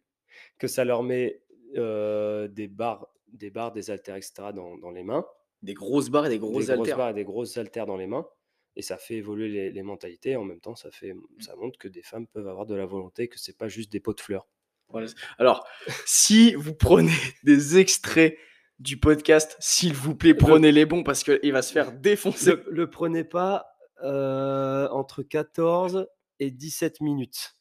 que 0.59 0.69
ça 0.69 0.85
leur 0.85 1.03
met, 1.03 1.43
heu, 1.77 2.49
des 2.49 2.69
barres 2.69 3.09
des 3.29 3.51
barres, 3.51 3.73
des 3.73 3.91
haltères 3.91 4.17
et 4.17 4.23
cetera 4.23 4.53
dans 4.53 4.77
dans 4.79 4.91
les 4.91 5.03
mains. 5.03 5.25
Des 5.63 5.75
grosses 5.75 6.11
barres 6.11 6.27
et 6.27 6.29
des 6.29 6.35
Des 6.37 6.41
grosses 6.41 6.71
haltères. 6.71 6.97
barres 6.97 7.11
et 7.11 7.15
des 7.15 7.25
grosses 7.25 7.57
haltères 7.57 7.87
dans 7.87 7.97
les 7.97 8.07
mains 8.07 8.27
et 8.75 8.83
ça 8.83 8.97
fait 8.97 9.17
évoluer 9.17 9.49
les 9.49 9.71
les 9.71 9.83
mentalités. 9.83 10.37
En 10.37 10.45
même 10.45 10.61
temps, 10.61 10.75
ça 10.75 10.91
fait 10.91 11.15
ça 11.39 11.55
montre 11.57 11.79
que 11.79 11.89
des 11.89 12.03
femmes 12.03 12.27
peuvent 12.27 12.49
avoir 12.49 12.67
de 12.67 12.75
la 12.75 12.87
volonté, 12.87 13.29
que 13.29 13.39
c'est 13.39 13.57
pas 13.57 13.69
juste 13.69 13.93
des 13.93 14.01
pots 14.01 14.15
de 14.15 14.21
fleurs. 14.21 14.49
Voilà, 14.93 15.09
alors, 15.39 15.67
si 16.07 16.55
vous 16.55 16.75
prenez 16.75 17.11
des 17.45 17.79
extraits 17.79 18.37
du 18.79 18.99
podcast, 18.99 19.57
s'il 19.61 19.95
vous 19.95 20.15
plaît, 20.15 20.31
Le 20.33 20.37
prenez 20.37 20.73
les 20.73 20.87
bons 20.87 21.03
parce 21.03 21.25
qu'il 21.25 21.53
va 21.53 21.63
se 21.63 21.73
faire 21.73 21.93
défoncer. 21.93 22.51
le 22.57 22.65
le 22.69 22.91
prenez 22.91 23.25
pas, 23.25 23.67
heu, 24.05 24.89
entre 24.91 25.23
14 25.23 26.07
et 26.41 26.51
17 26.51 27.01
minutes. 27.01 27.57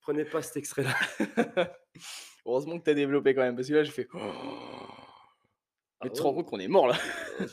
Prenez 0.00 0.24
pas 0.24 0.42
cet 0.42 0.56
extrait-là. 0.56 0.94
Heureusement 2.46 2.78
que 2.78 2.84
tu 2.84 2.90
as 2.90 2.94
développé 2.94 3.34
quand 3.34 3.42
même 3.42 3.56
parce 3.56 3.68
que 3.68 3.74
là, 3.74 3.84
j'ai 3.84 3.90
fait: 3.92 4.08
Ah 4.14 4.32
«Mais 6.02 6.10
tu 6.10 6.16
te 6.16 6.22
rends 6.22 6.32
compte 6.34 6.46
qu'on 6.46 6.58
est 6.60 6.68
mort 6.68 6.88
là?» 6.88 6.96
heu, 7.40 7.46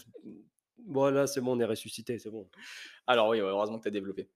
bon 0.78 1.12
là, 1.14 1.28
c'est 1.28 1.42
bon, 1.42 1.58
on 1.58 1.60
est 1.60 1.66
ressuscité, 1.66 2.18
c'est 2.20 2.30
bon. 2.30 2.50
Alors 3.08 3.30
oui, 3.30 3.40
heureusement 3.40 3.78
que 3.78 3.84
tu 3.84 3.90
as 3.90 3.92
développé. 3.92 4.30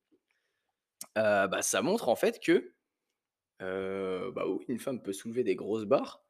Heu, 1.17 1.47
bah, 1.47 1.61
ça 1.61 1.81
montre 1.81 2.09
en 2.09 2.15
fait 2.15 2.39
que, 2.39 2.73
heu, 3.61 4.31
bah, 4.35 4.45
oui, 4.47 4.63
une 4.67 4.79
femme 4.79 5.01
peut 5.01 5.13
soulever 5.13 5.43
des 5.43 5.55
grosses 5.55 5.85
barres 5.85 6.23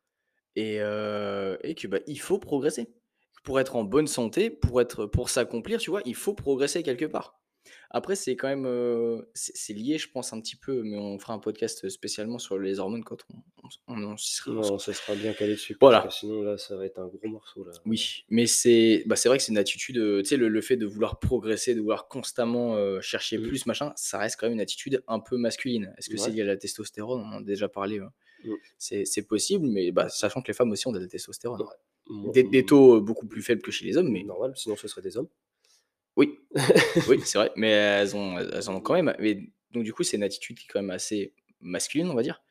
et 0.55 0.79
heu 0.81 1.57
et 1.63 1.75
que, 1.75 1.87
bah, 1.87 1.99
il 2.07 2.19
faut 2.19 2.39
progresser. 2.39 2.87
Pour 3.43 3.59
être 3.59 3.75
en 3.75 3.83
bonne 3.83 4.07
santé, 4.07 4.49
pour 4.51 4.81
être 4.81 5.05
pour 5.07 5.29
s'accomplir, 5.29 5.79
tu 5.79 5.89
vois, 5.91 6.01
il 6.05 6.15
faut 6.15 6.33
progresser 6.35 6.83
quelque 6.83 7.05
part. 7.05 7.41
Après, 7.91 8.15
c'est 8.15 8.35
quand 8.35 8.47
même, 8.49 8.67
c'est 9.33 9.55
c'est 9.55 9.73
lié, 9.73 9.97
je 9.97 10.09
pense, 10.11 10.33
un 10.33 10.41
petit 10.41 10.55
peu, 10.57 10.83
mais 10.83 10.97
on 10.97 11.19
fera 11.19 11.33
un 11.33 11.39
podcast 11.39 11.89
spécialement 11.89 12.39
sur 12.39 12.59
les 12.59 12.79
hormones 12.79 13.03
quand 13.03 13.17
on 13.33 13.37
on 13.87 14.03
on 14.03 14.15
Non, 14.45 14.77
ça 14.77 14.93
sera 14.93 15.15
bien 15.15 15.33
calé 15.33 15.53
dessus 15.53 15.75
parce 15.75 15.81
Voilà. 15.81 16.01
que 16.03 16.09
sinon 16.09 16.43
là, 16.43 16.55
ça 16.57 16.75
va 16.75 16.85
être 16.85 16.99
un 16.99 17.07
gros 17.07 17.27
morceau 17.27 17.63
là. 17.65 17.81
Oui, 17.85 18.25
mais 18.29 18.45
c'est 18.45 19.03
bah, 19.07 19.15
vrai 19.25 19.37
que 19.39 19.43
c'est 19.43 19.51
une 19.51 19.57
attitude, 19.57 19.97
heu, 19.97 20.21
tu 20.21 20.29
sais, 20.29 20.37
le 20.37 20.49
le 20.49 20.61
fait 20.61 20.77
de 20.77 20.85
vouloir 20.85 21.19
progresser, 21.19 21.73
de 21.73 21.79
vouloir 21.79 22.07
constamment, 22.07 22.75
heu, 22.77 23.01
chercher 23.01 23.39
Mmh. 23.39 23.39
plus, 23.39 23.65
machin, 23.65 23.91
ça 23.95 24.19
reste 24.19 24.39
quand 24.39 24.45
même 24.45 24.53
une 24.53 24.61
attitude 24.61 25.03
un 25.07 25.19
peu 25.19 25.35
masculine. 25.37 25.91
Est-ce 25.97 26.07
que 26.09 26.17
c'est 26.17 26.29
lié 26.31 26.41
à 26.41 26.45
la 26.45 26.57
testostérone? 26.57 27.21
On 27.21 27.37
en 27.37 27.39
a 27.39 27.43
déjà 27.43 27.69
parlé, 27.69 27.97
hein. 27.99 28.11
Mmh. 28.43 28.57
C'est 28.77 29.27
possible, 29.27 29.67
mais 29.67 29.91
bah, 29.91 30.09
sachant 30.09 30.41
que 30.41 30.49
les 30.49 30.53
femmes 30.55 30.71
aussi 30.71 30.87
ont 30.87 30.93
de 30.93 30.99
la 30.99 31.07
testostérone. 31.07 31.63
Ouais. 31.63 31.75
Des 32.23 32.43
des 32.43 32.63
mmh, 32.63 32.65
taux, 32.65 32.97
heu, 32.97 33.01
beaucoup 33.01 33.27
plus 33.27 33.43
faibles 33.43 33.61
que 33.63 33.71
chez 33.71 33.85
les 33.85 33.97
hommes, 33.97 34.09
mais 34.11 34.23
normal, 34.23 34.53
sinon 34.57 34.75
ce 34.77 34.87
serait 34.89 35.01
des 35.03 35.17
hommes. 35.17 35.29
oui, 36.17 36.39
oui, 37.07 37.21
c'est 37.25 37.37
vrai, 37.37 37.51
mais 37.55 37.69
elles 37.71 38.15
ont 38.15 38.37
elles 38.39 38.69
en 38.69 38.75
ont 38.75 38.81
quand 38.81 38.93
même. 38.95 39.15
Mais 39.19 39.49
donc 39.71 39.83
du 39.83 39.93
coup, 39.93 40.03
c'est 40.03 40.17
une 40.17 40.23
attitude 40.23 40.57
qui 40.59 40.65
est 40.65 40.69
quand 40.71 40.81
même 40.81 40.91
assez 40.91 41.33
masculine, 41.61 42.09
on 42.09 42.15
va 42.15 42.23
dire. 42.23 42.43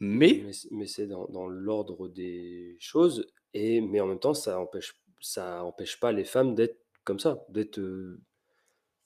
Mais 0.00 0.44
Mais 0.70 0.86
c'est 0.86 1.06
dans 1.06 1.26
dans 1.28 1.46
l'ordre 1.46 2.08
des 2.08 2.76
choses 2.80 3.26
et 3.54 3.80
mais 3.80 4.00
en 4.00 4.06
même 4.06 4.18
temps, 4.20 4.34
ça 4.34 4.58
empêche 4.60 4.94
ça 5.20 5.62
empêche 5.64 6.00
pas 6.00 6.12
les 6.12 6.24
femmes 6.24 6.54
d'être 6.54 6.78
comme 7.04 7.18
ça, 7.18 7.44
d'être, 7.50 7.78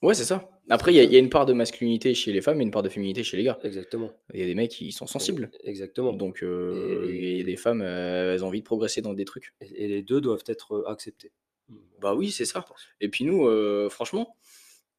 ouais, 0.03 0.15
c'est 0.15 0.25
ça. 0.25 0.49
Après, 0.71 0.95
il 0.95 1.03
y 1.03 1.07
y 1.13 1.17
a 1.17 1.19
une 1.19 1.29
part 1.29 1.47
de 1.47 1.53
masculinité 1.53 2.15
chez 2.15 2.33
les 2.33 2.41
femmes 2.41 2.61
et 2.61 2.65
une 2.65 2.71
part 2.71 2.83
de 2.83 2.89
féminité 2.89 3.23
chez 3.23 3.37
les 3.37 3.43
gars. 3.45 3.59
Exactement. 3.63 4.11
Il 4.33 4.41
y 4.41 4.43
a 4.43 4.47
des 4.47 4.55
mecs 4.55 4.71
qui 4.71 4.93
sont 4.93 5.07
sensibles. 5.07 5.51
Exactement 5.65 6.13
Donc, 6.13 6.43
heu, 6.43 7.07
et 7.11 7.41
a 7.41 7.45
des 7.45 7.57
femmes, 7.57 7.83
elles 7.83 8.43
ont 8.45 8.49
envie 8.49 8.61
de 8.61 8.65
progresser 8.65 9.03
dans 9.03 9.15
des 9.15 9.25
trucs. 9.25 9.53
et 9.61 9.85
et 9.85 9.89
les 9.89 10.03
2 10.03 10.21
doivent 10.21 10.45
être, 10.47 10.85
acceptés. 10.87 11.33
Mmh, 11.69 11.77
Bah 12.01 12.15
oui, 12.15 12.31
c'est 12.31 12.45
ça. 12.47 12.65
Et 13.01 13.09
puis 13.09 13.25
nous, 13.25 13.47
franchement, 13.91 14.37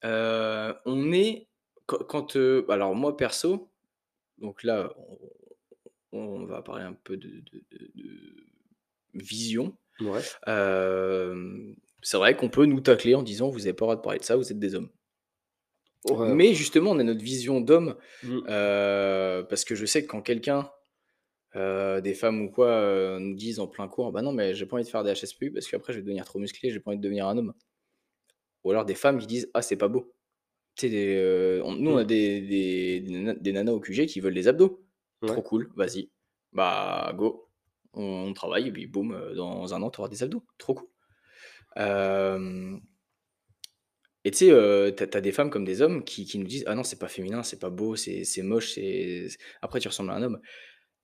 heu, 0.04 0.74
on 0.86 1.12
est 1.12 1.48
quand 1.88 2.36
alors 2.70 2.96
moi 2.96 3.18
perso, 3.18 3.70
donc 4.40 4.64
là, 4.64 4.94
on 6.18 6.46
va 6.46 6.62
parler 6.62 6.84
un 6.84 6.94
peu 6.94 7.18
de 7.18 7.28
de 7.30 7.64
de 7.72 7.92
de 7.96 9.24
vision. 9.24 9.78
Ouais. 10.00 10.26
Hem, 10.48 11.76
c'est 12.04 12.18
vrai 12.18 12.38
qu'on 12.38 12.50
peut 12.50 12.66
nous 12.68 12.82
tacler 12.82 13.16
en 13.16 13.24
disant: 13.24 13.50
«Vous 13.50 13.68
avez 13.68 13.74
pas 13.74 13.86
le 13.86 13.88
droit 13.88 13.96
de 13.98 14.02
parler 14.02 14.20
de 14.20 14.26
ça, 14.26 14.36
vous 14.38 14.52
êtes 14.52 14.60
des 14.60 14.76
hommes». 14.76 14.90
Ouais. 16.04 16.38
Mais 16.38 16.54
justement, 16.54 16.92
on 16.92 17.00
a 17.00 17.04
notre 17.04 17.24
vision 17.24 17.62
d'homme, 17.62 17.96
Mmh. 18.22 18.48
heu, 18.48 19.46
parce 19.50 19.66
que 19.66 19.76
je 19.76 19.86
sais 19.86 20.04
que 20.04 20.08
quand 20.08 20.22
quelqu'un, 20.22 20.70
heu, 21.56 22.02
des 22.02 22.14
femmes 22.16 22.42
ou 22.44 22.52
quoi, 22.52 23.18
nous 23.20 23.36
disent 23.36 23.60
en 23.60 23.68
plein 23.68 23.88
cours: 23.90 24.12
«Bah 24.14 24.22
non, 24.24 24.34
mais 24.34 24.56
j'ai 24.56 24.66
pas 24.68 24.76
envie 24.78 24.86
de 24.86 24.90
faire 24.90 25.04
des 25.04 25.14
HSPU 25.14 25.52
parce 25.54 25.68
qu'après 25.68 25.94
je 25.94 26.00
vais 26.00 26.04
devenir 26.04 26.26
trop 26.26 26.40
musclé, 26.40 26.72
j'ai 26.72 26.80
pas 26.82 26.92
envie 26.92 27.00
de 27.00 27.04
devenir 27.04 27.28
un 27.28 27.38
homme». 27.38 27.54
Ou 28.64 28.72
alors 28.72 28.86
des 28.86 28.96
femmes 28.96 29.20
qui 29.20 29.28
disent: 29.28 29.50
«Ah 29.54 29.62
c'est 29.62 29.78
pas 29.78 29.88
beau». 29.88 30.14
Des, 30.82 31.62
on 31.66 31.76
nous 31.76 31.92
on 31.92 31.98
a 31.98 32.04
Mmh. 32.04 32.06
des 32.06 33.02
des 33.02 33.54
nanas 33.54 33.74
au 33.74 33.80
QG 33.82 34.08
qui 34.08 34.22
veulent 34.22 34.34
des 34.36 34.48
abdos. 34.50 34.85
Trop 35.22 35.42
cool, 35.42 35.72
vas-y. 35.76 36.10
Bah 36.54 37.14
go, 37.16 37.50
on 37.94 38.04
on 38.30 38.34
travaille 38.34 38.68
et 38.68 38.72
puis 38.72 38.88
boum, 38.88 39.14
heu, 39.14 39.34
dans 39.36 39.74
1 39.74 39.82
an 39.82 39.90
tu 39.90 40.00
auras 40.00 40.10
des 40.10 40.24
abdos. 40.24 40.44
Trop 40.58 40.74
cool. 40.76 40.88
Hem 41.78 42.82
et 44.26 44.32
tu 44.32 44.38
sais, 44.40 44.50
heu, 44.52 44.94
tu 44.96 45.04
as 45.04 45.08
tu 45.08 45.18
as 45.18 45.22
des 45.22 45.32
femmes 45.32 45.52
comme 45.52 45.66
des 45.66 45.82
hommes 45.84 46.04
qui 46.04 46.26
qui 46.26 46.40
nous 46.40 46.48
disent: 46.48 46.64
«Ah 46.68 46.74
non, 46.76 46.84
c'est 46.84 46.98
pas 47.00 47.08
féminin, 47.08 47.44
c'est 47.44 47.60
pas 47.60 47.70
beau, 47.70 47.96
c'est 47.96 48.24
moche, 48.42 48.72
c'est 48.74 49.28
après 49.62 49.80
tu 49.80 49.88
ressembles 49.88 50.10
à 50.12 50.16
un 50.16 50.24
homme». 50.24 50.42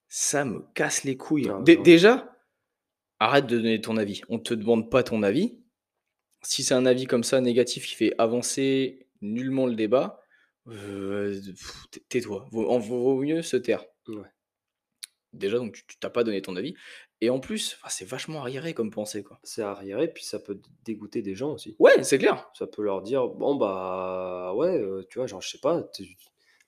Ça 0.09 0.45
me 0.45 0.61
casse 0.75 1.03
les 1.05 1.17
couilles. 1.17 1.49
Dé 1.61 1.77
non. 1.77 1.83
déjà, 1.83 2.35
arrête 3.19 3.47
de 3.47 3.57
donner 3.57 3.81
ton 3.81 3.97
avis. 3.97 4.21
On 4.29 4.39
te 4.39 4.53
demande 4.53 4.91
pas 4.91 5.03
ton 5.03 5.23
avis. 5.23 5.59
Si 6.43 6.63
c'est 6.63 6.75
un 6.75 6.85
avis 6.85 7.05
comme 7.07 7.23
ça 7.23 7.41
négatif 7.41 7.87
qui 7.87 7.95
fait 7.95 8.13
avancer 8.19 9.07
nullement 9.21 9.67
le 9.67 9.75
débat, 9.75 10.21
tais 11.91 12.01
tais-toi. 12.09 12.47
Vaut 12.51 13.21
mieux 13.21 13.41
se 13.43 13.57
taire. 13.57 13.85
Ouais. 14.15 14.31
Déjà 15.33 15.57
donc 15.57 15.73
tu 15.73 15.85
tu 15.87 15.97
tu 15.99 16.09
pas 16.09 16.23
donné 16.25 16.41
ton 16.41 16.55
avis 16.57 16.75
et 17.21 17.29
en 17.29 17.39
plus, 17.39 17.75
enfin 17.75 17.87
c'est 17.89 18.05
vachement 18.05 18.41
arriéré 18.41 18.73
comme 18.73 18.91
pensée, 18.91 19.23
quoi. 19.23 19.39
C'est 19.43 19.61
arriéré, 19.61 20.11
puis 20.11 20.25
ça 20.25 20.39
peut 20.39 20.59
dégoûter 20.83 21.21
des 21.21 21.35
gens 21.35 21.53
aussi. 21.53 21.79
Ouais, 21.79 22.03
c'est 22.03 22.17
clair. 22.19 22.49
Ça 22.53 22.67
peut 22.67 22.83
leur 22.83 23.01
dire: 23.01 23.27
«Bon 23.29 23.55
bah, 23.55 24.53
ouais, 24.55 24.77
heu», 24.79 25.05
tu 25.09 25.19
vois? 25.19 25.27
Genre, 25.27 25.41
je 25.41 25.49
sais 25.49 25.59
pas, 25.59 25.83
tu 25.95 26.05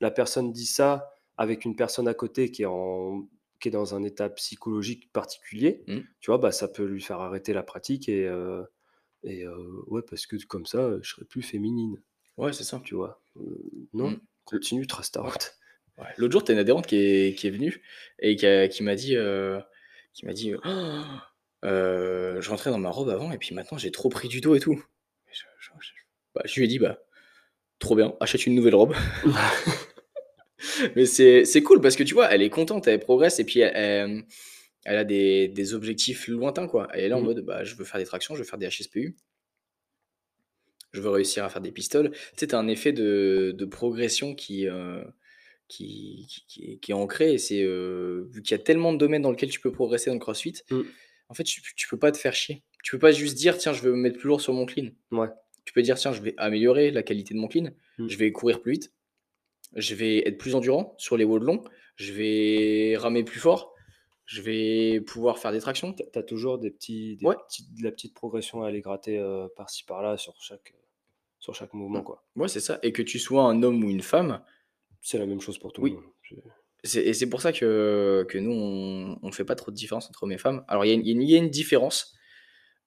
la 0.01 0.11
personne 0.11 0.51
dit 0.51 0.65
ça 0.65 1.11
avec 1.37 1.65
une 1.65 1.75
personne 1.75 2.07
à 2.07 2.13
côté 2.13 2.51
qui 2.51 2.63
est 2.63 2.65
en 2.65 3.27
qui 3.59 3.69
est 3.69 3.71
dans 3.71 3.95
un 3.95 4.03
état 4.03 4.29
psychologique 4.29 5.11
particulier, 5.13 5.85
Mmh. 5.87 6.03
tu 6.21 6.31
vois? 6.31 6.37
Bah, 6.39 6.51
ça 6.51 6.67
peut 6.67 6.83
lui 6.85 7.01
faire 7.01 7.19
arrêter 7.21 7.53
la 7.53 7.63
pratique 7.63 8.09
et 8.09 8.25
heu 8.27 8.65
et 9.23 9.45
heu, 9.45 9.83
ouais, 9.87 10.03
parce 10.03 10.27
que 10.27 10.37
comme 10.47 10.65
ça, 10.67 10.97
je 11.01 11.09
serai 11.15 11.25
plus 11.25 11.43
féminine, 11.43 12.01
Ouais, 12.37 12.53
c'est 12.53 12.63
ça. 12.63 12.83
tu 12.83 12.95
vois? 12.95 13.21
Heu, 13.37 13.87
Mmh. 14.01 14.17
non, 14.17 14.21
continue, 14.45 14.87
trace 14.87 15.11
ta 15.11 15.21
route. 15.21 15.57
Ouais. 15.97 16.05
L'autre 16.17 16.31
jour, 16.31 16.43
tu 16.43 16.51
as 16.51 16.55
une 16.55 16.59
adhérente 16.59 16.87
qui 16.87 16.95
est 16.97 17.35
qui 17.37 17.47
est 17.47 17.51
venue 17.51 17.81
et 18.19 18.35
qui 18.35 18.45
a 18.47 18.67
qui 18.67 18.83
m'a 18.83 18.95
dit, 18.95 19.15
heu, 19.15 19.59
qui 20.13 20.25
m'a 20.25 20.33
dit, 20.33 20.51
heu: 20.53 20.59
«Heu, 21.63 22.37
je 22.41 22.49
rentrais 22.49 22.71
dans 22.71 22.77
ma 22.77 22.89
robe 22.89 23.09
avant 23.09 23.31
et 23.31 23.37
puis 23.37 23.55
maintenant 23.55 23.77
j'ai 23.77 23.91
trop 23.91 24.09
pris 24.09 24.27
du 24.27 24.41
dos 24.41 24.55
et 24.55 24.59
tout». 24.59 24.73
Et 25.27 25.33
je 25.33 25.43
je 25.59 25.69
je 25.79 25.91
bah, 26.35 26.41
je 26.45 26.55
lui 26.59 26.65
ai 26.65 26.67
dit: 26.67 26.79
«Bah, 26.79 26.99
trop 27.79 27.95
bien, 27.95 28.15
achète 28.19 28.45
une 28.47 28.55
nouvelle 28.55 28.75
robe. 28.75 28.95
Mais 30.95 31.05
c'est 31.05 31.45
c'est 31.45 31.61
cool 31.63 31.81
parce 31.81 31.95
que 31.95 32.03
tu 32.03 32.13
vois, 32.13 32.29
elle 32.33 32.41
est 32.41 32.49
contente, 32.49 32.87
elle 32.87 32.99
progresse 32.99 33.39
et 33.39 33.45
puis 33.45 33.59
elle, 33.59 33.71
elle- 33.75 34.23
elle 34.85 34.97
a 34.97 35.03
des, 35.05 35.47
des 35.47 35.73
objectifs 35.73 36.27
lointains, 36.27 36.67
quoi. 36.67 36.89
Elle 36.93 37.05
est 37.05 37.09
là 37.09 37.15
en 37.17 37.21
Mhm. 37.21 37.25
mode, 37.25 37.39
bah, 37.45 37.63
je 37.63 37.75
veux 37.75 37.85
faire 37.85 37.99
des 37.99 38.05
tractions, 38.05 38.35
je 38.35 38.39
veux 38.41 38.45
faire 38.45 38.59
des 38.59 38.67
HSPU, 38.67 39.15
je 40.91 41.01
veux 41.01 41.09
réussir 41.09 41.43
à 41.43 41.49
faire 41.49 41.61
des 41.61 41.71
pistoles. 41.71 42.11
Tu 42.11 42.19
sais, 42.37 42.47
t'as 42.47 42.59
un 42.59 42.67
effet 42.67 42.91
de, 42.93 43.53
de 43.57 43.65
progression 43.65 44.35
qui, 44.35 44.67
euh, 44.67 45.03
qui, 45.77 46.27
qui, 46.47 46.79
qui 46.79 46.91
est, 46.91 46.93
ancré 46.93 47.33
et 47.33 47.37
c'est, 47.37 47.61
euh, 47.63 48.25
vu 48.29 48.41
qu'il 48.41 48.51
y 48.57 48.59
a 48.59 48.63
tellement 48.63 48.93
de 48.93 48.97
domaines 48.97 49.21
dans 49.21 49.31
lesquels 49.31 49.49
tu 49.49 49.59
peux 49.59 49.71
progresser 49.71 50.09
dans 50.09 50.15
le 50.15 50.19
CrossFit, 50.19 50.53
Mm. 50.69 50.81
en 51.29 51.33
fait, 51.33 51.43
tu, 51.43 51.61
tu 51.75 51.87
peux 51.87 51.97
pas 51.99 52.11
te 52.11 52.17
faire 52.17 52.33
chier. 52.33 52.63
Tu 52.83 52.91
peux 52.91 52.99
pas 52.99 53.11
juste 53.11 53.35
dire, 53.37 53.57
tiens, 53.57 53.73
je 53.73 53.81
veux 53.81 53.91
me 53.91 53.97
mettre 53.97 54.17
plus 54.19 54.27
lourd 54.27 54.41
sur 54.41 54.53
mon 54.53 54.65
clean. 54.65 54.89
Ouais. 55.11 55.29
Tu 55.65 55.73
peux 55.73 55.81
dire, 55.81 55.97
tiens, 55.97 56.11
je 56.11 56.21
vais 56.21 56.33
améliorer 56.37 56.91
la 56.91 57.01
qualité 57.03 57.33
de 57.33 57.39
mon 57.39 57.47
clean, 57.47 57.71
Mm. 57.97 58.07
je 58.07 58.17
vais 58.17 58.31
courir 58.31 58.61
plus 58.61 58.73
vite, 58.73 58.93
je 59.75 59.95
vais 59.95 60.27
être 60.27 60.37
plus 60.37 60.55
endurant 60.55 60.93
sur 60.97 61.17
les 61.17 61.23
walls 61.23 61.43
longs, 61.43 61.63
je 61.95 62.11
vais 62.13 62.95
ramer 62.97 63.23
plus 63.23 63.39
fort, 63.39 63.73
je 64.25 64.41
vais 64.41 65.01
pouvoir 65.01 65.37
faire 65.39 65.51
des 65.51 65.59
tractions. 65.59 65.93
Tu 65.93 66.03
as 66.17 66.23
toujours 66.23 66.57
des 66.59 66.71
petits, 66.71 67.17
des 67.17 67.25
Ouais. 67.25 67.35
petites- 67.47 67.73
de 67.75 67.83
la 67.83 67.91
petite 67.91 68.13
progression 68.13 68.63
à 68.63 68.67
aller 68.67 68.81
gratter 68.81 69.17
euh, 69.19 69.47
par-ci 69.55 69.83
par-là 69.85 70.17
sur 70.17 70.33
chaque, 70.41 70.73
sur 71.39 71.53
chaque 71.55 71.73
mouvement. 71.73 72.01
Quoi. 72.03 72.23
Ouais, 72.35 72.47
c'est 72.47 72.59
ça. 72.61 72.79
Et 72.83 72.93
que 72.93 73.01
tu 73.01 73.19
sois 73.19 73.43
un 73.43 73.63
homme 73.63 73.83
ou 73.83 73.89
une 73.89 74.01
femme, 74.01 74.41
C'est 75.03 75.19
la 75.19 75.25
même 75.27 75.41
chose 75.41 75.57
pour 75.59 75.71
tout 75.73 75.81
Oui. 75.81 75.91
le 75.91 75.97
monde. 75.97 76.43
Et 76.85 77.13
c'est 77.13 77.29
pour 77.29 77.41
ça 77.41 77.53
que, 77.53 78.25
que 78.29 78.37
nous, 78.37 78.51
on 79.21 79.27
ne 79.27 79.31
fait 79.31 79.45
pas 79.45 79.55
trop 79.55 79.69
de 79.71 79.75
différence 79.75 80.09
entre 80.09 80.23
hommes 80.23 80.31
et 80.31 80.37
femmes. 80.37 80.65
Alors, 80.67 80.83
il 80.85 80.89
y, 80.89 80.91
a 80.91 80.95
une- 80.95 81.05
il 81.05 81.07
y 81.07 81.11
a 81.11 81.13
une- 81.15 81.21
il 81.21 81.29
y 81.31 81.35
a 81.35 81.37
une 81.37 81.49
différence, 81.49 82.15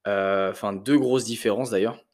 euh, 0.06 0.50
enfin, 0.50 0.72
deux 0.74 0.98
grosses 0.98 1.24
différences 1.24 1.70
d'ailleurs, 1.70 2.04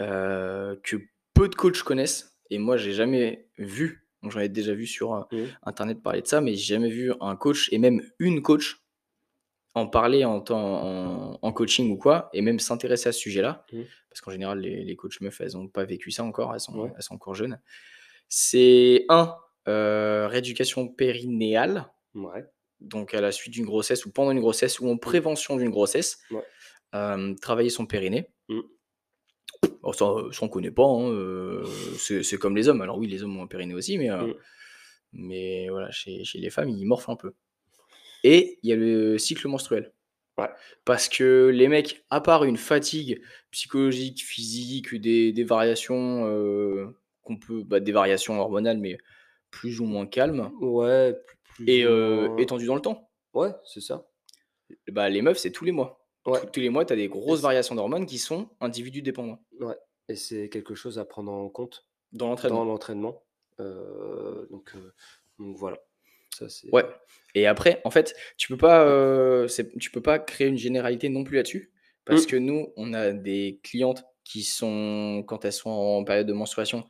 euh, 0.00 0.76
que 0.82 0.96
peu 1.34 1.48
de 1.48 1.54
coachs 1.54 1.82
connaissent. 1.82 2.36
Et 2.50 2.58
moi, 2.58 2.76
j'ai 2.76 2.92
jamais 2.92 3.48
vu, 3.58 4.06
donc 4.22 4.32
j'en 4.32 4.40
ai 4.40 4.48
déjà 4.48 4.74
vu 4.74 4.86
sur 4.86 5.14
euh, 5.14 5.22
Mhm. 5.32 5.48
internet 5.62 6.02
parler 6.02 6.22
de 6.22 6.26
ça, 6.26 6.40
mais 6.40 6.54
j'ai 6.54 6.74
jamais 6.74 6.90
vu 6.90 7.12
un 7.20 7.36
coach 7.36 7.68
et 7.72 7.78
même 7.78 8.02
une 8.18 8.42
coach 8.42 8.82
en 9.74 9.86
parler 9.86 10.24
en, 10.24 10.40
temps, 10.40 10.82
en, 10.82 11.38
en 11.40 11.52
coaching 11.52 11.90
ou 11.90 11.96
quoi, 11.96 12.28
et 12.32 12.40
même 12.42 12.58
s'intéresser 12.58 13.08
à 13.10 13.12
ce 13.12 13.20
sujet-là, 13.20 13.64
Mhm. 13.72 13.84
parce 14.10 14.20
qu'en 14.20 14.30
général, 14.30 14.60
les, 14.60 14.82
les 14.84 14.96
coachs 14.96 15.20
meufs, 15.20 15.40
elles 15.40 15.52
n'ont 15.52 15.68
pas 15.68 15.84
vécu 15.84 16.10
ça 16.10 16.24
encore, 16.24 16.52
elles 16.54 16.60
sont, 16.60 16.76
Ouais. 16.78 16.92
elles 16.96 17.02
sont 17.02 17.14
encore 17.14 17.34
jeunes. 17.34 17.60
C'est 18.28 19.04
un, 19.08 19.34
euh, 19.68 20.28
rééducation 20.28 20.88
périnéale, 20.88 21.86
Ouais. 22.14 22.44
donc 22.80 23.14
à 23.14 23.20
la 23.20 23.32
suite 23.32 23.52
d'une 23.54 23.64
grossesse 23.66 24.06
ou 24.06 24.12
pendant 24.12 24.30
une 24.30 24.40
grossesse 24.40 24.80
ou 24.80 24.88
en 24.88 24.96
prévention 24.96 25.56
d'une 25.56 25.70
grossesse, 25.70 26.18
Ouais. 26.30 26.42
euh, 26.94 27.34
travailler 27.40 27.70
son 27.70 27.86
périnée. 27.86 28.30
Mm. 28.48 28.60
Bon, 29.82 29.92
ça, 29.92 30.04
euh, 30.06 30.30
ça, 30.32 30.44
on 30.44 30.48
connaît 30.48 30.70
pas, 30.70 30.84
hein, 30.84 31.10
euh, 31.10 31.64
c'est 31.98 32.38
comme 32.38 32.56
les 32.56 32.68
hommes. 32.68 32.80
Alors 32.82 32.98
oui, 32.98 33.06
les 33.08 33.22
hommes 33.22 33.36
ont 33.38 33.42
un 33.44 33.46
périnée 33.46 33.74
aussi, 33.74 33.98
mais, 33.98 34.10
Mm. 34.10 34.34
mais 35.12 35.68
voilà, 35.70 35.90
chez, 35.90 36.24
chez 36.24 36.38
les 36.38 36.50
femmes, 36.50 36.68
ils 36.68 36.84
morphent 36.84 37.08
un 37.08 37.16
peu. 37.16 37.32
Et 38.24 38.58
il 38.62 38.70
y 38.70 38.72
a 38.72 38.76
le 38.76 39.16
cycle 39.18 39.46
menstruel. 39.48 39.92
Ouais. 40.38 40.48
Parce 40.84 41.08
que 41.08 41.50
les 41.52 41.66
mecs, 41.68 42.04
à 42.10 42.20
part 42.20 42.44
une 42.44 42.56
fatigue 42.56 43.20
psychologique, 43.50 44.22
physique, 44.24 44.94
des, 44.94 45.32
des 45.32 45.44
variations 45.44 46.24
qu'on 47.28 47.36
peut, 47.36 47.62
bah, 47.62 47.78
des 47.80 47.92
variations 47.92 48.40
hormonales, 48.40 48.78
mais 48.78 48.98
plus 49.50 49.80
ou 49.80 49.84
moins 49.84 50.06
calmes, 50.06 50.50
Ouais, 50.60 51.12
plus, 51.44 51.64
plus 51.64 51.70
et 51.72 51.84
euh, 51.84 52.28
moins- 52.28 52.36
étendues 52.38 52.66
dans 52.66 52.74
le 52.74 52.80
temps. 52.80 53.08
Ouais, 53.34 53.50
c'est 53.64 53.80
ça. 53.80 54.06
Bah, 54.90 55.08
les 55.08 55.22
meufs, 55.22 55.38
c'est 55.38 55.52
tous 55.52 55.64
les 55.64 55.72
mois. 55.72 56.04
Ouais. 56.26 56.40
Tous, 56.40 56.46
tous 56.54 56.60
les 56.60 56.70
mois, 56.70 56.84
tu 56.84 56.92
as 56.92 56.96
des 56.96 57.08
grosses 57.08 57.40
variations 57.40 57.74
d'hormones 57.74 58.06
qui 58.06 58.18
sont 58.18 58.48
individus 58.60 59.02
dépendants 59.02 59.38
Ouais. 59.60 59.76
Et 60.08 60.16
c'est 60.16 60.48
quelque 60.48 60.74
chose 60.74 60.98
à 60.98 61.04
prendre 61.04 61.30
en 61.32 61.48
compte 61.48 61.86
dans 62.12 62.26
dans 62.26 62.30
l'entraînement. 62.30 62.64
l'entraînement. 62.64 63.22
Euh, 63.60 64.46
donc, 64.50 64.72
euh, 64.74 64.92
donc 65.38 65.56
voilà. 65.56 65.78
Ça, 66.34 66.48
c'est... 66.48 66.72
Ouais. 66.72 66.84
Et 67.34 67.46
après, 67.46 67.80
en 67.84 67.90
fait, 67.90 68.14
tu 68.36 68.48
peux 68.48 68.56
pas, 68.56 68.84
euh, 68.84 69.46
tu 69.80 69.90
peux 69.90 70.00
pas 70.02 70.18
créer 70.18 70.46
une 70.48 70.56
généralité 70.58 71.08
non 71.08 71.24
plus 71.24 71.36
là-dessus, 71.36 71.72
parce 72.04 72.24
Mm. 72.24 72.26
que 72.26 72.36
nous, 72.36 72.72
on 72.76 72.92
a 72.94 73.12
des 73.12 73.60
clientes 73.62 74.04
qui 74.24 74.42
sont, 74.42 75.24
quand 75.26 75.44
elles 75.44 75.52
sont 75.52 75.70
en 75.70 76.04
période 76.04 76.26
de 76.26 76.32
menstruation, 76.34 76.84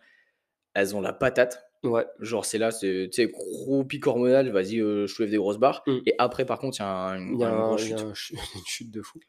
elles 0.81 0.97
ont 0.97 1.01
la 1.01 1.13
patate. 1.13 1.65
Ouais. 1.85 2.05
Genre, 2.21 2.45
c'est 2.45 2.59
là, 2.59 2.71
c'est, 2.73 3.09
gros 3.33 3.85
pic 3.85 4.07
hormonal, 4.07 4.51
vas-y, 4.51 4.81
euh, 4.81 5.07
je 5.07 5.15
soulève 5.15 5.31
des 5.31 5.37
grosses 5.37 5.59
barres. 5.59 5.83
Mm. 5.87 5.99
Et 6.07 6.15
après, 6.19 6.45
par 6.45 6.59
contre, 6.59 6.79
il 6.79 6.83
y 6.83 6.85
a 6.85 6.89
un- 6.89 7.33
Il 7.35 7.39
y 7.39 7.45
a, 7.45 7.49
une 7.51 7.55
un- 7.55 7.67
grosse 7.69 7.85
il 7.85 7.91
y 7.91 7.95
a 7.95 7.97
chute. 7.99 8.07
un 8.07 8.15
ch- 8.15 8.33
une 8.57 8.67
chute 8.67 8.91
de 8.91 9.03
fou. 9.03 9.21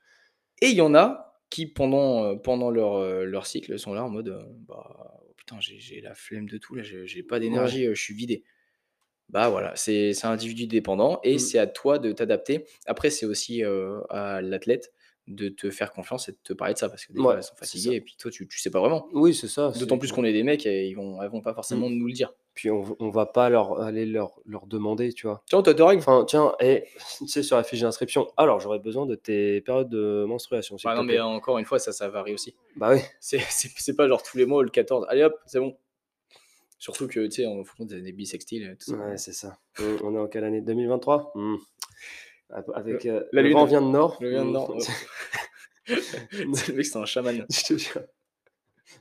Et 0.62 0.68
il 0.68 0.76
y 0.76 0.82
en 0.82 0.96
a 0.96 1.36
qui, 1.52 1.68
pendant, 1.68 2.24
euh, 2.26 2.36
pendant 2.36 2.72
leur, 2.72 2.96
euh, 2.96 3.24
leur 3.26 3.46
cycle, 3.46 3.78
sont 3.78 3.94
là 3.94 4.04
en 4.04 4.10
mode 4.10 4.30
euh, 4.30 4.42
bah, 4.68 5.16
oh 5.22 5.34
putain, 5.38 5.58
j'ai, 5.60 6.02
la 6.02 6.16
flemme 6.16 6.48
de 6.50 6.58
tout, 6.58 6.74
là, 6.76 6.84
j'ai, 6.84 7.24
pas 7.24 7.40
d'énergie, 7.40 7.86
je 7.86 7.94
suis 8.02 8.14
vidé. 8.16 8.44
Bah 9.30 9.50
voilà, 9.50 9.76
c'est, 9.76 10.14
c'est 10.14 10.26
un 10.26 10.32
individu 10.32 10.66
dépendant 10.66 11.20
et 11.24 11.36
Mm. 11.36 11.40
c'est 11.40 11.60
à 11.60 11.68
toi 11.68 12.00
de 12.00 12.12
t'adapter. 12.12 12.66
Après, 12.88 13.12
c'est 13.12 13.28
aussi 13.28 13.62
à 14.10 14.42
l'athlète 14.42 14.92
de 15.30 15.48
te 15.48 15.70
faire 15.70 15.94
confiance 15.94 16.28
et 16.28 16.32
de 16.32 16.38
te 16.44 16.54
parler 16.54 16.74
de 16.74 16.80
ça 16.80 16.90
parce 16.90 17.06
que 17.06 17.14
des 17.14 17.20
fois, 17.20 17.34
Ouais, 17.34 17.38
elles 17.38 17.44
sont 17.44 17.56
fatiguées 17.56 17.96
et 17.96 18.02
puis 18.02 18.16
toi, 18.18 18.32
tu, 18.32 18.48
tu 18.48 18.60
sais 18.60 18.72
pas 18.72 18.80
vraiment. 18.80 19.08
Oui, 19.14 19.36
c'est 19.36 19.48
ça. 19.48 19.72
D'autant 19.80 20.00
plus 20.00 20.12
qu'on 20.12 20.24
est 20.24 20.34
des 20.34 20.42
mecs 20.44 20.66
et 20.66 20.88
ils 20.88 20.96
vont, 20.96 21.22
elles 21.22 21.30
vont 21.30 21.42
pas 21.42 21.54
forcément 21.54 21.90
nous 21.90 22.08
le 22.08 22.14
dire. 22.14 22.34
Puis 22.56 22.72
on, 22.72 22.98
on 23.00 23.10
va 23.10 23.28
pas 23.28 23.50
leur, 23.50 23.80
aller 23.80 24.06
leur, 24.06 24.40
leur 24.46 24.66
demander, 24.66 25.14
tu 25.14 25.28
vois. 25.28 25.44
Tiens, 25.46 25.62
t'as 25.62 25.74
tes 25.76 25.84
règles 25.84 26.02
Enfin, 26.02 26.26
tiens, 26.28 26.56
et, 26.60 26.86
tu 27.20 27.28
sais, 27.28 27.44
sur 27.44 27.58
la 27.58 27.64
fiche 27.64 27.82
d'inscription, 27.82 28.28
alors 28.38 28.60
j'aurais 28.60 28.80
besoin 28.80 29.06
de 29.06 29.16
tes 29.16 29.62
périodes 29.62 29.90
de 29.90 30.26
menstruation. 30.28 30.76
te 30.76 30.88
non, 30.88 31.04
mais 31.04 31.20
encore 31.20 31.60
une 31.60 31.66
fois, 31.66 31.78
ça, 31.80 31.92
ça 31.94 32.10
varie 32.10 32.34
aussi. 32.34 32.56
Bah 32.76 32.92
oui. 32.94 33.00
C'est, 33.20 33.40
pas 33.96 34.08
genre 34.08 34.24
tous 34.24 34.38
les 34.38 34.46
mois 34.46 34.64
le 34.64 34.70
14. 34.70 35.06
Allez 35.10 35.24
hop, 35.24 35.36
c'est 35.46 35.60
bon. 35.60 35.78
Surtout 36.80 37.08
que, 37.08 37.26
tu 37.26 37.32
sais, 37.32 37.46
en 37.46 37.64
fond, 37.64 37.86
t'as 37.86 38.00
des 38.00 38.14
bisextiles 38.14 38.64
et 38.64 38.76
tout 38.78 38.92
ça. 38.92 38.98
Ouais, 38.98 39.18
c'est 39.18 39.34
ça. 39.34 39.58
On 40.02 40.16
est 40.16 40.20
en 40.20 40.28
quelle 40.28 40.46
année? 40.46 40.62
2023 40.62 41.34
Hmm. 41.36 41.58
Avec 42.74 43.06
euh, 43.06 43.24
la 43.32 43.42
le 43.42 43.48
lune. 43.50 43.58
vent 43.58 43.66
vient 43.66 43.82
de 43.82 43.88
nord. 43.88 44.18
Le 44.22 44.30
vient 44.30 44.44
de 44.46 44.50
Hmm. 44.50 44.54
nord, 44.54 44.76
c'est 45.88 46.68
le 46.70 46.74
mec, 46.76 46.86
c'est 46.86 46.98
un 46.98 47.06
chaman. 47.06 47.46
Je 47.52 47.64
te 47.64 47.78
jure. 47.78 48.02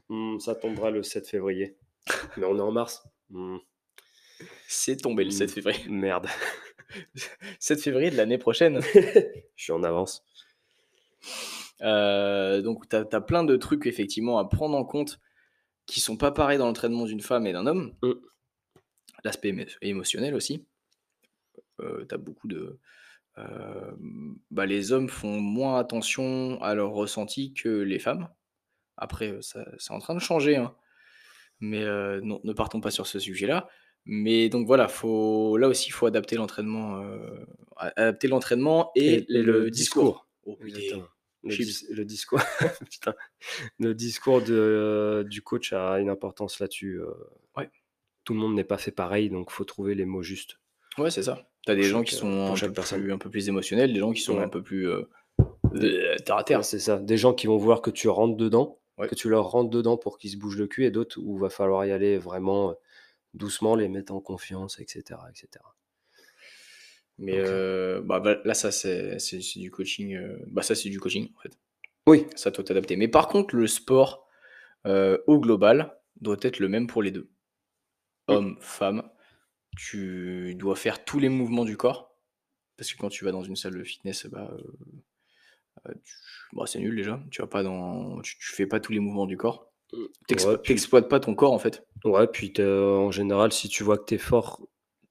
Hmm, 0.09 0.39
ça 0.39 0.55
tombera 0.55 0.91
le 0.91 1.03
7 1.03 1.27
février. 1.29 1.77
Mais 2.37 2.45
on 2.45 2.57
est 2.57 2.61
en 2.61 2.73
mars. 2.73 3.03
Hmm, 3.31 3.57
C'est 4.67 4.97
tombé 4.97 5.25
le 5.25 5.31
7 5.31 5.51
février. 5.51 5.85
Merde. 5.89 6.27
7 7.59 7.81
février 7.83 8.11
de 8.11 8.17
l'année 8.17 8.39
prochaine. 8.39 8.81
Je 8.95 9.33
suis 9.57 9.73
en 9.73 9.83
avance. 9.83 10.25
Euh, 11.83 12.61
donc, 12.63 12.89
tu 12.89 12.97
as, 12.97 13.21
plein 13.21 13.45
de 13.45 13.57
trucs, 13.57 13.87
effectivement, 13.87 14.39
à 14.39 14.45
prendre 14.49 14.77
en 14.77 14.85
compte 14.85 15.21
qui 15.87 16.01
sont 16.01 16.17
pas 16.17 16.33
pareils 16.33 16.59
dans 16.59 16.67
l'entraînement 16.67 17.05
d'une 17.07 17.21
femme 17.21 17.47
et 17.47 17.53
d'un 17.53 17.67
homme. 17.67 17.95
Mm. 18.03 18.13
L'aspect 19.25 19.53
émo- 19.53 19.77
émotionnel 19.83 20.35
aussi. 20.35 20.65
Euh, 21.81 22.05
tu 22.09 22.15
as 22.15 22.19
beaucoup 22.19 22.49
de. 22.49 22.79
Euh, 23.39 23.93
bah, 24.51 24.67
les 24.67 24.93
hommes 24.93 25.09
font 25.09 25.41
moins 25.41 25.79
attention 25.79 26.61
à 26.63 26.75
leur 26.75 26.91
ressenti 26.91 27.55
que 27.55 27.69
les 27.69 27.99
femmes. 27.99 28.29
Après, 28.97 29.31
euh, 29.33 29.43
ça, 29.43 29.65
c'est 29.79 29.93
en 29.93 29.99
train 29.99 30.15
de 30.15 30.21
changer. 30.21 30.57
hein. 30.57 30.75
Mais 31.61 31.83
euh, 31.83 32.21
non, 32.23 32.41
ne 32.45 32.53
partons 32.53 32.81
pas 32.81 32.91
sur 32.91 33.07
ce 33.07 33.19
sujet-là. 33.19 33.69
Mais 34.05 34.49
donc 34.49 34.67
voilà, 34.67 34.89
faut, 34.89 35.57
là 35.57 35.69
aussi, 35.69 35.89
il 35.89 35.93
faut 35.93 36.07
adapter 36.07 36.37
l'entraînement, 36.37 37.03
adapter 37.77 38.29
l'entraînement 38.29 38.91
et, 38.95 39.27
le, 39.29 39.71
discours. 39.71 40.27
Oh, 40.47 40.57
putain. 40.57 40.79
Exactement. 40.79 41.09
Le, 41.43 41.51
Chips. 41.51 41.67
dis- 41.67 41.87
le 41.95 42.05
discours, 42.05 42.41
putain. 42.91 43.15
le 43.79 43.95
discours 43.95 44.41
de, 44.41 45.27
du 45.29 45.43
coach 45.43 45.73
a 45.75 45.99
une 45.99 46.09
importance 46.09 46.59
là-dessus. 46.59 47.01
Ouais. 47.57 47.71
Tout 48.25 48.33
le 48.33 48.41
monde 48.41 48.55
n'est 48.55 48.65
pas 48.65 48.79
fait 48.79 48.93
pareil, 48.93 49.29
donc 49.29 49.51
faut 49.51 49.65
trouver 49.65 49.95
les 49.95 50.07
mots 50.07 50.23
justes. 50.23 50.59
Ouais, 50.99 51.11
c'est 51.11 51.23
ça. 51.23 51.47
T'as 51.67 51.75
des 51.75 51.83
Pour 51.83 51.91
gens 51.91 52.03
qui 52.03 52.15
euh, 52.15 52.19
sont 52.19 52.31
pour 52.31 52.53
un 52.53 52.57
chaque 52.57 52.69
peu, 52.71 52.75
personne. 52.75 53.03
plus, 53.03 53.13
un 53.13 53.19
peu 53.19 53.31
plus 53.31 53.49
émotionnels, 53.49 53.93
des 53.93 54.01
gens 54.01 54.13
qui 54.13 54.21
sont 54.23 54.37
Ouais. 54.39 54.43
un 54.45 54.49
peu 54.49 54.63
plus 54.63 54.89
euh, 54.89 55.03
euh, 55.75 56.17
terre 56.25 56.37
à 56.37 56.45
terre. 56.45 56.59
Ouais, 56.59 56.65
c'est 56.65 56.79
ça. 56.79 56.99
Des 56.99 57.17
gens 57.17 57.35
qui 57.35 57.47
vont 57.47 57.57
vouloir 57.57 57.83
que 57.83 57.91
tu 57.91 58.09
rentres 58.09 58.37
dedans, 58.37 58.79
Ouais. 58.99 59.07
que 59.09 59.15
tu 59.15 59.29
leur 59.29 59.51
rentres 59.51 59.71
dedans 59.71 59.97
pour 59.97 60.19
qu'ils 60.19 60.31
se 60.31 60.37
bougent 60.37 60.59
le 60.59 60.67
cul, 60.67 60.85
et 60.85 60.91
d'autres 60.91 61.19
où 61.21 61.39
va 61.39 61.51
falloir 61.51 61.85
y 61.87 61.93
aller 61.93 62.19
vraiment 62.19 62.75
doucement, 63.35 63.77
les 63.77 63.89
mettre 63.89 64.13
en 64.13 64.21
confiance, 64.21 64.81
etc. 64.81 65.21
etc. 65.31 65.65
Mais 67.19 67.35
euh, 67.37 68.01
bah, 68.03 68.23
là, 68.45 68.55
ça, 68.55 68.71
c'est 68.71 69.19
du 69.57 69.71
coaching. 69.71 70.19
bah, 70.49 70.63
ça, 70.63 70.75
c'est 70.75 70.89
du 70.89 71.01
coaching, 71.01 71.29
en 71.37 71.41
fait. 71.41 71.53
Oui. 72.07 72.27
Ça, 72.37 72.51
doit 72.51 72.65
t'adapter. 72.65 72.97
Mais 72.97 73.09
par 73.09 73.29
contre, 73.29 73.55
le 73.57 73.67
sport, 73.67 74.27
au 74.85 75.39
global, 75.41 75.97
doit 76.21 76.37
être 76.43 76.59
le 76.59 76.69
même 76.69 76.87
pour 76.87 77.03
les 77.03 77.11
deux. 77.11 77.29
Mm. 78.29 78.33
Homme, 78.33 78.57
femme, 78.61 79.03
tu 79.77 80.55
dois 80.57 80.77
faire 80.77 81.05
tous 81.05 81.19
les 81.19 81.29
mouvements 81.29 81.65
du 81.65 81.77
corps. 81.77 82.15
Parce 82.77 82.93
que 82.93 82.99
quand 82.99 83.09
tu 83.09 83.25
vas 83.25 83.33
dans 83.33 83.43
une 83.43 83.57
salle 83.57 83.77
de 83.77 83.83
fitness, 83.85 84.27
bah, 84.27 84.51
euh, 84.53 84.63
euh, 85.89 85.95
tu- 86.05 86.15
bah, 86.53 86.65
c'est 86.67 86.79
nul 86.79 86.95
déjà. 86.97 87.21
Tu 87.31 87.41
vas 87.43 87.49
pas 87.49 87.63
dans, 87.63 88.21
tu, 88.23 88.37
tu 88.39 88.53
fais 88.53 88.67
pas 88.67 88.79
tous 88.81 88.93
les 88.93 89.01
mouvements 89.01 89.27
du 89.27 89.37
corps. 89.37 89.73
Ouais, 89.93 89.99
puis- 90.29 90.75
T'exploites 90.75 91.09
pas 91.09 91.19
ton 91.19 91.35
corps 91.35 91.53
en 91.53 91.59
fait. 91.59 91.87
Ouais, 92.05 92.27
puis 92.27 92.53
t'es, 92.53 92.63
euh, 92.63 92.91
en 92.97 93.11
général, 93.11 93.53
si 93.53 93.69
tu 93.69 93.83
vois 93.83 93.99
que 93.99 94.05
tu 94.05 94.15
es 94.15 94.19
fort, 94.19 94.61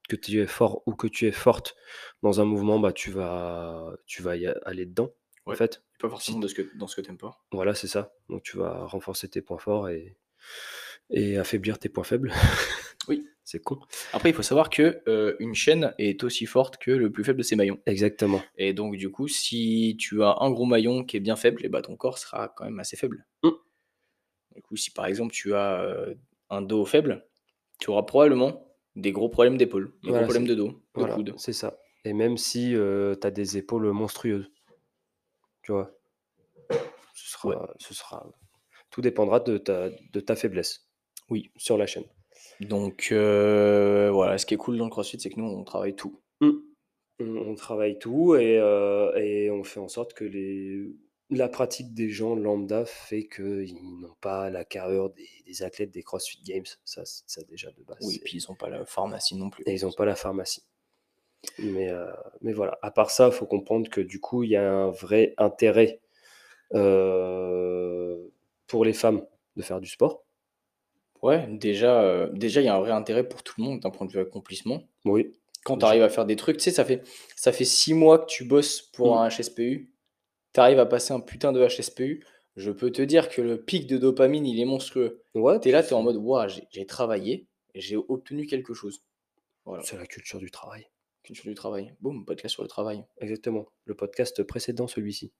que 0.08 0.16
tu 0.16 0.39
es 0.39 0.47
fort 0.47 0.84
ou 0.86 0.93
que 0.93 1.08
tu 1.08 1.26
es 1.28 1.32
forte 1.32 1.76
dans 2.22 2.39
un 2.39 2.45
mouvement, 2.45 2.80
bah 2.80 2.93
tu 2.93 3.10
vas, 3.12 3.91
tu 4.05 4.22
vas 4.22 4.36
y 4.38 4.45
aller 4.47 4.86
dedans. 4.86 5.12
En 5.45 5.51
Ouais. 5.51 5.58
fait, 5.58 5.82
Pas 5.99 6.10
forcément 6.10 6.39
de 6.39 6.47
ce 6.47 6.53
que, 6.53 6.62
dans 6.78 6.88
ce 6.88 6.95
que 6.95 7.01
t'aimes 7.01 7.18
pas. 7.18 7.43
voilà, 7.51 7.74
c'est 7.74 7.88
ça. 7.88 8.14
Donc 8.30 8.43
tu 8.43 8.58
vas 8.58 8.86
renforcer 8.86 9.28
tes 9.30 9.41
points 9.41 9.58
forts 9.58 9.89
et, 9.89 10.16
et 11.10 11.38
affaiblir 11.38 11.80
tes 11.80 11.89
points 11.89 12.03
faibles. 12.03 12.32
Oui. 13.08 13.26
C'est 13.43 13.60
con. 13.64 13.80
Après, 14.12 14.30
il 14.30 14.34
faut 14.36 14.41
savoir 14.41 14.70
que 14.70 15.01
euh, 15.08 15.36
une 15.39 15.55
chaîne 15.55 15.93
est 15.97 16.24
aussi 16.24 16.45
forte 16.45 16.78
que 16.78 16.91
le 16.91 17.12
plus 17.12 17.24
faible 17.24 17.38
de 17.38 17.43
ses 17.43 17.55
maillons. 17.55 17.80
Exactement. 17.86 18.41
Et 18.58 18.74
donc, 18.74 18.97
du 18.97 19.10
coup, 19.10 19.28
si 19.30 19.95
tu 19.97 20.22
as 20.22 20.36
un 20.41 20.51
gros 20.51 20.66
maillon 20.66 21.05
qui 21.05 21.16
est 21.16 21.22
bien 21.22 21.38
faible, 21.38 21.66
et 21.66 21.70
bah, 21.70 21.82
ton 21.82 21.95
corps 21.95 22.18
sera 22.18 22.49
quand 22.49 22.66
même 22.66 22.80
assez 22.80 22.97
faible. 22.97 23.26
Mm. 23.43 23.49
Du 24.55 24.62
coup, 24.64 24.76
si 24.76 24.91
par 24.91 25.05
exemple 25.05 25.34
tu 25.34 25.53
as 25.55 25.82
euh, 25.82 26.16
un 26.49 26.62
dos 26.62 26.84
faible, 26.86 27.26
tu 27.80 27.89
auras 27.89 28.03
probablement 28.03 28.68
des 28.95 29.12
gros 29.12 29.30
problèmes 29.30 29.58
d'épaule, 29.58 29.93
des 30.03 30.10
Voilà, 30.10 30.24
gros 30.26 30.34
problèmes 30.34 30.47
de 30.47 30.55
dos, 30.55 30.68
de 30.70 30.76
Voilà, 30.95 31.14
coude. 31.16 31.34
c'est 31.38 31.53
ça. 31.53 31.78
Et 32.03 32.14
même 32.14 32.38
si 32.38 32.72
tu 32.74 33.28
as 33.28 33.32
des 33.32 33.58
épaules 33.58 33.91
monstrueuses, 33.91 34.49
tu 35.62 35.72
vois, 35.72 35.91
ce 37.14 37.32
sera, 37.32 37.49
Ouais. 37.49 37.55
ce 37.80 37.93
sera, 37.93 38.28
tout 38.89 39.01
dépendra 39.01 39.39
de 39.39 39.58
ta, 39.58 39.89
de 39.89 40.20
ta 40.20 40.36
faiblesse. 40.36 40.88
Oui. 41.30 41.51
Sur 41.58 41.78
la 41.78 41.86
chaîne. 41.86 42.05
Donc 42.62 43.10
euh, 43.12 44.10
voilà, 44.12 44.38
ce 44.38 44.45
qui 44.45 44.53
est 44.53 44.58
cool 44.58 44.78
dans 44.78 44.86
le 44.86 44.89
CrossFit, 44.89 45.20
c'est 45.20 45.30
que 45.30 45.39
nous, 45.39 45.45
on 45.45 45.64
travaille 45.64 45.95
tout. 45.95 46.20
On, 47.20 47.36
on 47.36 47.55
travaille 47.55 47.97
tout 47.97 48.36
et, 48.36 48.60
euh, 48.60 49.12
et 49.16 49.49
on 49.49 49.64
fait 49.64 49.80
en 49.80 49.88
sorte 49.88 50.14
que 50.14 50.24
les, 50.24 50.88
la 51.30 51.49
pratique 51.49 51.93
des 51.93 52.10
gens 52.10 52.36
lambda 52.36 52.86
fait 52.86 53.28
qu'ils 53.28 53.76
n'ont 53.99 54.16
pas 54.22 54.49
la 54.49 54.64
carrure 54.64 55.10
des, 55.12 55.28
des 55.45 55.64
athlètes 55.64 55.91
des 55.91 56.03
CrossFit 56.03 56.41
Games. 56.43 56.66
Ça, 56.86 57.03
déjà 57.49 57.72
de 57.72 57.84
base. 57.84 57.97
Oui, 58.01 58.16
et 58.16 58.20
puis 58.20 58.38
ils 58.38 58.45
n'ont 58.49 58.55
pas 58.55 58.70
la 58.70 58.86
pharmacie 58.86 59.36
non 59.36 59.49
plus. 59.49 59.64
et 59.66 59.74
ils 59.74 59.84
n'ont 59.86 59.91
pas 59.93 60.05
la 60.05 60.16
pharmacie. 60.16 60.64
Mais, 61.60 61.89
euh, 61.89 62.12
mais 62.41 62.53
voilà, 62.53 62.78
à 62.82 62.91
part 62.91 63.10
ça, 63.12 63.28
il 63.28 63.34
faut 63.34 63.45
comprendre 63.45 63.89
que 63.89 64.01
du 64.01 64.20
coup, 64.20 64.43
il 64.43 64.51
y 64.51 64.55
a 64.55 64.72
un 64.72 64.89
vrai 64.91 65.34
intérêt 65.38 66.01
pour 68.68 68.84
les 68.86 68.93
femmes 68.93 69.26
de 69.55 69.62
faire 69.62 69.80
du 69.80 69.88
sport. 69.88 70.24
Ouais, 71.24 71.47
déjà, 71.49 72.01
euh, 72.01 72.30
déjà, 72.32 72.61
il 72.61 72.65
y 72.65 72.68
a 72.68 72.76
un 72.76 72.80
vrai 72.80 72.91
intérêt 72.91 73.28
pour 73.28 73.43
tout 73.43 73.55
le 73.57 73.63
monde 73.63 73.80
d'un 73.80 73.89
point 73.89 74.05
de 74.07 74.11
vue 74.11 74.20
accomplissement. 74.20 74.84
Oui, 75.05 75.34
Quand 75.63 75.78
tu 75.78 75.86
arrives 75.86 76.03
à 76.03 76.09
faire 76.09 76.26
des 76.26 76.36
trucs, 76.36 76.57
tu 76.57 76.63
sais, 76.63 76.72
ça 76.72 76.86
fait, 76.86 77.01
ça 77.36 77.51
fait 77.51 77.65
six 77.65 77.93
mois 77.93 78.20
que 78.20 78.26
tu 78.28 78.45
bosses 78.45 78.82
pour 78.82 79.15
Mm. 79.15 79.18
un 79.20 79.28
HSPU, 79.30 79.91
tu 80.53 80.59
arrives 80.59 80.80
à 80.80 80.86
passer 80.86 81.13
un 81.13 81.20
putain 81.20 81.51
de 81.51 81.65
HSPU, 81.65 82.24
je 82.55 82.72
peux 82.72 82.91
te 82.91 83.01
dire 83.01 83.30
que 83.30 83.41
le 83.41 83.61
pic 83.61 83.86
de 83.88 83.97
dopamine, 83.97 84.45
il 84.45 84.59
est 84.59 84.65
monstrueux. 84.65 85.22
ouais 85.36 85.59
Tu 85.59 85.70
es 85.70 85.72
là, 85.72 85.84
tu 85.84 85.89
es 85.89 85.93
en 85.93 86.03
mode, 86.03 86.15
Ouah, 86.18 86.47
j'ai 86.47 86.63
j'ai 86.72 86.86
travaillé, 86.86 87.47
j'ai 87.76 87.97
obtenu 87.97 88.45
quelque 88.45 88.74
chose. 88.74 89.01
Voilà, 89.65 89.84
c'est 89.84 89.97
la 89.97 90.05
culture 90.07 90.39
du 90.39 90.49
travail. 90.51 90.88
culture 91.24 91.45
du 91.45 91.55
travail. 91.55 91.93
Boum, 91.99 92.24
podcast 92.26 92.53
sur 92.53 92.63
le 92.63 92.70
travail. 92.70 93.03
Exactement. 93.20 93.65
Le 93.84 93.93
podcast 93.95 94.41
précédent, 94.43 94.88
celui-ci. 94.88 95.34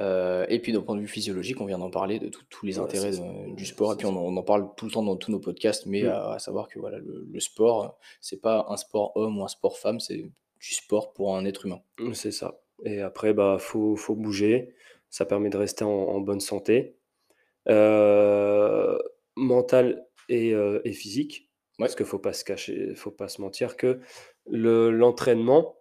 Euh, 0.00 0.44
et 0.50 0.60
puis 0.60 0.72
d'un 0.72 0.82
point 0.82 0.94
de 0.94 1.00
vue 1.00 1.08
physiologique, 1.08 1.58
on 1.60 1.64
vient 1.64 1.78
d'en 1.78 1.90
parler 1.90 2.18
de 2.18 2.28
tout- 2.28 2.44
tous 2.50 2.66
les 2.66 2.78
Ouais, 2.78 2.84
intérêts 2.84 3.12
c'est 3.12 3.18
ça. 3.18 3.24
de- 3.24 3.54
du 3.54 3.64
sport. 3.64 3.92
Et 3.92 3.94
C'est 3.94 3.98
puis 3.98 4.06
on, 4.06 4.10
en- 4.10 4.24
on 4.34 4.36
en 4.36 4.42
parle 4.42 4.68
tout 4.76 4.84
le 4.84 4.90
temps 4.92 5.02
dans 5.02 5.16
tous 5.16 5.30
nos 5.30 5.40
podcasts, 5.40 5.86
mais 5.86 6.02
Mm. 6.02 6.08
à, 6.08 6.32
à 6.34 6.38
savoir 6.38 6.68
que 6.68 6.78
voilà, 6.78 6.98
le, 6.98 7.26
le 7.30 7.40
sport, 7.40 7.98
c'est 8.20 8.40
pas 8.42 8.66
un 8.68 8.76
sport 8.76 9.12
homme 9.16 9.38
ou 9.38 9.44
un 9.44 9.48
sport 9.48 9.78
femme, 9.78 9.98
c'est 10.00 10.16
du 10.18 10.74
sport 10.74 11.12
pour 11.14 11.34
un 11.36 11.44
être 11.46 11.64
humain. 11.66 11.80
C'est 12.12 12.30
ça. 12.32 12.60
Et 12.84 13.00
après, 13.00 13.32
bah, 13.32 13.56
faut, 13.58 13.96
faut 13.96 14.14
bouger. 14.14 14.74
Ça 15.08 15.24
permet 15.24 15.48
de 15.48 15.56
rester 15.56 15.84
en, 15.84 15.88
en 15.90 16.20
bonne 16.20 16.40
santé, 16.40 16.96
euh, 17.68 18.98
mentale 19.36 20.04
et, 20.28 20.52
euh, 20.52 20.80
et 20.84 20.92
physique. 20.92 21.50
Ouais. 21.78 21.84
Parce 21.86 21.94
qu'il 21.94 22.06
faut 22.06 22.18
pas 22.18 22.32
se 22.32 22.44
cacher, 22.44 22.94
faut 22.94 23.10
pas 23.10 23.28
se 23.28 23.40
mentir 23.40 23.76
que 23.76 24.00
le, 24.46 24.90
l'entraînement, 24.90 25.76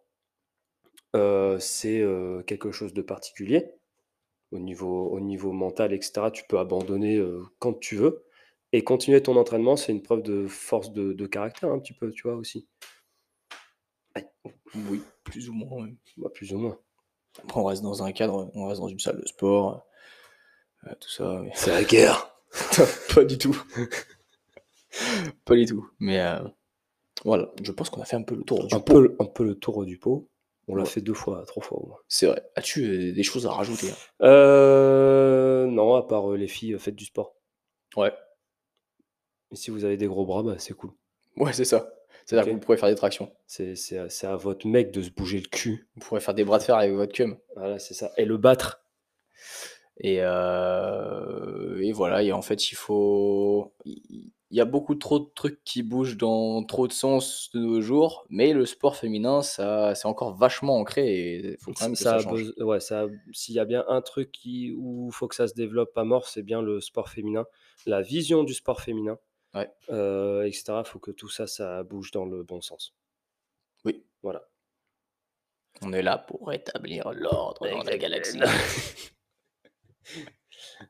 euh, 1.16 1.58
c'est 1.60 2.02
euh, 2.02 2.44
quelque 2.44 2.72
chose 2.72 2.94
de 2.94 3.02
particulier. 3.02 3.72
Au 4.56 4.60
niveau, 4.60 5.10
au 5.10 5.20
niveau 5.20 5.52
mental, 5.52 5.94
etc., 5.94 6.30
tu 6.34 6.44
peux 6.48 6.58
abandonner 6.60 7.18
euh, 7.18 7.44
quand 7.60 7.74
tu 7.80 7.96
veux. 7.98 8.24
Et 8.72 8.84
continuer 8.84 9.22
ton 9.22 9.36
entraînement, 9.38 9.76
c'est 9.76 9.92
une 9.92 10.02
preuve 10.02 10.22
de 10.24 10.48
force 10.48 10.92
de, 10.92 11.14
de 11.14 11.28
caractère, 11.28 11.70
un 11.72 11.80
petit 11.80 11.94
peu, 11.94 12.12
tu 12.12 12.24
vois, 12.24 12.36
aussi. 12.36 12.68
Oui, 14.90 15.02
plus 15.24 15.50
ou 15.50 15.54
moins. 15.54 15.84
ouais. 15.86 15.96
Bah, 16.18 16.30
plus 16.34 16.54
ou 16.54 16.58
moins. 16.60 16.78
Après, 17.44 17.60
on 17.60 17.66
reste 17.66 17.84
dans 17.84 18.04
un 18.04 18.12
cadre, 18.12 18.50
on 18.54 18.68
reste 18.68 18.82
dans 18.82 18.88
une 18.88 19.00
salle 19.00 19.20
de 19.22 19.28
sport, 19.28 19.86
euh, 20.88 20.94
tout 21.00 21.10
ça. 21.10 21.42
mais- 21.44 21.52
C'est 21.56 21.72
la 21.72 21.84
guerre. 21.84 22.34
pas 23.16 23.24
du 23.26 23.38
tout. 23.38 23.56
pas 25.46 25.56
du 25.56 25.66
tout. 25.66 25.90
Mais 26.00 26.20
euh, 26.22 26.40
voilà, 27.26 27.52
je 27.62 27.72
pense 27.72 27.90
qu'on 27.90 28.02
a 28.02 28.06
fait 28.06 28.16
un 28.16 28.24
peu 28.24 28.36
le 28.36 28.44
tour 28.44 28.66
du 28.68 28.74
un 28.76 28.80
pot. 28.80 28.94
peu, 28.94 29.16
un 29.20 29.26
peu 29.26 29.44
le 29.44 29.56
tour 29.56 29.86
du 29.86 29.98
pot. 29.98 30.30
On 30.68 30.76
l'a 30.76 30.84
Ouais. 30.84 30.90
fait 30.90 31.02
deux 31.02 31.14
fois, 31.14 31.44
trois 31.46 31.62
fois 31.64 31.78
au 31.80 31.88
moins. 31.88 32.00
C'est 32.08 32.26
vrai. 32.26 32.42
As-tu 32.56 32.84
euh, 32.86 33.14
des 33.14 33.24
choses 33.24 33.46
à 33.46 33.52
rajouter 33.52 33.90
hein? 33.92 34.26
Euh, 34.26 35.68
non, 35.68 35.94
à 35.96 36.04
part 36.04 36.32
euh, 36.32 36.38
les 36.38 36.48
filles, 36.48 36.74
euh, 36.74 36.80
faites 36.80 36.96
du 36.96 37.06
sport. 37.06 37.36
Ouais. 37.96 38.12
Et 39.52 39.56
si 39.56 39.70
vous 39.72 39.86
avez 39.86 39.96
des 39.98 40.08
gros 40.08 40.26
bras, 40.26 40.42
bah, 40.44 40.56
c'est 40.58 40.74
cool. 40.74 40.92
Ouais, 41.38 41.54
c'est 41.54 41.66
ça. 41.66 41.92
C'est-à-dire 42.26 42.48
que 42.50 42.56
vous 42.56 42.60
pourrez 42.60 42.78
faire 42.78 42.90
des 42.90 42.96
tractions. 42.96 43.32
C'est, 43.46 43.76
c'est, 43.76 43.98
à- 44.26 44.36
votre 44.36 44.66
mec 44.68 44.90
de 44.92 45.04
se 45.04 45.12
bouger 45.12 45.38
le 45.40 45.48
cul. 45.48 45.88
Vous 45.96 46.02
pourrez 46.08 46.20
faire 46.22 46.34
des 46.34 46.44
bras 46.44 46.58
de 46.58 46.64
fer 46.64 46.76
avec 46.76 46.92
votre 46.94 47.14
cum. 47.14 47.38
Voilà, 47.56 47.78
c'est 47.78 47.94
ça. 47.94 48.12
Et 48.18 48.26
le 48.26 48.38
battre. 48.38 48.82
Et, 50.00 50.18
euh, 50.22 51.80
et 51.82 51.92
voilà, 51.92 52.24
et 52.24 52.32
en 52.32 52.42
fait, 52.42 52.72
il 52.72 52.76
faut. 52.76 53.74
Il 53.86 54.32
il 54.52 54.58
y 54.58 54.62
a 54.62 54.66
beaucoup 54.66 54.96
trop 54.96 55.20
de 55.20 55.30
trucs 55.34 55.64
qui 55.64 55.82
bougent 55.82 56.18
dans 56.18 56.64
trop 56.64 56.88
de 56.88 56.94
sens 56.94 57.50
de 57.54 57.60
nos 57.60 57.82
jours, 57.82 58.26
mais 58.30 58.54
le 58.54 58.66
sport 58.66 58.96
féminin, 58.96 59.42
ça, 59.42 59.96
c'est 59.96 60.08
encore 60.08 60.36
vachement 60.36 60.78
ancré 60.78 61.08
et 61.16 61.52
il 61.54 61.58
faut 61.58 61.74
quand 61.74 61.86
même 61.86 61.94
que 61.94 62.00
ça, 62.00 62.20
change. 62.20 62.54
ouais, 62.60 62.80
ça 62.80 63.08
s'il 63.34 63.56
y 63.56 63.60
a 63.60 63.66
bien 63.66 63.84
un 63.88 64.02
truc 64.02 64.32
qui, 64.32 64.74
où 64.78 65.08
il 65.12 65.14
faut 65.16 65.28
que 65.28 65.36
ça 65.36 65.48
se 65.48 65.54
développe 65.56 65.98
à 65.98 66.04
mort, 66.04 66.28
c'est 66.28 66.44
bien 66.44 66.62
le 66.62 66.80
sport 66.80 67.10
féminin. 67.10 67.46
La 67.88 68.02
vision 68.02 68.44
du 68.44 68.54
sport 68.54 68.82
féminin, 68.82 69.18
Ouais. 69.56 69.70
euh, 69.90 70.44
etc. 70.44 70.64
Il 70.80 70.88
faut 70.88 71.00
que 71.00 71.12
tout 71.12 71.30
ça, 71.30 71.48
ça 71.48 71.84
bouge 71.84 72.12
dans 72.12 72.26
le 72.26 72.44
bon 72.44 72.62
sens. 72.62 72.94
Oui. 73.84 74.04
Voilà. 74.22 74.48
On 75.82 75.92
est 75.92 76.02
là 76.04 76.18
pour 76.18 76.48
rétablir 76.48 77.12
l'ordre 77.14 77.68
dans 77.70 77.84
la 77.84 77.98
galaxie. 77.98 78.40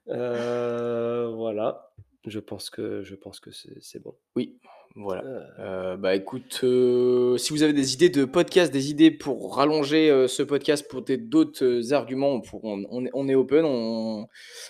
Euh, 0.08 1.32
voilà. 1.36 1.94
Je 2.28 2.40
pense 2.40 2.70
que, 2.70 3.04
je 3.04 3.16
pense 3.16 3.40
que 3.40 3.52
c'est, 3.52 3.78
c'est 3.82 4.00
bon. 4.02 4.16
Oui, 4.36 4.58
voilà. 4.96 5.24
Euh, 5.24 5.42
Euh, 5.60 5.98
bah 5.98 6.16
écoute, 6.16 6.62
euh, 6.64 7.38
si 7.38 7.54
vous 7.54 7.62
avez 7.64 7.74
des 7.74 7.94
idées 7.94 8.10
de 8.10 8.26
podcast, 8.26 8.72
des 8.74 8.90
idées 8.90 9.12
pour 9.12 9.56
rallonger 9.56 10.10
euh, 10.10 10.28
ce 10.28 10.42
podcast 10.42 10.88
pour 10.90 11.04
des- 11.04 11.18
d'autres 11.18 11.94
arguments, 11.94 12.32
on, 12.34 12.42
pour- 12.42 12.64
on- 12.66 12.84
on 12.90 13.06
est- 13.06 13.12
on 13.14 13.28
est 13.30 13.36
open, 13.36 13.64
on, 13.66 14.28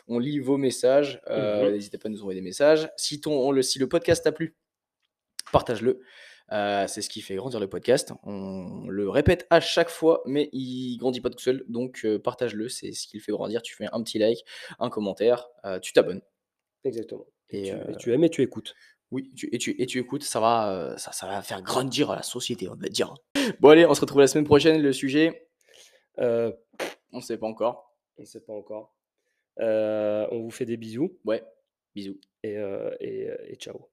on 0.08 0.20
lit 0.20 0.40
vos 0.40 0.58
messages. 0.58 1.22
euh, 1.30 1.66
Mhm. 1.68 1.74
N'hésitez 1.74 1.98
pas 1.98 2.10
à 2.10 2.12
nous 2.12 2.20
envoyer 2.22 2.40
des 2.42 2.46
messages. 2.46 2.90
Si, 2.98 3.22
ton, 3.22 3.52
le, 3.52 3.62
si 3.62 3.80
le 3.80 3.88
podcast 3.88 4.24
t'a 4.24 4.32
plu, 4.34 4.56
partage-le. 5.52 6.02
Euh, 6.52 6.86
c'est 6.88 7.02
ce 7.02 7.10
qui 7.10 7.22
fait 7.22 7.36
grandir 7.36 7.60
le 7.60 7.68
podcast. 7.68 8.12
On 8.24 8.86
le 8.88 9.10
répète 9.10 9.48
à 9.50 9.60
chaque 9.62 9.90
fois, 9.90 10.22
mais 10.28 10.50
il 10.52 10.98
grandit 10.98 11.22
pas 11.22 11.30
tout 11.32 11.40
seul. 11.40 11.64
Donc 11.70 12.02
euh, 12.06 12.20
partage-le, 12.20 12.70
c'est 12.70 12.92
ce 12.92 13.08
qui 13.08 13.18
le 13.18 13.24
fait 13.24 13.32
grandir. 13.32 13.62
Tu 13.64 13.76
fais 13.76 13.88
un 13.92 14.04
petit 14.04 14.20
like, 14.20 14.46
un 14.80 14.90
commentaire, 14.92 15.48
euh, 15.66 15.80
tu 15.80 15.94
t'abonnes. 15.94 16.22
exactement. 16.84 17.26
Et, 17.50 17.60
Et, 17.60 17.64
tu, 17.70 17.72
euh, 17.76 17.92
et 17.92 17.96
tu 17.98 18.14
aimes 18.14 18.24
et 18.24 18.30
tu 18.30 18.42
écoutes. 18.42 18.76
Oui, 19.12 19.32
tu, 19.36 19.48
et, 19.54 19.58
tu, 19.58 19.80
et 19.82 19.86
tu 19.86 20.00
écoutes, 20.00 20.24
ça 20.24 20.40
va, 20.40 20.72
euh, 20.74 20.98
ça, 20.98 21.12
ça 21.12 21.28
va 21.28 21.42
faire 21.42 21.62
grandir 21.62 22.12
la 22.12 22.24
société, 22.24 22.68
on 22.70 22.76
va 22.76 22.88
dire. 22.90 23.14
Bon, 23.60 23.70
allez, 23.70 23.86
on 23.86 23.94
se 23.94 24.02
retrouve 24.02 24.22
la 24.22 24.28
semaine 24.28 24.46
prochaine. 24.46 24.82
Le 24.82 24.92
sujet, 24.94 25.48
Euh, 26.20 26.52
on 27.12 27.18
ne 27.18 27.22
sait 27.22 27.38
pas 27.38 27.48
encore. 27.48 27.94
on 28.18 28.22
ne 28.24 28.26
sait 28.28 28.42
pas 28.42 28.54
encore. 28.54 28.96
Euh, 29.60 30.28
on 30.32 30.42
vous 30.42 30.50
fait 30.52 30.66
des 30.66 30.76
bisous 30.78 31.18
Ouais, 31.24 31.44
bisous. 31.94 32.20
et, 32.44 32.58
euh, 32.58 32.94
et, 33.00 33.30
et 33.48 33.56
ciao. 33.56 33.90